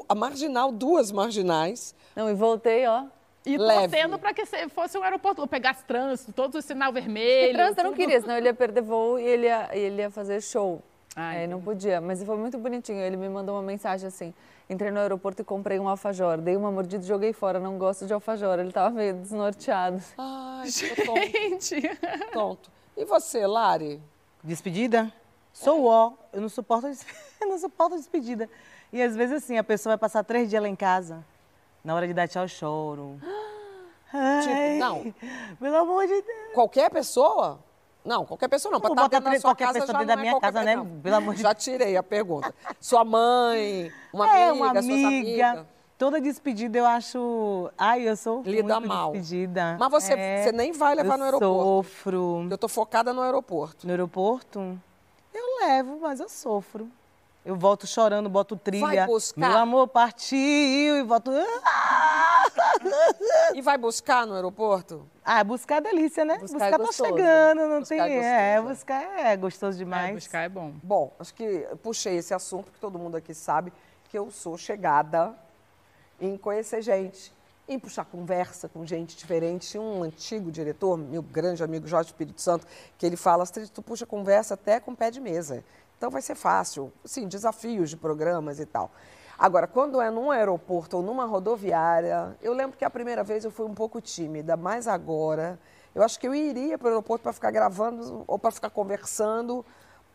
a 0.09 0.15
marginal, 0.15 0.71
duas 0.71 1.11
marginais. 1.11 1.93
Não, 2.15 2.27
e 2.27 2.33
voltei, 2.33 2.87
ó. 2.87 3.03
E 3.45 3.55
Leve. 3.55 3.81
torcendo 3.95 4.17
para 4.17 4.33
que 4.33 4.45
se- 4.47 4.67
fosse 4.69 4.97
um 4.97 5.03
aeroporto, 5.03 5.47
pegasse 5.47 5.83
trânsito, 5.85 6.33
todos 6.33 6.57
os 6.57 6.65
sinal 6.65 6.91
vermelho. 6.91 7.51
E 7.51 7.53
trânsito 7.53 7.81
eu 7.81 7.85
não 7.85 7.93
queria, 7.93 8.19
senão 8.19 8.35
ele 8.35 8.47
ia 8.47 8.53
perder 8.53 8.81
voo 8.81 9.19
e 9.19 9.23
ele 9.23 9.45
ia, 9.45 9.69
ele 9.73 10.01
ia 10.01 10.09
fazer 10.09 10.41
show. 10.41 10.81
Ai, 11.15 11.39
Aí 11.41 11.47
não 11.47 11.61
podia, 11.61 12.01
mas 12.01 12.23
foi 12.23 12.35
muito 12.37 12.57
bonitinho. 12.57 12.99
Ele 12.99 13.15
me 13.15 13.29
mandou 13.29 13.55
uma 13.55 13.61
mensagem 13.63 14.07
assim: 14.07 14.33
entrei 14.69 14.89
no 14.91 14.99
aeroporto 14.99 15.41
e 15.41 15.45
comprei 15.45 15.79
um 15.79 15.87
alfajor. 15.87 16.37
Dei 16.37 16.55
uma 16.55 16.71
mordida 16.71 17.03
e 17.03 17.07
joguei 17.07 17.31
fora. 17.33 17.59
Não 17.59 17.77
gosto 17.77 18.05
de 18.05 18.13
alfajor. 18.13 18.59
Ele 18.59 18.71
tava 18.71 18.89
meio 18.89 19.13
desnorteado. 19.15 20.01
Ai, 20.17 20.67
que 20.71 21.05
tonto. 21.05 21.21
Gente. 21.21 21.97
tonto. 22.33 22.71
E 22.99 23.05
você, 23.05 23.47
Lari? 23.47 24.03
Despedida? 24.43 25.09
Sou 25.53 25.85
ó, 25.85 26.11
eu 26.33 26.41
não 26.41 26.49
suporto, 26.49 26.85
eu 27.39 27.47
não 27.47 27.57
suporto 27.57 27.95
despedida. 27.95 28.49
E 28.91 29.01
às 29.01 29.15
vezes 29.15 29.41
assim, 29.41 29.57
a 29.57 29.63
pessoa 29.63 29.91
vai 29.91 29.97
passar 29.97 30.21
três 30.21 30.49
dias 30.49 30.61
lá 30.61 30.67
em 30.67 30.75
casa, 30.75 31.23
na 31.81 31.95
hora 31.95 32.05
de 32.05 32.13
dar 32.13 32.27
tchau 32.27 32.45
choro. 32.45 33.17
Ai, 34.11 34.41
Tipo, 34.41 34.79
não. 34.79 35.13
Pelo 35.57 35.77
amor 35.77 36.07
de 36.07 36.21
Deus. 36.21 36.53
Qualquer 36.53 36.89
pessoa? 36.91 37.59
Não, 38.03 38.25
qualquer 38.25 38.49
pessoa 38.49 38.73
não. 38.73 38.81
Pra 38.81 38.89
estar 38.89 39.03
botar 39.03 39.17
dentro 39.17 39.31
da 39.31 39.39
sua 39.39 39.49
qualquer 39.51 39.65
casa 39.67 39.79
pessoa 39.79 39.97
dentro 39.99 40.07
da 40.07 40.13
é 40.13 40.17
minha 40.17 40.33
qualquer 40.33 40.51
casa, 40.51 40.65
né? 40.65 40.75
não. 40.75 40.99
Pelo 40.99 41.15
amor 41.15 41.35
de 41.35 41.41
Já 41.41 41.55
tirei 41.55 41.95
a 41.95 42.03
pergunta. 42.03 42.53
Sua 42.81 43.05
mãe, 43.05 43.89
uma 44.11 44.27
é, 44.27 44.49
amiga, 44.49 44.63
uma 44.63 45.07
amiga. 45.07 45.67
Toda 45.99 46.21
despedida 46.21 46.77
eu 46.79 46.85
acho. 46.85 47.69
Ai, 47.77 48.07
eu 48.07 48.15
sou 48.15 48.41
Lida 48.41 48.79
muito 48.79 48.87
mal. 48.87 49.11
despedida. 49.11 49.75
Mas 49.77 49.91
você, 49.91 50.13
É, 50.13 50.43
você 50.43 50.51
nem 50.53 50.71
vai 50.71 50.95
levar 50.95 51.17
no 51.17 51.25
aeroporto. 51.25 51.61
Sofro. 51.89 52.47
Eu 52.49 52.57
tô 52.57 52.69
focada 52.69 53.11
no 53.11 53.21
aeroporto. 53.21 53.85
No 53.85 53.91
aeroporto? 53.91 54.79
Eu 55.33 55.67
levo, 55.67 55.99
mas 56.01 56.21
eu 56.21 56.29
sofro. 56.29 56.89
Eu 57.45 57.57
volto 57.57 57.85
chorando, 57.85 58.29
boto 58.29 58.55
trilha. 58.55 58.85
Vai 58.87 59.05
buscar. 59.07 59.39
Meu 59.49 59.57
amor 59.57 59.89
partiu 59.89 60.37
e 60.97 61.03
volto. 61.03 61.31
E 63.53 63.61
vai 63.61 63.77
buscar 63.77 64.25
no 64.25 64.35
aeroporto? 64.35 65.05
Ah, 65.23 65.43
buscar 65.43 65.77
é 65.77 65.81
delícia, 65.81 66.23
né? 66.23 66.37
Buscar 66.37 66.53
Buscar, 66.53 66.67
é 66.67 66.71
tá 66.71 66.77
gostoso. 66.77 67.09
chegando, 67.09 67.67
não 67.67 67.79
Buscar 67.79 68.07
tem. 68.07 68.17
é 68.19 68.53
É, 68.55 68.61
buscar 68.61 69.19
é 69.19 69.37
gostoso 69.37 69.77
demais. 69.77 70.13
buscar 70.15 70.41
é 70.43 70.49
bom. 70.49 70.73
Bom, 70.81 71.11
acho 71.19 71.33
que 71.33 71.67
puxei 71.83 72.15
esse 72.17 72.33
assunto, 72.33 72.65
porque 72.65 72.79
todo 72.79 72.97
mundo 72.97 73.17
aqui 73.17 73.33
sabe 73.33 73.73
que 74.09 74.17
eu 74.17 74.31
sou 74.31 74.57
chegada 74.57 75.33
em 76.19 76.37
conhecer 76.37 76.81
gente, 76.81 77.33
em 77.67 77.77
puxar 77.77 78.05
conversa 78.05 78.67
com 78.67 78.85
gente 78.85 79.15
diferente. 79.15 79.77
Um 79.77 80.03
antigo 80.03 80.51
diretor, 80.51 80.97
meu 80.97 81.21
grande 81.21 81.63
amigo 81.63 81.87
Jorge 81.87 82.09
Espírito 82.09 82.41
Santo, 82.41 82.65
que 82.97 83.05
ele 83.05 83.15
fala, 83.15 83.43
Astrid, 83.43 83.69
tu 83.69 83.81
puxa 83.81 84.05
conversa 84.05 84.55
até 84.55 84.79
com 84.79 84.95
pé 84.95 85.11
de 85.11 85.21
mesa. 85.21 85.63
Então 85.97 86.09
vai 86.09 86.21
ser 86.21 86.35
fácil. 86.35 86.91
Sim, 87.05 87.27
desafios 87.27 87.89
de 87.89 87.97
programas 87.97 88.59
e 88.59 88.65
tal. 88.65 88.91
Agora, 89.37 89.67
quando 89.67 90.01
é 90.01 90.09
num 90.09 90.31
aeroporto 90.31 90.97
ou 90.97 91.03
numa 91.03 91.25
rodoviária, 91.25 92.35
eu 92.41 92.53
lembro 92.53 92.77
que 92.77 92.83
a 92.83 92.89
primeira 92.89 93.23
vez 93.23 93.45
eu 93.45 93.51
fui 93.51 93.65
um 93.65 93.73
pouco 93.73 94.01
tímida, 94.01 94.57
mas 94.57 94.87
agora 94.87 95.57
eu 95.95 96.03
acho 96.03 96.19
que 96.19 96.27
eu 96.27 96.35
iria 96.35 96.77
para 96.77 96.85
o 96.85 96.89
aeroporto 96.89 97.23
para 97.23 97.33
ficar 97.33 97.51
gravando 97.51 98.23
ou 98.27 98.37
para 98.37 98.51
ficar 98.51 98.69
conversando 98.69 99.65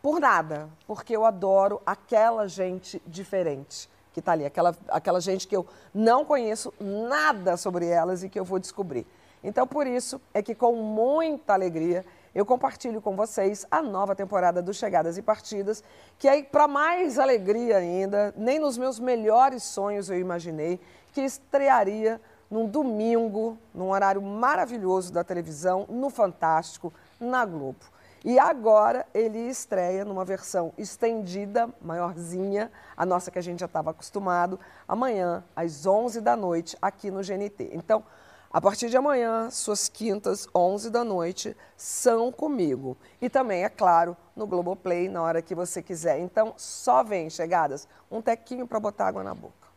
por 0.03 0.21
nada, 0.21 0.69
porque 0.87 1.17
eu 1.17 1.25
adoro 1.25 1.81
aquela 1.87 2.47
gente 2.47 3.01
diferente 3.07 3.89
que 4.15 4.21
está 4.21 4.33
ali, 4.33 4.47
aquela, 4.47 4.75
aquela 4.89 5.21
gente 5.21 5.47
que 5.47 5.57
eu 5.57 5.67
não 5.93 6.25
conheço 6.25 6.73
nada 6.81 7.57
sobre 7.57 7.87
elas 7.87 8.23
e 8.23 8.29
que 8.31 8.39
eu 8.39 8.45
vou 8.45 8.61
descobrir. 8.61 9.05
Então, 9.43 9.67
por 9.67 9.87
isso 9.87 10.21
é 10.33 10.41
que 10.41 10.55
com 10.55 10.73
muita 10.77 11.53
alegria 11.53 12.07
eu 12.33 12.47
compartilho 12.47 13.01
com 13.03 13.15
vocês 13.15 13.67
a 13.71 13.83
nova 13.83 14.15
temporada 14.15 14.63
do 14.63 14.73
Chegadas 14.73 15.19
e 15.19 15.23
Partidas, 15.23 15.83
que 16.19 16.29
aí, 16.29 16.45
para 16.45 16.67
mais 16.67 17.19
alegria 17.19 17.77
ainda, 17.77 18.33
nem 18.37 18.59
nos 18.59 18.79
meus 18.79 18.99
melhores 18.99 19.65
sonhos 19.65 20.09
eu 20.09 20.19
imaginei 20.19 20.81
que 21.13 21.21
estrearia 21.21 22.21
num 22.49 22.69
domingo, 22.69 23.59
num 23.75 23.91
horário 23.91 24.23
maravilhoso 24.23 25.13
da 25.13 25.25
televisão, 25.25 25.87
no 25.89 26.09
Fantástico, 26.09 26.93
na 27.21 27.45
Globo. 27.45 27.94
E 28.25 28.39
agora 28.39 29.07
ele 29.13 29.39
estreia 29.39 30.03
numa 30.03 30.25
versão 30.25 30.73
estendida, 30.79 31.69
maiorzinha, 31.83 32.73
a 32.97 33.05
nossa 33.05 33.31
que 33.31 33.39
a 33.39 33.43
gente 33.43 33.61
já 33.61 33.67
estava 33.67 33.91
acostumado, 33.91 34.59
amanhã, 34.89 35.45
às 35.55 35.85
11 35.85 36.23
da 36.23 36.35
noite, 36.35 36.75
aqui 36.81 37.11
no 37.11 37.21
GNT. 37.21 37.69
Então, 37.73 38.03
a 38.51 38.63
partir 38.63 38.89
de 38.89 38.97
amanhã, 38.97 39.51
suas 39.51 39.89
quintas, 39.89 40.49
11 40.55 40.89
da 40.89 41.05
noite, 41.05 41.55
são 41.77 42.33
comigo. 42.33 42.97
E 43.21 43.29
também, 43.29 43.63
é 43.63 43.69
claro, 43.69 44.17
no 44.35 44.47
Globoplay, 44.47 45.07
na 45.09 45.21
hora 45.21 45.43
que 45.43 45.55
você 45.55 45.83
quiser. 45.83 46.19
Então, 46.21 46.55
só 46.57 47.03
vem, 47.03 47.29
chegadas, 47.29 47.87
um 48.11 48.23
tequinho 48.23 48.67
para 48.67 48.81
botar 48.81 49.09
água 49.09 49.23
na 49.23 49.35
boca. 49.35 49.69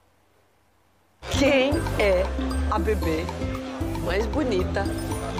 Quem 1.37 1.71
é 1.99 2.23
a 2.71 2.79
bebê 2.79 3.25
mais 4.05 4.25
bonita 4.27 4.83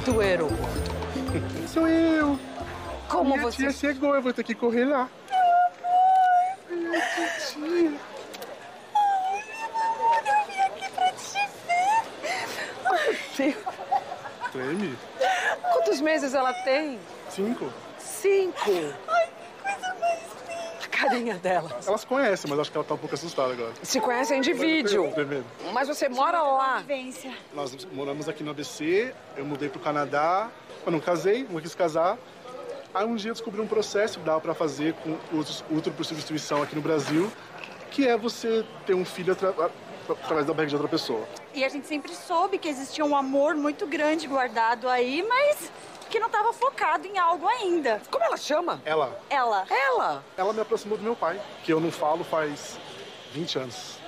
do 0.03 0.20
aeroporto? 0.20 0.97
Sou 1.72 1.88
eu. 1.88 2.38
Como 3.10 3.36
Minha 3.36 3.41
você- 3.41 3.58
tia 3.58 3.72
chegou, 3.72 4.16
eu 4.16 4.22
vou 4.22 4.34
ter 4.34 4.43
que 4.43 4.53
correr 4.55 4.86
lá. 4.86 5.10
Minha 6.70 7.01
titia. 7.01 7.99
Treme? 14.51 14.97
Quantos 15.74 16.01
meses 16.01 16.34
ela 16.34 16.53
tem? 16.64 16.99
Cinco? 17.30 17.72
Cinco. 17.99 18.72
Ai, 19.08 19.28
que 19.28 19.64
coisa 19.64 19.95
mais 19.99 20.20
linda. 20.47 20.84
A 20.84 20.88
carinha 20.88 21.36
dela. 21.36 21.70
Elas 21.86 22.03
conhecem, 22.05 22.49
mas 22.49 22.60
acho 22.60 22.72
que 22.72 22.78
ela 22.78 22.86
tá 22.86 22.93
um 22.93 22.97
pouco 22.97 23.14
assustada 23.16 23.53
agora. 23.53 23.74
Se 23.84 23.99
conhecem 23.99 24.41
de 24.41 24.53
vídeo. 24.53 25.14
Mas 25.74 25.88
você 25.88 26.10
mora 26.10 26.41
lá. 26.41 26.84
Nós 27.53 27.86
moramos 27.93 28.28
aqui 28.28 28.43
no 28.43 28.51
ABC, 28.51 29.14
eu 29.36 29.45
mudei 29.45 29.70
pro 29.70 29.80
Canadá. 29.80 30.49
Eu 30.86 30.91
não 30.91 30.99
casei, 30.99 31.45
não 31.49 31.60
quis 31.60 31.76
casar. 31.76 32.18
Aí 32.98 33.06
um 33.06 33.16
dia 33.16 33.30
eu 33.30 33.34
descobri 33.36 33.62
um 33.62 33.68
processo 33.68 34.18
que 34.18 34.26
dava 34.26 34.41
para 34.41 34.56
fazer 34.56 34.95
com 34.95 35.12
útero 35.32 35.58
útero 35.70 35.95
por 35.95 36.04
substituição 36.04 36.64
aqui 36.64 36.76
no 36.76 36.82
Brasil, 36.82 37.32
que 37.91 38.08
é 38.08 38.18
você 38.18 38.66
ter 38.88 38.95
um 38.95 39.06
filho 39.06 39.34
através 39.34 40.48
da 40.48 40.52
barriga 40.52 40.66
de 40.70 40.76
outra 40.76 40.89
pessoa. 40.89 41.24
E 41.54 41.64
a 41.64 41.70
gente 41.70 41.86
sempre 41.86 42.12
soube 42.16 42.58
que 42.58 42.68
existia 42.68 43.06
um 43.06 43.16
amor 43.16 43.54
muito 43.56 43.86
grande 43.86 44.26
guardado 44.26 44.89
aí, 44.89 45.24
mas 45.30 45.72
que 46.10 46.20
não 46.20 46.26
estava 46.26 46.52
focado 46.52 47.06
em 47.06 47.20
algo 47.20 47.48
ainda. 47.48 48.02
Como 48.10 48.24
ela 48.24 48.36
chama? 48.36 48.82
Ela. 48.84 49.16
Ela. 49.30 49.68
Ela? 49.70 50.24
Ela 50.36 50.54
me 50.54 50.62
aproximou 50.62 50.98
do 50.98 51.04
meu 51.04 51.16
pai, 51.16 51.39
que 51.64 51.72
eu 51.72 51.80
não 51.80 51.91
falo 51.91 52.24
faz 52.24 52.80
20 53.32 53.60
anos. 53.60 54.00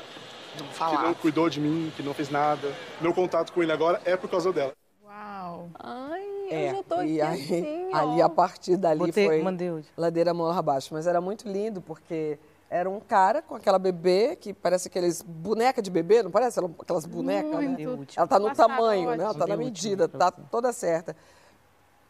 Não 0.60 0.66
Que 0.66 0.74
falava. 0.74 1.04
não 1.04 1.14
cuidou 1.14 1.48
de 1.48 1.60
mim, 1.60 1.94
que 1.96 2.02
não 2.02 2.16
fez 2.16 2.32
nada. 2.32 2.74
Meu 3.00 3.14
contato 3.14 3.54
com 3.54 3.62
ele 3.62 3.72
agora 3.72 4.02
é 4.04 4.18
por 4.18 4.28
causa 4.32 4.52
dela. 4.52 4.74
Uau. 5.20 5.70
Ai, 5.80 6.24
É, 6.50 6.70
eu 6.72 6.76
já 6.78 6.84
tô 6.84 7.02
e 7.02 7.22
aqui 7.22 7.22
aí- 7.22 7.42
assim, 7.44 7.94
Ali, 7.94 8.22
a 8.22 8.30
partir 8.30 8.78
dali 8.78 9.00
Botei- 9.00 9.26
foi 9.28 9.42
mandei 9.42 9.70
hoje. 9.70 9.88
ladeira 9.98 10.34
morra 10.34 10.60
abaixo. 10.60 10.94
Mas 10.94 11.06
era 11.08 11.20
muito 11.20 11.48
lindo, 11.48 11.82
porque 11.82 12.40
era 12.70 12.90
um 12.90 13.00
cara 13.00 13.42
com 13.42 13.56
aquela 13.56 13.78
bebê, 13.78 14.36
que 14.36 14.54
parece 14.54 14.88
aqueles 14.88 15.22
boneca 15.22 15.82
de 15.82 15.90
bebê, 15.92 16.24
não 16.24 16.32
parece? 16.32 16.58
Ela- 16.60 16.72
Aquelas 16.80 17.06
bonecas, 17.06 17.52
né? 17.52 17.76
Ela 18.16 18.28
tá 18.28 18.40
no 18.40 18.54
tamanho, 18.56 19.10
né? 19.16 19.24
Ela 19.24 19.34
tá 19.34 19.48
na 19.48 19.58
medida, 19.58 20.08
tá 20.08 20.32
toda 20.32 20.72
certa. 20.72 21.16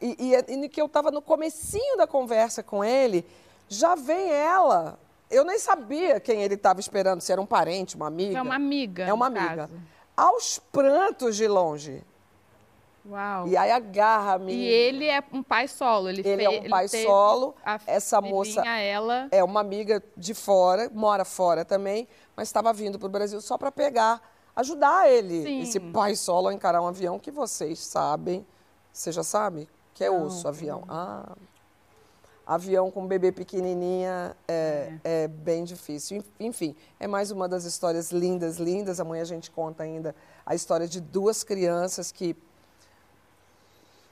E, 0.02 0.16
e, 0.20 0.54
e 0.66 0.70
que 0.70 0.82
eu 0.82 0.88
tava 0.88 1.12
no 1.12 1.22
comecinho 1.22 1.98
da 1.98 2.06
conversa 2.08 2.62
com 2.64 2.84
ele, 2.84 3.26
já 3.68 3.96
vem 3.96 4.32
ela. 4.32 4.98
Eu 5.30 5.44
nem 5.44 5.60
sabia 5.60 6.20
quem 6.20 6.42
ele 6.42 6.56
estava 6.56 6.80
esperando, 6.80 7.22
se 7.22 7.32
era 7.32 7.42
um 7.42 7.46
parente, 7.46 7.96
uma 7.96 8.08
amiga. 8.08 8.38
É 8.38 8.42
uma 8.42 8.56
amiga. 8.56 9.04
É 9.04 9.14
uma 9.14 9.28
amiga. 9.28 9.56
caso. 9.68 9.74
Aos 10.16 10.60
prantos 10.72 11.36
de 11.36 11.48
longe. 11.48 12.04
Uau. 13.10 13.48
E 13.48 13.58
aí 13.58 13.72
agarra 13.72 14.34
a 14.34 14.40
menina. 14.40 14.62
E 14.62 14.66
ele 14.68 15.06
é 15.08 15.24
um 15.34 15.42
pai 15.42 15.68
solo. 15.68 16.10
Ele, 16.10 16.22
Ele 16.28 16.44
é 16.44 16.50
um 16.50 16.70
pai 16.70 16.88
solo. 16.88 17.56
Essa 17.88 18.22
moça 18.22 18.62
ela. 18.68 19.28
é 19.32 19.44
uma 19.44 19.60
amiga 19.62 20.04
de 20.16 20.34
fora, 20.34 20.90
mora 20.94 21.26
fora 21.26 21.66
também, 21.66 22.08
mas 22.36 22.48
estava 22.50 22.72
vindo 22.74 23.00
para 23.00 23.08
o 23.08 23.10
Brasil 23.10 23.42
só 23.42 23.58
para 23.58 23.72
pegar, 23.72 24.22
ajudar 24.56 25.10
ele, 25.10 25.44
Sim. 25.44 25.62
esse 25.62 25.80
pai 25.80 26.16
solo 26.16 26.50
a 26.50 26.54
encarar 26.54 26.82
um 26.82 26.88
avião 26.88 27.18
que 27.18 27.32
vocês 27.32 27.80
sabem. 27.80 28.46
Você 28.94 29.12
já 29.12 29.24
sabe? 29.24 29.68
Que 29.94 30.04
é 30.04 30.10
Não, 30.10 30.26
osso, 30.26 30.48
avião. 30.48 30.84
Ah, 30.88 31.36
avião 32.46 32.90
com 32.90 33.06
bebê 33.06 33.32
pequenininha 33.32 34.36
é, 34.48 34.94
é 35.04 35.28
bem 35.28 35.64
difícil. 35.64 36.18
Enf- 36.18 36.28
Enfim, 36.40 36.76
é 37.00 37.08
mais 37.08 37.32
uma 37.32 37.48
das 37.48 37.64
histórias 37.64 38.12
lindas, 38.12 38.58
lindas. 38.58 39.00
Amanhã 39.00 39.22
a 39.22 39.26
gente 39.26 39.52
conta 39.52 39.84
ainda 39.84 40.16
a 40.46 40.56
história 40.56 40.88
de 40.88 41.00
duas 41.00 41.44
crianças 41.44 42.12
que 42.12 42.36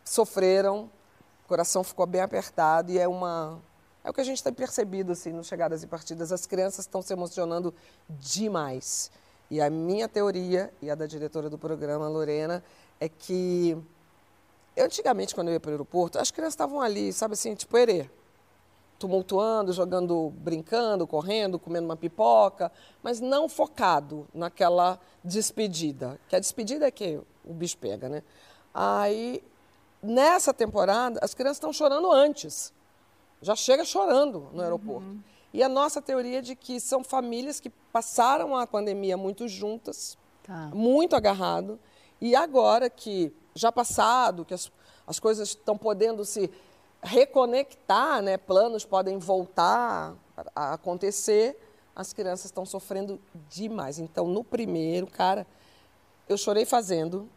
sofreram, 0.09 0.89
o 1.45 1.47
coração 1.47 1.83
ficou 1.83 2.05
bem 2.05 2.21
apertado 2.21 2.91
e 2.91 2.99
é 2.99 3.07
uma 3.07 3.61
é 4.03 4.09
o 4.09 4.13
que 4.13 4.21
a 4.21 4.23
gente 4.23 4.41
tem 4.41 4.53
percebido 4.53 5.11
assim 5.11 5.33
nos 5.33 5.47
chegadas 5.47 5.83
e 5.83 5.87
partidas. 5.87 6.31
As 6.31 6.45
crianças 6.45 6.85
estão 6.85 7.01
se 7.01 7.11
emocionando 7.11 7.73
demais. 8.09 9.11
E 9.51 9.59
a 9.59 9.69
minha 9.69 10.07
teoria 10.07 10.73
e 10.81 10.89
a 10.89 10.95
da 10.95 11.05
diretora 11.05 11.49
do 11.49 11.57
programa, 11.57 12.07
Lorena, 12.07 12.63
é 12.99 13.09
que 13.09 13.77
antigamente 14.77 15.35
quando 15.35 15.49
eu 15.49 15.55
ia 15.55 15.59
para 15.59 15.69
o 15.69 15.71
aeroporto, 15.71 16.19
as 16.19 16.31
crianças 16.31 16.53
estavam 16.53 16.79
ali, 16.79 17.11
sabe 17.11 17.33
assim, 17.33 17.53
tipo 17.53 17.77
herê, 17.77 18.09
tumultuando, 18.99 19.73
jogando, 19.73 20.31
brincando, 20.37 21.05
correndo, 21.05 21.59
comendo 21.59 21.85
uma 21.85 21.95
pipoca, 21.95 22.71
mas 23.03 23.19
não 23.19 23.47
focado 23.47 24.27
naquela 24.33 24.99
despedida. 25.23 26.19
Que 26.27 26.35
a 26.35 26.39
despedida 26.39 26.87
é 26.87 26.91
que 26.91 27.19
o 27.45 27.53
bicho 27.53 27.77
pega, 27.77 28.09
né? 28.09 28.23
Aí, 28.73 29.43
nessa 30.01 30.53
temporada, 30.53 31.19
as 31.21 31.33
crianças 31.33 31.57
estão 31.57 31.73
chorando 31.73 32.11
antes. 32.11 32.73
Já 33.41 33.55
chega 33.55 33.85
chorando 33.85 34.49
no 34.53 34.61
aeroporto. 34.61 35.07
E 35.53 35.63
a 35.63 35.69
nossa 35.69 36.01
teoria 36.01 36.39
é 36.39 36.41
de 36.41 36.55
que 36.55 36.79
são 36.79 37.03
famílias 37.03 37.59
que 37.59 37.69
passaram 37.69 38.55
a 38.55 38.67
pandemia 38.67 39.17
muito 39.17 39.47
juntas, 39.47 40.17
muito 40.73 41.15
agarrado, 41.15 41.79
e 42.19 42.35
agora 42.35 42.89
que 42.89 43.33
já 43.53 43.71
passado, 43.71 44.45
que 44.45 44.53
as, 44.53 44.71
as 45.05 45.19
coisas 45.19 45.49
estão 45.49 45.77
podendo 45.77 46.23
se 46.25 46.49
reconectar, 47.01 48.21
né? 48.21 48.37
Planos 48.37 48.85
podem 48.85 49.17
voltar 49.17 50.15
a 50.55 50.73
acontecer. 50.73 51.57
As 51.95 52.13
crianças 52.13 52.45
estão 52.45 52.65
sofrendo 52.65 53.19
demais. 53.49 53.97
Então, 53.99 54.27
no 54.27 54.43
primeiro, 54.43 55.07
cara, 55.07 55.45
eu 56.29 56.37
chorei 56.37 56.65
fazendo. 56.65 57.27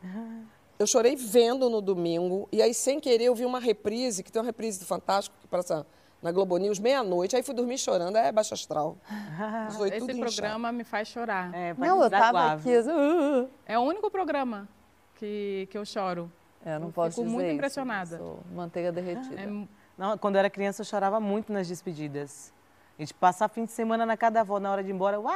Eu 0.80 0.86
chorei 0.86 1.14
vendo 1.14 1.68
no 1.68 1.82
domingo. 1.82 2.48
E 2.50 2.62
aí, 2.62 2.72
sem 2.72 2.98
querer, 2.98 3.24
eu 3.24 3.34
vi 3.34 3.44
uma 3.44 3.60
reprise, 3.60 4.22
que 4.22 4.32
tem 4.32 4.40
uma 4.40 4.46
reprise 4.46 4.80
do 4.80 4.86
Fantástico, 4.86 5.36
que 5.38 5.46
passa 5.46 5.86
na 6.22 6.32
Globo 6.32 6.56
News, 6.56 6.78
meia-noite. 6.78 7.36
Aí 7.36 7.42
fui 7.42 7.52
dormir 7.54 7.76
chorando. 7.76 8.16
É 8.16 8.32
baixa 8.32 8.54
astral. 8.54 8.96
Foi 9.76 9.90
Esse 9.90 10.06
tudo 10.06 10.18
programa 10.18 10.72
me 10.72 10.82
faz 10.82 11.08
chorar. 11.08 11.54
É, 11.54 11.74
Não, 11.74 12.02
eu 12.02 12.08
tava 12.08 12.52
aqui. 12.52 12.70
uh, 12.70 13.46
É 13.66 13.78
o 13.78 13.82
único 13.82 14.10
programa 14.10 14.66
que, 15.16 15.68
que 15.70 15.76
eu 15.76 15.84
choro. 15.84 16.32
É, 16.64 16.76
eu 16.76 16.80
não 16.80 16.90
posso 16.90 17.10
Fico 17.10 17.24
dizer 17.24 17.34
muito 17.34 17.46
isso, 17.48 17.54
impressionada. 17.56 18.14
eu 18.14 18.18
sou 18.18 18.38
manteiga 18.54 18.90
derretida. 18.90 19.38
É 19.38 19.46
Não, 19.98 20.16
quando 20.16 20.36
eu 20.36 20.38
era 20.38 20.48
criança, 20.48 20.80
eu 20.80 20.86
chorava 20.86 21.20
muito 21.20 21.52
nas 21.52 21.68
despedidas. 21.68 22.54
A 22.98 23.02
gente 23.02 23.12
passar 23.12 23.50
fim 23.50 23.66
de 23.66 23.72
semana 23.72 24.06
na 24.06 24.16
casa 24.16 24.32
da 24.32 24.40
avó, 24.40 24.58
na 24.58 24.72
hora 24.72 24.82
de 24.82 24.88
ir 24.88 24.94
embora, 24.94 25.20
uau, 25.20 25.34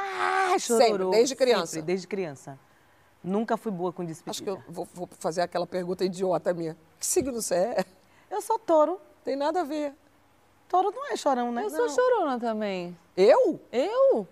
chororô. 0.59 0.83
Sempre, 0.87 1.09
desde 1.11 1.35
criança? 1.35 1.65
Sempre, 1.67 1.85
desde 1.85 2.07
criança. 2.07 2.59
Nunca 3.25 3.57
fui 3.57 3.71
boa 3.71 3.91
com 3.91 4.05
despedida. 4.05 4.31
Acho 4.31 4.43
que 4.43 4.49
eu 4.49 4.61
vou, 4.71 4.87
vou 4.93 5.09
fazer 5.19 5.41
aquela 5.41 5.65
pergunta 5.65 6.05
idiota 6.05 6.53
minha. 6.53 6.77
Que 6.99 7.05
signo 7.05 7.33
você 7.33 7.55
é? 7.55 7.85
Eu 8.29 8.41
sou 8.41 8.59
touro. 8.59 8.99
Tem 9.23 9.35
nada 9.35 9.61
a 9.61 9.63
ver. 9.63 9.93
Touro 10.69 10.91
não 10.91 11.11
é 11.11 11.15
chorão, 11.15 11.51
né? 11.51 11.63
Eu 11.65 11.69
sou 11.71 11.89
chorona 11.89 12.39
também. 12.39 12.95
Eu? 13.17 13.59
Eu? 13.71 14.27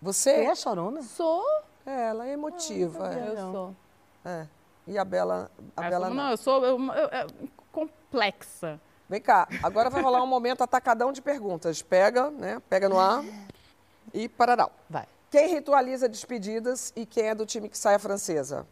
Você? 0.00 0.30
é 0.30 0.54
chorona? 0.54 1.02
Sou. 1.02 1.44
É, 1.84 2.08
ela 2.08 2.26
é 2.26 2.32
emotiva. 2.32 3.12
eu 3.12 3.32
é. 3.32 3.36
sou. 3.52 3.74
É. 4.24 4.46
E 4.86 4.96
a 4.98 5.04
Bela, 5.04 5.50
a 5.76 5.86
Ah, 5.86 5.90
Bela 5.90 6.08
não. 6.08 6.16
não, 6.16 6.30
eu 6.30 6.36
sou 6.36 6.64
eu- 6.64 6.78
eu- 6.80 7.08
eu- 7.08 7.48
complexa. 7.72 8.80
Vem 9.08 9.20
cá, 9.20 9.46
agora 9.62 9.90
vai 9.90 10.02
rolar 10.02 10.22
um 10.22 10.26
momento 10.26 10.62
atacadão 10.62 11.12
de 11.12 11.20
perguntas. 11.20 11.82
Pega, 11.82 12.30
né? 12.30 12.60
Pega 12.68 12.88
no 12.88 12.98
ar 12.98 13.24
e 14.12 14.28
parará. 14.28 14.68
Vai. 14.88 15.06
Quem 15.30 15.48
ritualiza 15.48 16.08
despedidas 16.08 16.92
e 16.96 17.04
quem 17.04 17.24
é 17.28 17.34
do 17.34 17.44
time 17.44 17.68
que 17.68 17.76
sai 17.76 17.94
a 17.96 17.98
francesa? 17.98 18.66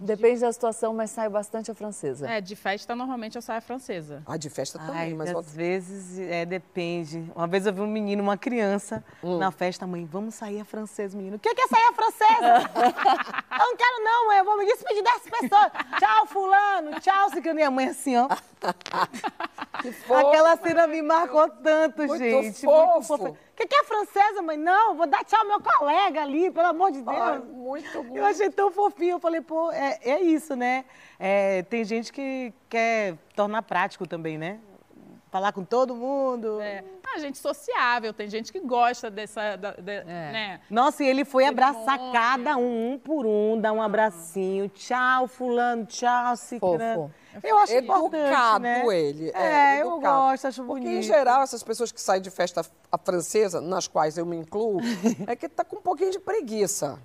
Depende 0.00 0.40
da 0.40 0.50
situação, 0.50 0.94
mas 0.94 1.10
sai 1.10 1.28
bastante 1.28 1.70
a 1.70 1.74
francesa. 1.74 2.28
É, 2.28 2.40
de 2.40 2.56
festa 2.56 2.96
normalmente 2.96 3.36
eu 3.36 3.42
saio 3.42 3.60
francesa. 3.60 4.22
Ah, 4.26 4.38
de 4.38 4.48
festa 4.48 4.78
também, 4.78 4.96
Ai, 4.96 5.14
mas 5.14 5.28
às 5.28 5.36
outra- 5.36 5.52
vezes 5.52 6.18
é, 6.18 6.44
depende. 6.46 7.30
Uma 7.36 7.46
vez 7.46 7.66
eu 7.66 7.72
vi 7.74 7.82
um 7.82 7.86
menino, 7.86 8.22
uma 8.22 8.36
criança, 8.38 9.04
Hum. 9.22 9.36
na 9.38 9.50
festa, 9.52 9.86
mãe, 9.86 10.04
vamos 10.06 10.34
sair 10.34 10.60
a 10.60 10.64
francesa, 10.64 11.16
menino. 11.16 11.36
O 11.36 11.38
que, 11.38 11.54
que 11.54 11.60
é 11.60 11.68
sair 11.68 11.84
a 11.88 11.92
francesa? 11.92 12.70
eu 13.52 13.58
não 13.58 13.76
quero 13.76 14.02
não, 14.04 14.26
mãe, 14.28 14.38
eu 14.38 14.44
vou 14.46 14.56
me 14.58 14.64
despedir 14.64 15.02
dessa 15.04 15.30
pessoa. 15.30 15.70
Tchau, 16.00 16.26
fulano, 16.26 16.98
tchau, 17.00 17.30
ciclano. 17.30 17.60
E 17.60 17.62
a 17.62 17.70
mãe 17.70 17.88
assim, 17.88 18.16
ó. 18.16 18.28
Aquela 20.18 20.56
cena 20.56 20.86
me 20.86 21.02
marcou 21.02 21.48
tanto, 21.48 21.98
Muito 21.98 22.16
gente. 22.18 22.62
fofo. 22.64 23.02
fofa. 23.18 23.30
O 23.30 23.36
que, 23.56 23.66
que 23.66 23.74
é 23.74 23.84
francesa, 23.84 24.42
mãe? 24.42 24.56
Não, 24.56 24.96
vou 24.96 25.06
dar 25.06 25.24
tchau 25.24 25.40
ao 25.40 25.46
meu 25.46 25.60
colega 25.60 26.22
ali, 26.22 26.50
pelo 26.50 26.68
amor 26.68 26.90
de 26.90 27.02
Deus. 27.02 27.16
Ai, 27.16 27.38
muito 27.38 28.02
bom. 28.02 28.16
Eu 28.16 28.24
achei 28.24 28.50
tão 28.50 28.70
fofinho. 28.70 29.16
Eu 29.16 29.20
falei, 29.20 29.40
pô, 29.40 29.70
é, 29.72 29.98
é 30.02 30.20
isso, 30.20 30.56
né? 30.56 30.84
É, 31.18 31.62
tem 31.62 31.84
gente 31.84 32.12
que 32.12 32.52
quer 32.68 33.16
tornar 33.34 33.62
prático 33.62 34.06
também, 34.06 34.38
né? 34.38 34.60
Falar 35.32 35.50
com 35.52 35.64
todo 35.64 35.94
mundo. 35.96 36.60
É. 36.60 36.84
Ah, 37.14 37.18
gente 37.18 37.38
sociável, 37.38 38.12
tem 38.12 38.28
gente 38.28 38.52
que 38.52 38.60
gosta 38.60 39.10
dessa. 39.10 39.56
da- 39.56 39.72
de- 39.72 40.04
né? 40.04 40.60
Nossa, 40.70 41.02
e 41.02 41.06
ele 41.08 41.24
foi 41.24 41.46
abraçar 41.46 41.84
Cerimônia. 41.98 42.12
cada 42.20 42.56
um, 42.58 42.92
um 42.92 42.98
por 42.98 43.24
um, 43.26 43.58
dar 43.58 43.72
um 43.72 43.80
abracinho. 43.80 44.68
Tchau, 44.68 45.26
fulano, 45.26 45.86
tchau, 45.86 46.36
ciclano. 46.36 47.10
Fofo. 47.32 47.46
Eu 47.46 47.56
acho 47.58 47.72
Educado 47.72 48.62
né? 48.62 48.84
ele. 48.94 49.30
É, 49.34 49.80
eu 49.80 49.92
educado. 49.92 50.00
gosto, 50.30 50.46
acho 50.48 50.64
Porque, 50.64 50.82
bonito. 50.84 50.98
em 50.98 51.02
geral, 51.02 51.42
essas 51.42 51.62
pessoas 51.62 51.90
que 51.90 52.00
saem 52.00 52.20
de 52.20 52.30
festa 52.30 52.62
a 52.90 52.98
francesa, 52.98 53.58
nas 53.58 53.88
quais 53.88 54.18
eu 54.18 54.26
me 54.26 54.36
incluo, 54.36 54.80
é 55.26 55.34
que 55.34 55.48
tá 55.48 55.64
com 55.64 55.76
um 55.76 55.80
pouquinho 55.82 56.10
de 56.10 56.18
preguiça. 56.20 56.98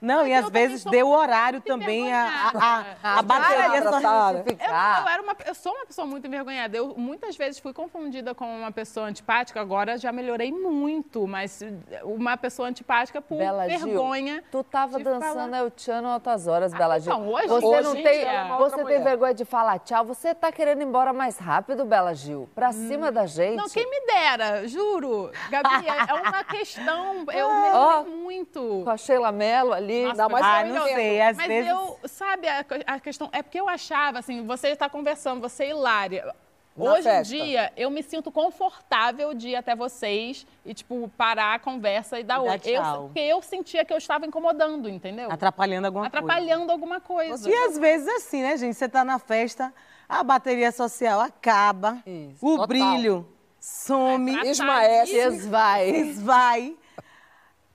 Não, 0.00 0.26
e 0.26 0.32
às 0.34 0.48
vezes 0.48 0.84
deu 0.84 1.08
o 1.08 1.16
horário 1.16 1.60
também, 1.60 2.12
a, 2.12 2.50
a, 2.54 2.84
a, 3.02 3.18
a 3.18 3.22
bateria 3.22 3.82
só. 4.00 4.32
Eu, 4.32 4.44
eu, 4.46 5.08
era 5.08 5.22
uma, 5.22 5.36
eu 5.46 5.54
sou 5.54 5.72
uma 5.72 5.84
pessoa 5.86 6.06
muito 6.06 6.26
envergonhada. 6.26 6.76
Eu 6.76 6.94
muitas 6.96 7.36
vezes 7.36 7.58
fui 7.60 7.72
confundida 7.72 8.34
com 8.34 8.44
uma 8.46 8.72
pessoa 8.72 9.06
antipática. 9.06 9.60
Agora 9.60 9.98
já 9.98 10.10
melhorei 10.10 10.50
muito, 10.50 11.26
mas 11.26 11.60
uma 12.02 12.36
pessoa 12.36 12.68
antipática 12.68 13.20
por 13.20 13.36
Bela 13.38 13.66
vergonha. 13.66 14.34
Gil, 14.36 14.44
tu 14.50 14.64
tava 14.64 14.98
dançando 14.98 15.34
falar. 15.34 15.58
El 15.58 15.72
Chano 15.76 16.08
altas 16.08 16.46
horas, 16.46 16.72
Bela 16.72 16.98
Gil. 16.98 17.12
então, 17.12 17.28
hoje- 17.28 17.48
você 17.48 17.66
hoje 17.66 17.82
não 17.82 17.96
em 17.96 18.02
tem, 18.02 18.22
é 18.22 18.56
você 18.58 18.74
tem 18.76 18.84
mulher. 18.84 19.02
vergonha 19.02 19.34
de 19.34 19.44
falar 19.44 19.78
tchau. 19.80 20.04
Você 20.06 20.34
tá 20.34 20.50
querendo 20.50 20.80
ir 20.80 20.84
embora 20.86 21.12
mais 21.12 21.36
rápido, 21.38 21.84
Bela 21.84 22.14
Gil? 22.14 22.48
Pra 22.54 22.72
cima 22.72 23.12
da 23.12 23.26
gente. 23.26 23.56
Não, 23.56 23.68
quem 23.68 23.88
me 23.88 24.00
dera, 24.06 24.66
juro. 24.66 25.30
Gabi, 25.50 25.86
é 25.86 26.10
é 26.10 26.14
uma 26.14 26.42
questão. 26.44 27.24
Eu 27.32 27.48
melhorei 27.60 28.14
muito. 28.14 28.80
Com 28.84 28.90
a 28.90 28.96
Sheila 28.96 29.30
Mello 29.32 29.72
ali. 29.72 29.89
Nossa, 30.04 30.28
mas 30.28 30.44
Ah, 30.44 30.66
eu 30.66 30.74
não 30.74 30.84
sei, 30.84 31.20
às 31.20 31.36
Mas 31.36 31.48
vezes... 31.48 31.70
eu, 31.70 31.98
sabe, 32.04 32.48
a, 32.48 32.64
a 32.86 33.00
questão. 33.00 33.28
É 33.32 33.42
porque 33.42 33.60
eu 33.60 33.68
achava, 33.68 34.18
assim, 34.18 34.46
você 34.46 34.68
está 34.68 34.88
conversando, 34.88 35.40
você 35.40 35.64
é 35.64 35.70
hilária. 35.70 36.34
Na 36.76 36.92
Hoje 36.92 37.08
em 37.08 37.22
dia, 37.22 37.72
eu 37.76 37.90
me 37.90 38.02
sinto 38.02 38.30
confortável 38.30 39.34
de 39.34 39.50
ir 39.50 39.56
até 39.56 39.74
vocês 39.74 40.46
e, 40.64 40.72
tipo, 40.72 41.10
parar 41.16 41.54
a 41.54 41.58
conversa 41.58 42.18
e 42.18 42.24
dar 42.24 42.40
oi. 42.40 42.60
Eu, 42.64 43.02
porque 43.02 43.20
eu 43.20 43.42
sentia 43.42 43.84
que 43.84 43.92
eu 43.92 43.98
estava 43.98 44.24
incomodando, 44.24 44.88
entendeu? 44.88 45.30
Atrapalhando 45.30 45.86
alguma 45.86 46.08
coisa. 46.08 46.24
Atrapalhando 46.24 46.72
alguma 46.72 47.00
coisa. 47.00 47.50
E 47.50 47.54
às 47.54 47.76
vezes 47.76 48.06
é 48.06 48.16
assim, 48.16 48.42
né, 48.42 48.56
gente? 48.56 48.74
Você 48.74 48.88
tá 48.88 49.04
na 49.04 49.18
festa, 49.18 49.74
a 50.08 50.22
bateria 50.22 50.70
social 50.72 51.20
acaba, 51.20 52.02
o 52.40 52.50
total. 52.50 52.66
brilho 52.66 53.28
some, 53.60 54.48
Esmaece. 54.48 55.14
Esvai. 55.14 55.90
esvai. 55.90 56.76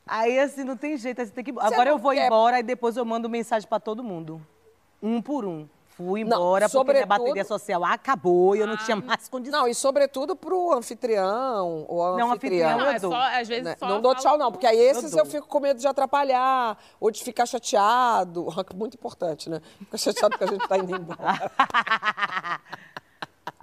Aí 0.08 0.38
assim, 0.39 0.64
não 0.64 0.78
tem 0.78 0.97
jeito, 0.97 1.24
você 1.26 1.32
tem 1.32 1.43
que. 1.43 1.53
Agora 1.60 1.89
eu 1.89 1.97
vou 1.97 2.12
não 2.14 2.20
quer- 2.20 2.28
embora 2.28 2.60
e 2.60 2.64
depois 2.64 2.95
eu 2.97 3.03
mando 3.06 3.28
mensagem 3.30 3.68
pra 3.68 3.80
todo 3.80 4.03
mundo. 4.03 4.39
Um 5.01 5.22
por 5.22 5.45
um. 5.45 5.68
Fui 5.97 6.26
Não, 6.26 6.38
embora 6.38 6.68
porque 6.68 6.91
minha 6.91 7.03
sobretudo- 7.03 7.08
bateria 7.08 7.45
social 7.45 7.86
acabou 7.86 8.53
e 8.53 8.60
eu 8.60 8.68
não 8.68 8.76
tinha 8.76 8.97
mais 8.97 9.30
condição. 9.30 9.62
Não, 9.62 9.68
e 9.68 9.74
sobretudo 9.74 10.36
pro 10.36 10.74
anfitrião 10.74 11.86
ou 11.88 12.03
a 12.06 12.18
Não, 12.18 12.32
anfitriã. 12.32 12.68
anfitrião 12.68 12.78
Não, 12.80 12.86
é 12.91 12.95
eu 12.97 12.99
dou. 12.99 13.12
só, 13.12 13.18
às 13.18 13.47
vezes, 13.47 13.64
né? 13.64 13.76
só 13.80 13.88
Não 13.88 14.01
dou 14.01 14.14
tchau, 14.14 14.38
não, 14.38 14.51
porque 14.51 14.68
aí 14.68 14.78
esses 14.78 15.14
Eu 15.14 15.20
eu, 15.20 15.26
fico 15.26 15.47
com 15.47 15.60
medo 15.62 15.80
de 15.80 15.88
atrapalhar 15.88 16.78
ou 16.99 17.10
de 17.10 17.24
ficar 17.24 17.45
chateado. 17.45 18.45
Muito 18.76 18.95
importante, 18.95 19.49
né? 19.49 19.62
Ficar 19.80 19.97
chateado 19.97 20.32
porque 20.38 20.43
a 20.43 20.47
gente 20.47 20.68
tá 20.68 20.78
indo 20.78 20.93
embora. 20.95 21.49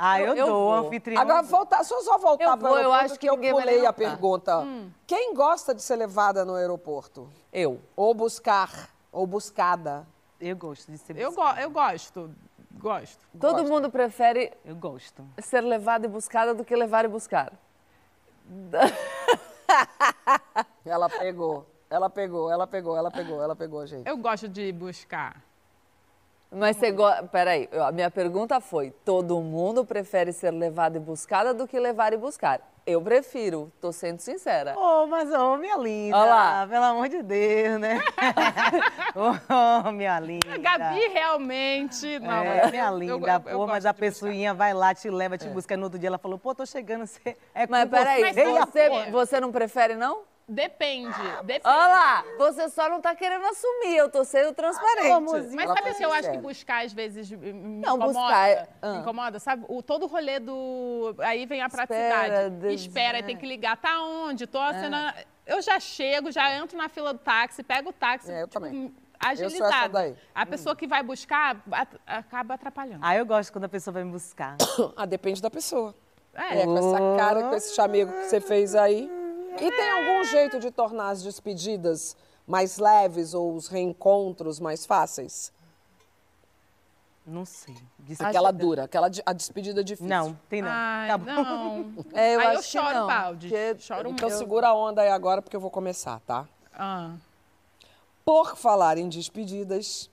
Ah, 0.04 0.20
eu, 0.20 0.28
Eu- 0.30 0.34
eu 0.36 0.46
dou, 0.46 0.72
anfitrião. 0.74 1.22
Agora, 1.22 1.42
voltar, 1.42 1.76
deixa 1.76 1.94
eu 1.94 2.02
só 2.02 2.18
voltar 2.18 2.42
Eu 2.44 2.58
para 2.58 2.68
vou, 2.68 2.76
eu 2.78 2.92
acho 2.92 3.16
que 3.16 3.30
eu 3.30 3.38
pulei 3.38 3.86
a 3.86 3.92
pergunta. 3.92 4.64
Quem 5.06 5.32
gosta 5.32 5.72
de 5.72 5.80
ser 5.80 5.94
levada 5.94 6.44
no 6.44 6.56
aeroporto? 6.56 7.30
Eu. 7.52 7.80
Ou 7.94 8.12
buscar, 8.12 8.90
ou 9.12 9.24
buscada? 9.28 10.04
Eu 10.40 10.56
gosto 10.56 10.90
de 10.90 10.98
ser 10.98 11.16
Eu, 11.16 11.30
go 11.32 11.44
eu 11.56 11.70
gosto. 11.70 12.34
Gosto. 12.72 13.24
Todo 13.38 13.58
Gosto. 13.58 13.68
mundo 13.72 13.90
prefere 13.90 14.52
Eu 14.64 14.74
gosto. 14.74 15.24
ser 15.40 15.60
levado 15.60 16.06
e 16.06 16.08
buscada 16.08 16.52
do 16.52 16.64
que 16.64 16.74
levar 16.74 17.04
e 17.04 17.08
buscar. 17.08 17.52
Ela 20.84 21.08
pegou, 21.08 21.66
ela 21.88 22.10
pegou, 22.10 22.50
ela 22.50 22.66
pegou, 22.66 22.96
ela 22.96 23.10
pegou, 23.10 23.42
ela 23.42 23.56
pegou, 23.56 23.86
gente. 23.86 24.06
Eu 24.08 24.16
gosto 24.16 24.48
de 24.48 24.72
buscar. 24.72 25.40
Mas 26.54 26.76
você 26.76 26.90
gosta. 26.90 27.22
Peraí, 27.24 27.68
eu- 27.72 27.82
a 27.84 27.90
minha 27.92 28.10
pergunta 28.10 28.60
foi: 28.60 28.90
todo 29.04 29.40
mundo 29.40 29.84
prefere 29.84 30.32
ser 30.32 30.50
levado 30.50 30.96
e 30.96 31.00
buscada 31.00 31.54
do 31.54 31.66
que 31.66 31.78
levar 31.80 32.12
e 32.12 32.16
buscar? 32.16 32.60
Eu 32.84 33.00
prefiro, 33.00 33.72
tô 33.80 33.92
sendo 33.92 34.18
sincera. 34.18 34.74
Oh, 34.76 35.06
mas, 35.06 35.32
ô, 35.32 35.56
minha 35.56 35.76
linda. 35.78 36.16
Olha 36.18 36.34
lá. 36.34 36.66
Pelo 36.68 36.84
amor 36.84 37.08
de 37.08 37.22
Deus, 37.22 37.78
né? 37.78 38.02
oh, 39.86 39.92
minha 39.92 40.18
linda. 40.18 40.52
A 40.52 40.58
Gabi 40.58 41.06
realmente. 41.08 42.18
Não, 42.18 42.32
é, 42.42 42.64
eu- 42.66 42.70
minha 42.70 42.86
eu- 42.88 42.98
linda, 42.98 43.12
eu- 43.12 43.18
eu 43.18 43.40
pô, 43.40 43.58
gosto 43.58 43.68
mas 43.70 43.86
a 43.86 43.92
de 43.92 43.94
buscar. 43.94 43.94
pessoinha 43.94 44.52
vai 44.52 44.74
lá, 44.74 44.92
te 44.94 45.08
leva, 45.08 45.38
te 45.38 45.48
busca. 45.48 45.76
No 45.76 45.84
outro 45.84 45.98
dia 45.98 46.08
ela 46.08 46.18
falou, 46.18 46.38
pô, 46.38 46.54
tô 46.54 46.66
chegando, 46.66 47.06
você 47.06 47.36
é 47.54 47.66
Mas 47.68 47.84
com 47.84 47.90
peraí, 47.90 48.34
você 48.34 48.44
você, 48.52 49.10
você 49.12 49.40
não 49.40 49.52
prefere, 49.52 49.94
não? 49.94 50.22
Depende. 50.52 51.14
Depende. 51.44 51.60
Olha 51.64 51.86
lá, 51.86 52.24
você 52.38 52.68
só 52.68 52.88
não 52.88 53.00
tá 53.00 53.14
querendo 53.14 53.44
assumir, 53.46 53.96
eu 53.96 54.08
tô 54.10 54.22
sendo 54.24 54.52
transparente. 54.54 55.10
amorzinho. 55.10 55.56
Mas 55.56 55.64
Ela 55.64 55.74
sabe 55.74 55.88
foi 55.88 55.94
que 55.94 56.04
eu 56.04 56.12
acho 56.12 56.30
que 56.30 56.38
buscar 56.38 56.84
às 56.84 56.92
vezes 56.92 57.30
me 57.30 57.52
Não, 57.52 57.96
incomoda? 57.96 58.12
buscar 58.12 58.48
é- 58.50 58.68
ah. 58.82 58.92
Me 58.92 58.98
incomoda, 58.98 59.38
sabe? 59.38 59.64
O, 59.68 59.82
todo 59.82 60.04
o 60.04 60.06
rolê 60.06 60.38
do. 60.38 61.14
Aí 61.20 61.46
vem 61.46 61.62
a 61.62 61.66
Espera, 61.66 61.86
praticidade. 61.86 62.50
Deus- 62.56 62.80
Espera, 62.80 63.18
aí 63.18 63.22
é. 63.22 63.26
tem 63.26 63.36
que 63.36 63.46
ligar. 63.46 63.76
Tá 63.76 64.02
onde? 64.02 64.46
Tô 64.46 64.58
acenando. 64.58 65.12
Eu 65.46 65.60
já 65.60 65.80
chego, 65.80 66.30
já 66.30 66.50
entro 66.56 66.76
na 66.78 66.88
fila 66.88 67.12
do 67.12 67.18
táxi, 67.18 67.62
pego 67.62 67.90
o 67.90 67.92
táxi. 67.92 68.30
É, 68.30 68.42
eu 68.42 68.46
tipo, 68.48 68.60
também. 68.60 68.94
Agilizado. 69.18 69.72
Essa 69.74 69.88
daí. 69.88 70.16
A 70.34 70.44
pessoa 70.44 70.74
que 70.76 70.86
vai 70.86 71.02
buscar 71.02 71.56
at- 71.70 71.96
acaba 72.06 72.54
atrapalhando. 72.54 73.00
Ah, 73.02 73.16
eu 73.16 73.24
gosto 73.24 73.52
quando 73.52 73.64
a 73.64 73.68
pessoa 73.68 73.94
vai 73.94 74.04
me 74.04 74.10
buscar. 74.10 74.56
Ah, 74.96 75.06
depende 75.06 75.40
da 75.40 75.48
pessoa. 75.50 75.94
É. 76.34 76.60
É, 76.62 76.64
com 76.64 76.76
essa 76.78 77.16
cara, 77.16 77.42
com 77.48 77.54
esse 77.54 77.74
chamego 77.74 78.10
que 78.12 78.24
você 78.24 78.40
fez 78.40 78.74
aí. 78.74 79.08
E 79.60 79.70
tem 79.70 79.90
algum 79.90 80.24
jeito 80.24 80.58
de 80.58 80.70
tornar 80.70 81.10
as 81.10 81.22
despedidas 81.22 82.16
mais 82.46 82.78
leves 82.78 83.34
ou 83.34 83.54
os 83.54 83.68
reencontros 83.68 84.58
mais 84.58 84.84
fáceis? 84.86 85.52
Não 87.24 87.44
sei. 87.44 87.76
Aquela 88.18 88.50
dura, 88.50 88.84
aquela 88.84 89.08
de- 89.08 89.22
a 89.24 89.32
despedida 89.32 89.84
difícil. 89.84 90.08
Não, 90.08 90.36
tem 90.48 90.60
não. 90.60 90.68
Ai, 90.72 91.08
Tá 91.08 91.18
bom. 91.18 91.24
não. 91.26 92.04
É, 92.12 92.34
eu 92.34 92.40
Aí 92.40 92.54
eu 92.56 92.62
choro, 92.62 92.94
não, 92.98 93.06
balde. 93.06 93.48
porque- 93.48 93.78
Choro 93.78 94.08
então 94.08 94.28
muito. 94.28 94.38
segura 94.38 94.68
a 94.68 94.74
onda 94.74 95.02
aí 95.02 95.08
agora, 95.08 95.40
porque 95.40 95.54
eu 95.54 95.60
vou 95.60 95.70
começar, 95.70 96.18
tá? 96.26 96.48
Ah. 96.74 97.14
Por 98.24 98.56
falar 98.56 98.98
em 98.98 99.08
despedidas, 99.08 100.10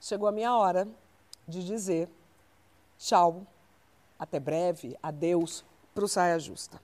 chegou 0.00 0.28
a 0.28 0.32
minha 0.32 0.52
hora 0.56 0.88
de 1.46 1.64
dizer 1.64 2.08
tchau, 2.98 3.42
até 4.18 4.40
breve, 4.40 4.96
adeus 5.02 5.64
para 5.94 6.04
o 6.04 6.08
Saia 6.08 6.38
Justa. 6.38 6.80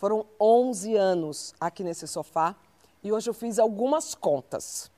Foram 0.00 0.24
11 0.40 0.96
anos 0.96 1.54
aqui 1.60 1.84
nesse 1.84 2.08
sofá 2.08 2.56
e 3.04 3.12
hoje 3.12 3.28
eu 3.28 3.34
fiz 3.34 3.58
algumas 3.58 4.14
contas. 4.14 4.90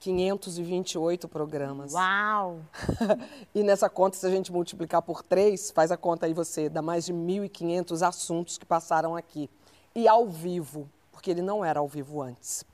528 0.00 1.28
programas. 1.28 1.92
Uau! 1.92 2.58
e 3.54 3.62
nessa 3.62 3.88
conta, 3.88 4.16
se 4.16 4.26
a 4.26 4.30
gente 4.30 4.50
multiplicar 4.50 5.02
por 5.02 5.22
três, 5.22 5.70
faz 5.70 5.92
a 5.92 5.96
conta 5.96 6.26
aí 6.26 6.34
você, 6.34 6.68
dá 6.68 6.82
mais 6.82 7.06
de 7.06 7.14
1.500 7.14 8.04
assuntos 8.04 8.58
que 8.58 8.66
passaram 8.66 9.14
aqui. 9.14 9.48
E 9.94 10.08
ao 10.08 10.26
vivo, 10.26 10.90
porque 11.12 11.30
ele 11.30 11.40
não 11.40 11.64
era 11.64 11.78
ao 11.78 11.86
vivo 11.86 12.20
antes. 12.20 12.64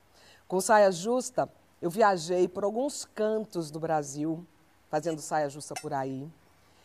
Com 0.48 0.62
saia 0.62 0.90
justa, 0.90 1.46
eu 1.82 1.90
viajei 1.90 2.48
por 2.48 2.64
alguns 2.64 3.04
cantos 3.04 3.70
do 3.70 3.78
Brasil, 3.78 4.46
fazendo 4.88 5.20
saia 5.20 5.50
justa 5.50 5.74
por 5.74 5.92
aí. 5.92 6.26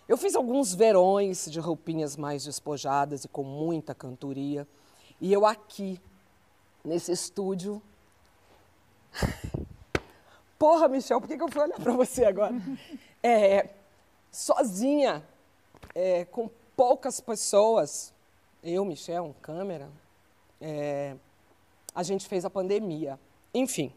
Eu 0.07 0.17
fiz 0.17 0.35
alguns 0.35 0.73
verões 0.73 1.49
de 1.49 1.59
roupinhas 1.59 2.15
mais 2.15 2.45
despojadas 2.45 3.23
e 3.23 3.27
com 3.27 3.43
muita 3.43 3.95
cantoria. 3.95 4.67
E 5.19 5.33
eu 5.33 5.45
aqui, 5.45 5.99
nesse 6.83 7.11
estúdio. 7.11 7.81
Porra, 10.59 10.87
Michel, 10.87 11.19
por 11.19 11.27
que 11.27 11.35
que 11.35 11.43
eu 11.43 11.51
fui 11.51 11.61
olhar 11.61 11.79
para 11.79 11.93
você 11.93 12.25
agora? 12.25 12.53
É, 13.27 13.69
sozinha, 14.31 15.27
é, 15.95 16.25
com 16.25 16.47
poucas 16.75 17.19
pessoas, 17.19 18.13
eu, 18.63 18.85
Michel, 18.85 19.35
câmera, 19.41 19.89
é, 20.61 21.15
a 21.95 22.03
gente 22.03 22.27
fez 22.27 22.45
a 22.45 22.51
pandemia. 22.51 23.19
Enfim, 23.51 23.91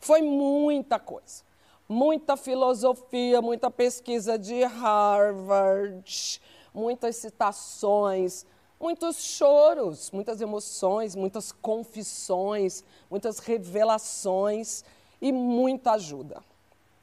foi 0.00 0.22
muita 0.22 0.98
coisa. 0.98 1.42
Muita 1.88 2.36
filosofia, 2.36 3.40
muita 3.40 3.70
pesquisa 3.70 4.38
de 4.38 4.62
Harvard, 4.62 6.38
muitas 6.74 7.16
citações, 7.16 8.44
muitos 8.78 9.16
choros, 9.16 10.10
muitas 10.10 10.40
emoções, 10.42 11.16
muitas 11.16 11.50
confissões, 11.50 12.84
muitas 13.10 13.38
revelações 13.38 14.84
e 15.18 15.32
muita 15.32 15.92
ajuda. 15.92 16.42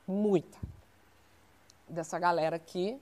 Muita. 0.08 0.58
Dessa 1.90 2.20
galera 2.20 2.56
aqui, 2.56 2.96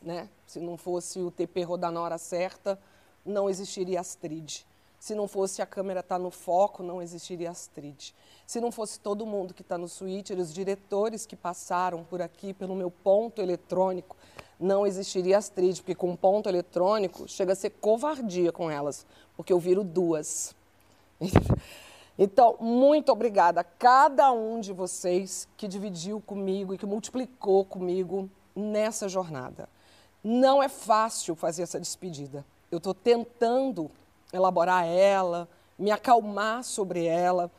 né? 0.00 0.26
Se 0.46 0.58
não 0.58 0.78
fosse 0.78 1.20
o 1.20 1.30
TP 1.30 1.62
rodar 1.64 1.92
na 1.92 2.00
hora 2.00 2.16
certa, 2.16 2.78
não 3.26 3.48
existiria 3.48 4.00
Astrid. 4.00 4.64
Se 5.00 5.14
não 5.14 5.26
fosse 5.26 5.62
a 5.62 5.66
câmera 5.66 6.00
estar 6.00 6.18
no 6.18 6.30
foco, 6.30 6.82
não 6.82 7.00
existiria 7.00 7.50
Astrid. 7.50 8.12
Se 8.46 8.60
não 8.60 8.70
fosse 8.70 9.00
todo 9.00 9.24
mundo 9.24 9.54
que 9.54 9.62
está 9.62 9.78
no 9.78 9.88
switcher, 9.88 10.38
os 10.38 10.52
diretores 10.52 11.24
que 11.24 11.34
passaram 11.34 12.04
por 12.04 12.20
aqui 12.20 12.52
pelo 12.52 12.76
meu 12.76 12.90
ponto 12.90 13.40
eletrônico, 13.40 14.14
não 14.58 14.86
existiria 14.86 15.38
Astrid, 15.38 15.80
porque 15.80 15.94
com 15.94 16.14
ponto 16.14 16.50
eletrônico 16.50 17.26
chega 17.26 17.54
a 17.54 17.56
ser 17.56 17.70
covardia 17.70 18.52
com 18.52 18.70
elas, 18.70 19.06
porque 19.34 19.54
eu 19.54 19.58
viro 19.58 19.82
duas. 19.82 20.54
Então, 22.22 22.54
muito 22.60 23.10
obrigada 23.10 23.62
a 23.62 23.64
cada 23.64 24.30
um 24.30 24.60
de 24.60 24.74
vocês 24.74 25.48
que 25.56 25.66
dividiu 25.66 26.20
comigo 26.20 26.74
e 26.74 26.76
que 26.76 26.84
multiplicou 26.84 27.64
comigo 27.64 28.28
nessa 28.54 29.08
jornada. 29.08 29.66
Não 30.22 30.62
é 30.62 30.68
fácil 30.68 31.34
fazer 31.34 31.62
essa 31.62 31.80
despedida. 31.80 32.44
Eu 32.70 32.76
estou 32.76 32.92
tentando 32.92 33.90
elaborar 34.32 34.86
ela, 34.86 35.48
me 35.78 35.90
acalmar 35.90 36.62
sobre 36.62 37.04
ela, 37.06 37.50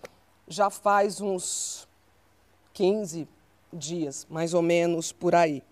já 0.47 0.69
faz 0.69 1.21
uns 1.21 1.87
15 2.73 3.27
dias, 3.71 4.27
mais 4.29 4.53
ou 4.53 4.61
menos 4.61 5.11
por 5.11 5.33
aí. 5.33 5.63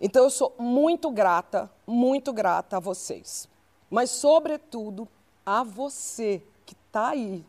Então 0.00 0.24
eu 0.24 0.30
sou 0.30 0.54
muito 0.58 1.10
grata, 1.10 1.70
muito 1.86 2.32
grata 2.32 2.76
a 2.76 2.80
vocês. 2.80 3.48
Mas, 3.90 4.10
sobretudo, 4.10 5.08
a 5.46 5.62
você 5.62 6.42
que 6.66 6.74
está 6.74 7.10
aí, 7.10 7.44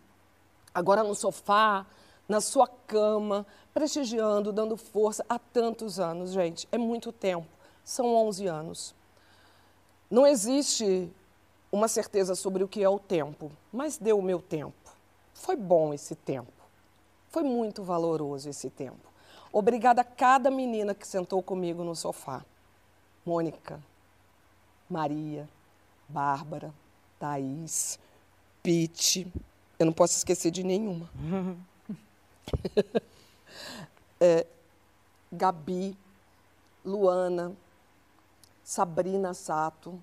agora 0.73 1.03
no 1.03 1.15
sofá, 1.15 1.85
na 2.27 2.41
sua 2.41 2.67
cama, 2.67 3.45
prestigiando, 3.73 4.51
dando 4.51 4.77
força 4.77 5.25
há 5.27 5.39
tantos 5.39 5.99
anos, 5.99 6.31
gente. 6.31 6.67
É 6.71 6.77
muito 6.77 7.11
tempo. 7.11 7.47
São 7.83 8.15
11 8.15 8.47
anos. 8.47 8.95
Não 10.09 10.25
existe 10.25 11.11
uma 11.71 11.87
certeza 11.87 12.35
sobre 12.35 12.63
o 12.63 12.67
que 12.67 12.83
é 12.83 12.89
o 12.89 12.99
tempo, 12.99 13.51
mas 13.71 13.97
deu 13.97 14.19
o 14.19 14.23
meu 14.23 14.41
tempo. 14.41 14.73
Foi 15.33 15.55
bom 15.55 15.93
esse 15.93 16.15
tempo. 16.15 16.51
Foi 17.29 17.43
muito 17.43 17.83
valoroso 17.83 18.49
esse 18.49 18.69
tempo. 18.69 19.13
Obrigada 19.51 20.01
a 20.01 20.05
cada 20.05 20.49
menina 20.49 20.93
que 20.93 21.07
sentou 21.07 21.41
comigo 21.41 21.83
no 21.83 21.95
sofá. 21.95 22.43
Mônica, 23.25 23.81
Maria, 24.89 25.47
Bárbara, 26.07 26.73
Thaís, 27.19 27.99
Pete. 28.61 29.27
Eu 29.77 29.85
não 29.85 29.93
posso 29.93 30.17
esquecer 30.17 30.51
de 30.51 30.63
nenhuma. 30.63 31.09
É, 34.17 34.47
Gabi, 35.29 35.97
Luana, 36.85 37.51
Sabrina 38.63 39.33
Sato, 39.33 40.01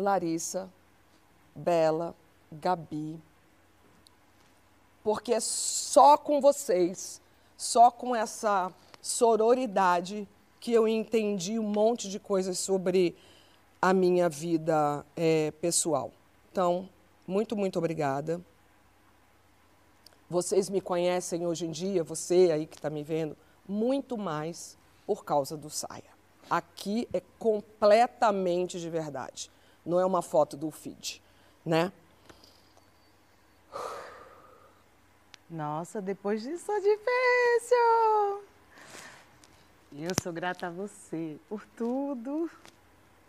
Larissa, 0.00 0.68
Bela, 1.54 2.14
Gabi. 2.50 3.20
Porque 5.02 5.32
é 5.32 5.40
só 5.40 6.16
com 6.16 6.40
vocês, 6.40 7.20
só 7.56 7.90
com 7.90 8.14
essa 8.14 8.72
sororidade 9.00 10.28
que 10.58 10.72
eu 10.72 10.86
entendi 10.86 11.58
um 11.58 11.68
monte 11.68 12.08
de 12.08 12.18
coisas 12.18 12.58
sobre 12.58 13.16
a 13.80 13.94
minha 13.94 14.28
vida 14.28 15.04
eh, 15.16 15.52
pessoal. 15.60 16.12
Então, 16.52 16.88
muito, 17.26 17.56
muito 17.56 17.78
obrigada. 17.78 18.40
Vocês 20.28 20.68
me 20.68 20.80
conhecem 20.80 21.46
hoje 21.46 21.66
em 21.66 21.70
dia, 21.70 22.04
você 22.04 22.50
aí 22.52 22.66
que 22.66 22.76
está 22.76 22.90
me 22.90 23.02
vendo, 23.02 23.36
muito 23.66 24.18
mais 24.18 24.76
por 25.06 25.24
causa 25.24 25.56
do 25.56 25.70
Saia. 25.70 26.10
Aqui 26.48 27.08
é 27.12 27.22
completamente 27.38 28.78
de 28.78 28.90
verdade. 28.90 29.50
Não 29.90 29.98
é 29.98 30.06
uma 30.06 30.22
foto 30.22 30.56
do 30.56 30.70
feed, 30.70 31.20
né? 31.66 31.90
Nossa, 35.50 36.00
depois 36.00 36.42
disso 36.42 36.70
é 36.70 36.78
difícil. 36.78 38.44
Eu 39.98 40.10
sou 40.22 40.32
grata 40.32 40.68
a 40.68 40.70
você 40.70 41.36
por 41.48 41.66
tudo. 41.76 42.48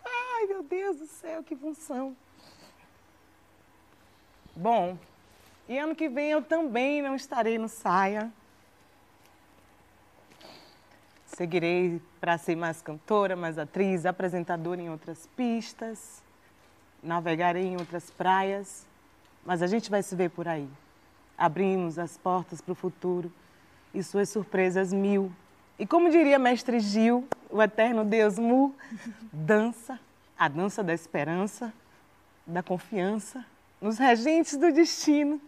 Ai, 0.04 0.46
meu 0.46 0.62
Deus 0.62 0.98
do 0.98 1.06
céu, 1.08 1.42
que 1.42 1.56
função. 1.56 2.16
Bom, 4.54 4.96
e 5.68 5.76
ano 5.76 5.96
que 5.96 6.08
vem 6.08 6.30
eu 6.30 6.42
também 6.42 7.02
não 7.02 7.16
estarei 7.16 7.58
no 7.58 7.68
Saia. 7.68 8.32
Seguirei 11.26 12.00
para 12.20 12.38
ser 12.38 12.54
mais 12.54 12.80
cantora, 12.80 13.34
mais 13.34 13.58
atriz, 13.58 14.06
apresentadora 14.06 14.80
em 14.80 14.90
outras 14.90 15.26
pistas. 15.36 16.21
Navegarei 17.02 17.64
em 17.64 17.76
outras 17.76 18.10
praias. 18.10 18.86
Mas 19.44 19.62
a 19.62 19.66
gente 19.66 19.90
vai 19.90 20.02
se 20.02 20.14
ver 20.14 20.30
por 20.30 20.46
aí. 20.46 20.68
Abrimos 21.36 21.98
as 21.98 22.16
portas 22.16 22.60
para 22.60 22.72
o 22.72 22.74
futuro 22.74 23.32
e 23.92 24.02
suas 24.02 24.28
surpresas 24.28 24.92
mil. 24.92 25.32
E 25.78 25.86
como 25.86 26.10
diria 26.10 26.38
mestre 26.38 26.78
Gil, 26.78 27.26
o 27.50 27.60
eterno 27.60 28.04
Deus 28.04 28.38
Mu, 28.38 28.74
dança, 29.32 29.98
a 30.38 30.46
dança 30.46 30.82
da 30.82 30.94
esperança, 30.94 31.72
da 32.46 32.62
confiança, 32.62 33.44
nos 33.80 33.98
regentes 33.98 34.56
do 34.56 34.72
destino. 34.72 35.40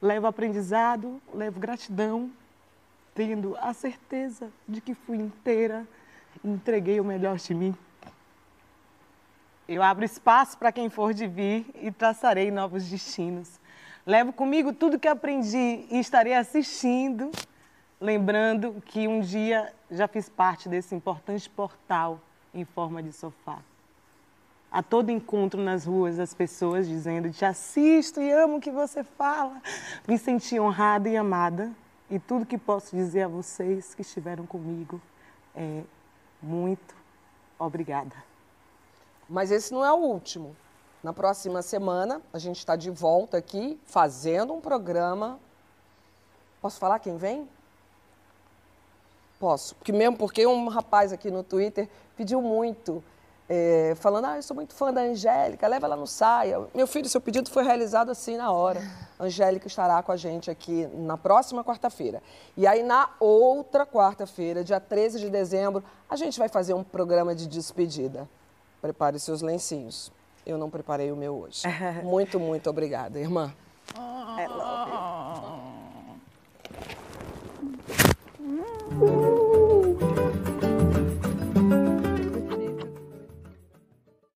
Levo 0.00 0.26
aprendizado, 0.26 1.20
levo 1.34 1.60
gratidão, 1.60 2.30
tendo 3.14 3.56
a 3.60 3.74
certeza 3.74 4.48
de 4.66 4.80
que 4.80 4.94
fui 4.94 5.18
inteira 5.18 5.86
entreguei 6.44 7.00
o 7.00 7.04
melhor 7.04 7.36
de 7.36 7.54
mim. 7.54 7.74
Eu 9.68 9.82
abro 9.82 10.02
espaço 10.02 10.56
para 10.56 10.72
quem 10.72 10.88
for 10.88 11.12
de 11.12 11.26
vir 11.26 11.66
e 11.82 11.92
traçarei 11.92 12.50
novos 12.50 12.88
destinos. 12.88 13.60
Levo 14.06 14.32
comigo 14.32 14.72
tudo 14.72 14.98
que 14.98 15.06
aprendi 15.06 15.84
e 15.90 15.98
estarei 15.98 16.32
assistindo, 16.32 17.30
lembrando 18.00 18.82
que 18.86 19.06
um 19.06 19.20
dia 19.20 19.70
já 19.90 20.08
fiz 20.08 20.26
parte 20.26 20.70
desse 20.70 20.94
importante 20.94 21.50
portal 21.50 22.18
em 22.54 22.64
forma 22.64 23.02
de 23.02 23.12
sofá. 23.12 23.58
A 24.72 24.82
todo 24.82 25.10
encontro 25.10 25.60
nas 25.60 25.84
ruas, 25.84 26.18
as 26.18 26.32
pessoas 26.32 26.88
dizendo: 26.88 27.30
Te 27.30 27.44
assisto 27.44 28.22
e 28.22 28.30
amo 28.32 28.56
o 28.56 28.60
que 28.62 28.70
você 28.70 29.04
fala. 29.04 29.60
Me 30.06 30.16
senti 30.16 30.58
honrada 30.58 31.10
e 31.10 31.16
amada 31.16 31.70
E 32.10 32.18
tudo 32.18 32.46
que 32.46 32.56
posso 32.56 32.96
dizer 32.96 33.24
a 33.24 33.28
vocês 33.28 33.94
que 33.94 34.00
estiveram 34.00 34.46
comigo 34.46 34.98
é 35.54 35.82
muito 36.42 36.94
obrigada. 37.58 38.27
Mas 39.28 39.50
esse 39.50 39.72
não 39.72 39.84
é 39.84 39.92
o 39.92 39.96
último. 39.96 40.56
Na 41.02 41.12
próxima 41.12 41.62
semana, 41.62 42.20
a 42.32 42.38
gente 42.38 42.58
está 42.58 42.74
de 42.74 42.90
volta 42.90 43.36
aqui 43.36 43.78
fazendo 43.84 44.52
um 44.52 44.60
programa. 44.60 45.38
Posso 46.60 46.78
falar 46.78 46.98
quem 46.98 47.16
vem? 47.16 47.48
Posso. 49.38 49.76
Porque 49.76 49.92
mesmo 49.92 50.16
porque 50.16 50.46
um 50.46 50.68
rapaz 50.68 51.12
aqui 51.12 51.30
no 51.30 51.44
Twitter 51.44 51.88
pediu 52.16 52.42
muito, 52.42 53.04
é, 53.48 53.94
falando, 53.96 54.24
ah, 54.24 54.36
eu 54.36 54.42
sou 54.42 54.56
muito 54.56 54.74
fã 54.74 54.92
da 54.92 55.02
Angélica, 55.02 55.68
leva 55.68 55.86
ela 55.86 55.94
no 55.94 56.06
saia. 56.06 56.66
Meu 56.74 56.86
filho, 56.86 57.08
seu 57.08 57.20
pedido 57.20 57.48
foi 57.48 57.62
realizado 57.62 58.10
assim 58.10 58.36
na 58.36 58.50
hora. 58.50 58.80
A 59.18 59.24
Angélica 59.24 59.68
estará 59.68 60.02
com 60.02 60.10
a 60.10 60.16
gente 60.16 60.50
aqui 60.50 60.86
na 60.94 61.16
próxima 61.16 61.62
quarta-feira. 61.62 62.20
E 62.56 62.66
aí, 62.66 62.82
na 62.82 63.10
outra 63.20 63.86
quarta-feira, 63.86 64.64
dia 64.64 64.80
13 64.80 65.20
de 65.20 65.30
dezembro, 65.30 65.84
a 66.10 66.16
gente 66.16 66.38
vai 66.38 66.48
fazer 66.48 66.74
um 66.74 66.82
programa 66.82 67.34
de 67.34 67.46
despedida. 67.46 68.28
Prepare 68.80 69.18
seus 69.18 69.42
lencinhos. 69.42 70.12
Eu 70.46 70.56
não 70.56 70.70
preparei 70.70 71.10
o 71.12 71.16
meu 71.16 71.34
hoje. 71.36 71.62
muito, 72.02 72.38
muito 72.38 72.70
obrigada, 72.70 73.18
irmã. 73.18 73.52
I 73.96 74.46
love 74.46 74.90
you. 74.90 75.17